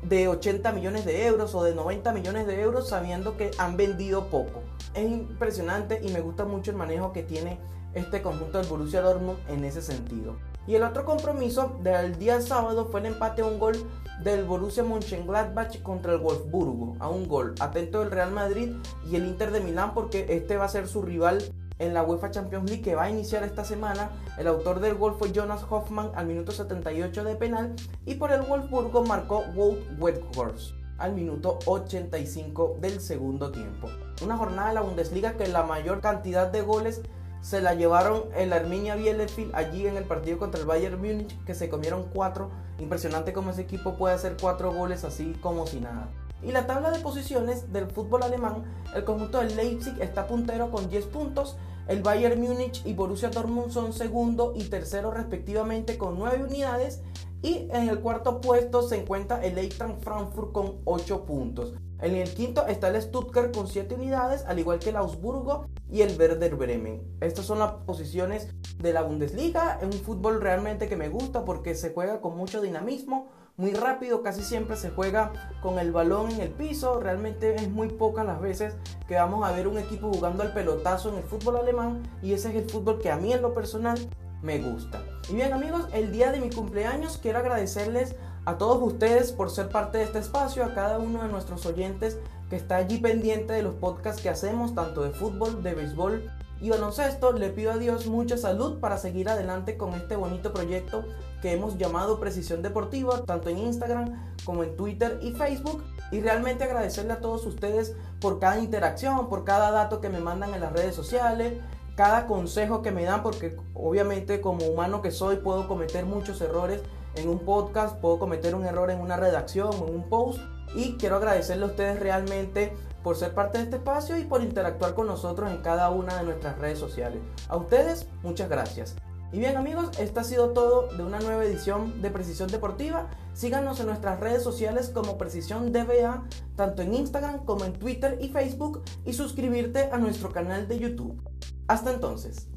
de 0.03 0.27
80 0.27 0.71
millones 0.71 1.05
de 1.05 1.25
euros 1.25 1.55
o 1.55 1.63
de 1.63 1.73
90 1.73 2.13
millones 2.13 2.47
de 2.47 2.61
euros 2.61 2.89
sabiendo 2.89 3.37
que 3.37 3.51
han 3.57 3.77
vendido 3.77 4.27
poco. 4.27 4.61
Es 4.93 5.09
impresionante 5.09 5.99
y 6.03 6.11
me 6.11 6.21
gusta 6.21 6.45
mucho 6.45 6.71
el 6.71 6.77
manejo 6.77 7.11
que 7.11 7.23
tiene 7.23 7.59
este 7.93 8.21
conjunto 8.21 8.57
del 8.57 8.67
Borussia 8.67 9.01
Dortmund 9.01 9.39
en 9.49 9.63
ese 9.63 9.81
sentido. 9.81 10.35
Y 10.67 10.75
el 10.75 10.83
otro 10.83 11.05
compromiso 11.05 11.77
del 11.83 12.17
día 12.17 12.41
sábado 12.41 12.85
fue 12.85 12.99
el 12.99 13.07
empate 13.07 13.41
a 13.41 13.45
un 13.45 13.59
gol 13.59 13.75
del 14.23 14.45
Borussia 14.45 14.83
Mönchengladbach 14.83 15.81
contra 15.81 16.13
el 16.13 16.19
Wolfsburgo, 16.19 16.95
a 16.99 17.09
un 17.09 17.27
gol. 17.27 17.53
Atento 17.59 17.99
del 17.99 18.11
Real 18.11 18.31
Madrid 18.31 18.71
y 19.09 19.15
el 19.15 19.25
Inter 19.25 19.51
de 19.51 19.59
Milán 19.59 19.93
porque 19.93 20.25
este 20.29 20.57
va 20.57 20.65
a 20.65 20.69
ser 20.69 20.87
su 20.87 21.01
rival 21.01 21.43
en 21.79 21.93
la 21.93 22.03
UEFA 22.03 22.31
Champions 22.31 22.69
League 22.69 22.83
que 22.83 22.95
va 22.95 23.03
a 23.03 23.09
iniciar 23.09 23.43
esta 23.43 23.65
semana. 23.65 24.09
El 24.37 24.47
autor 24.47 24.79
del 24.79 24.95
gol 24.95 25.15
fue 25.17 25.31
Jonas 25.31 25.65
Hoffman 25.69 26.11
al 26.15 26.27
minuto 26.27 26.51
78 26.51 27.23
de 27.23 27.35
penal 27.35 27.75
y 28.05 28.15
por 28.15 28.31
el 28.31 28.41
Wolfsburgo 28.41 29.03
marcó 29.03 29.43
Walt 29.55 29.81
Weghorst 29.99 30.73
al 30.97 31.13
minuto 31.13 31.59
85 31.65 32.77
del 32.79 33.01
segundo 33.01 33.51
tiempo. 33.51 33.89
Una 34.23 34.37
jornada 34.37 34.69
de 34.69 34.75
la 34.75 34.81
Bundesliga 34.81 35.33
que 35.33 35.47
la 35.47 35.63
mayor 35.63 35.99
cantidad 35.99 36.47
de 36.47 36.61
goles 36.61 37.01
se 37.41 37.61
la 37.61 37.75
llevaron 37.75 38.23
el 38.35 38.53
Arminia 38.53 38.95
Bielefeld 38.95 39.53
allí 39.53 39.85
en 39.85 39.97
el 39.97 40.05
partido 40.05 40.39
contra 40.39 40.59
el 40.59 40.65
Bayern 40.65 40.99
Múnich 40.99 41.37
que 41.43 41.53
se 41.53 41.69
comieron 41.69 42.05
cuatro. 42.11 42.49
Impresionante 42.79 43.33
como 43.33 43.51
ese 43.51 43.61
equipo 43.61 43.97
puede 43.97 44.15
hacer 44.15 44.35
cuatro 44.39 44.71
goles 44.73 45.03
así 45.03 45.33
como 45.41 45.67
si 45.67 45.79
nada. 45.79 46.09
Y 46.43 46.51
la 46.51 46.67
tabla 46.67 46.91
de 46.91 46.99
posiciones 46.99 47.71
del 47.71 47.87
fútbol 47.87 48.23
alemán, 48.23 48.63
el 48.93 49.03
conjunto 49.03 49.39
del 49.39 49.55
Leipzig 49.55 49.99
está 50.01 50.27
puntero 50.27 50.69
con 50.71 50.89
10 50.89 51.05
puntos, 51.07 51.57
el 51.87 52.01
Bayern 52.01 52.41
Múnich 52.41 52.83
y 52.85 52.93
Borussia 52.93 53.29
Dortmund 53.29 53.71
son 53.71 53.93
segundo 53.93 54.53
y 54.55 54.63
tercero 54.63 55.11
respectivamente 55.11 55.99
con 55.99 56.17
9 56.17 56.43
unidades 56.43 57.01
Y 57.43 57.69
en 57.71 57.89
el 57.89 57.99
cuarto 57.99 58.41
puesto 58.41 58.81
se 58.81 58.99
encuentra 58.99 59.43
el 59.45 59.59
Eintracht 59.59 60.03
Frankfurt 60.03 60.51
con 60.51 60.81
8 60.85 61.25
puntos. 61.25 61.75
En 62.01 62.15
el 62.15 62.33
quinto 62.33 62.65
está 62.65 62.89
el 62.89 62.99
Stuttgart 62.99 63.55
con 63.55 63.67
7 63.67 63.93
unidades, 63.93 64.43
al 64.47 64.57
igual 64.57 64.79
que 64.79 64.89
el 64.89 64.95
Augsburgo 64.95 65.67
y 65.87 66.01
el 66.01 66.19
Werder 66.19 66.55
Bremen. 66.55 67.03
Estas 67.21 67.45
son 67.45 67.59
las 67.59 67.73
posiciones 67.85 68.49
de 68.79 68.93
la 68.93 69.03
Bundesliga. 69.03 69.77
Es 69.79 69.85
un 69.85 70.01
fútbol 70.01 70.41
realmente 70.41 70.89
que 70.89 70.97
me 70.97 71.09
gusta 71.09 71.45
porque 71.45 71.75
se 71.75 71.93
juega 71.93 72.19
con 72.19 72.35
mucho 72.35 72.61
dinamismo, 72.61 73.29
muy 73.57 73.73
rápido, 73.73 74.21
casi 74.21 74.43
siempre 74.43 74.75
se 74.75 74.89
juega 74.89 75.31
con 75.61 75.79
el 75.79 75.91
balón 75.91 76.31
en 76.31 76.41
el 76.41 76.49
piso. 76.49 76.99
Realmente 76.99 77.55
es 77.55 77.69
muy 77.69 77.87
pocas 77.87 78.25
las 78.25 78.41
veces 78.41 78.75
que 79.07 79.15
vamos 79.15 79.47
a 79.47 79.51
ver 79.51 79.67
un 79.67 79.77
equipo 79.77 80.11
jugando 80.11 80.43
al 80.43 80.53
pelotazo 80.53 81.09
en 81.09 81.15
el 81.15 81.23
fútbol 81.23 81.57
alemán 81.57 82.03
y 82.21 82.33
ese 82.33 82.49
es 82.49 82.55
el 82.55 82.69
fútbol 82.69 82.99
que 82.99 83.11
a 83.11 83.17
mí 83.17 83.31
en 83.31 83.41
lo 83.41 83.53
personal 83.53 83.97
me 84.41 84.59
gusta. 84.59 85.03
Y 85.29 85.35
bien 85.35 85.53
amigos, 85.53 85.87
el 85.93 86.11
día 86.11 86.31
de 86.31 86.41
mi 86.41 86.49
cumpleaños 86.49 87.17
quiero 87.17 87.39
agradecerles 87.39 88.15
a 88.45 88.57
todos 88.57 88.81
ustedes 88.81 89.31
por 89.31 89.49
ser 89.49 89.69
parte 89.69 89.97
de 89.97 90.03
este 90.03 90.19
espacio, 90.19 90.63
a 90.65 90.73
cada 90.73 90.99
uno 90.99 91.23
de 91.23 91.29
nuestros 91.29 91.65
oyentes 91.65 92.19
que 92.49 92.57
está 92.57 92.75
allí 92.75 92.99
pendiente 92.99 93.53
de 93.53 93.63
los 93.63 93.75
podcasts 93.75 94.21
que 94.21 94.29
hacemos, 94.29 94.75
tanto 94.75 95.01
de 95.01 95.11
fútbol, 95.11 95.63
de 95.63 95.73
béisbol 95.73 96.31
y 96.65 96.69
baloncesto. 96.69 97.31
Le 97.31 97.49
pido 97.49 97.71
a 97.71 97.77
Dios 97.77 98.07
mucha 98.07 98.37
salud 98.37 98.79
para 98.79 98.97
seguir 98.97 99.29
adelante 99.29 99.77
con 99.77 99.93
este 99.93 100.15
bonito 100.15 100.51
proyecto 100.51 101.05
que 101.41 101.53
hemos 101.53 101.77
llamado 101.77 102.19
Precisión 102.19 102.63
Deportiva, 102.63 103.23
tanto 103.23 103.49
en 103.49 103.59
Instagram 103.59 104.35
como 104.43 104.63
en 104.63 104.75
Twitter 104.75 105.19
y 105.21 105.33
Facebook. 105.33 105.83
Y 106.11 106.21
realmente 106.21 106.63
agradecerle 106.63 107.13
a 107.13 107.21
todos 107.21 107.45
ustedes 107.45 107.95
por 108.19 108.39
cada 108.39 108.59
interacción, 108.59 109.29
por 109.29 109.43
cada 109.43 109.69
dato 109.69 110.01
que 110.01 110.09
me 110.09 110.19
mandan 110.19 110.55
en 110.55 110.61
las 110.61 110.73
redes 110.73 110.95
sociales, 110.95 111.53
cada 111.95 112.25
consejo 112.25 112.81
que 112.81 112.91
me 112.91 113.03
dan, 113.03 113.21
porque 113.21 113.57
obviamente 113.75 114.41
como 114.41 114.65
humano 114.65 115.03
que 115.03 115.11
soy 115.11 115.37
puedo 115.37 115.67
cometer 115.67 116.05
muchos 116.05 116.41
errores 116.41 116.81
en 117.15 117.29
un 117.29 117.39
podcast, 117.39 117.97
puedo 117.97 118.17
cometer 118.17 118.55
un 118.55 118.65
error 118.65 118.89
en 118.89 118.99
una 119.01 119.17
redacción 119.17 119.71
en 119.73 119.95
un 119.95 120.09
post. 120.09 120.39
Y 120.75 120.97
quiero 120.97 121.17
agradecerle 121.17 121.65
a 121.65 121.67
ustedes 121.67 121.99
realmente 121.99 122.75
por 123.05 123.15
ser 123.15 123.35
parte 123.35 123.59
de 123.59 123.65
este 123.65 123.75
espacio 123.75 124.17
y 124.17 124.23
por 124.23 124.41
interactuar 124.41 124.95
con 124.95 125.05
nosotros 125.05 125.51
en 125.51 125.57
cada 125.57 125.91
una 125.91 126.17
de 126.17 126.23
nuestras 126.23 126.57
redes 126.57 126.79
sociales. 126.79 127.21
A 127.47 127.55
ustedes, 127.55 128.07
muchas 128.23 128.49
gracias. 128.49 128.95
Y 129.31 129.37
bien 129.37 129.57
amigos, 129.57 129.91
esto 129.99 130.21
ha 130.21 130.23
sido 130.23 130.49
todo 130.53 130.87
de 130.87 131.03
una 131.03 131.19
nueva 131.19 131.45
edición 131.45 132.01
de 132.01 132.09
Precisión 132.09 132.49
Deportiva. 132.49 133.11
Síganos 133.33 133.79
en 133.79 133.85
nuestras 133.85 134.19
redes 134.19 134.41
sociales 134.41 134.89
como 134.89 135.19
Precisión 135.19 135.71
DBA, 135.71 136.23
tanto 136.55 136.81
en 136.81 136.95
Instagram 136.95 137.45
como 137.45 137.65
en 137.65 137.73
Twitter 137.73 138.17
y 138.19 138.29
Facebook, 138.29 138.81
y 139.05 139.13
suscribirte 139.13 139.91
a 139.91 139.99
nuestro 139.99 140.31
canal 140.31 140.67
de 140.67 140.79
YouTube. 140.79 141.21
Hasta 141.67 141.93
entonces. 141.93 142.47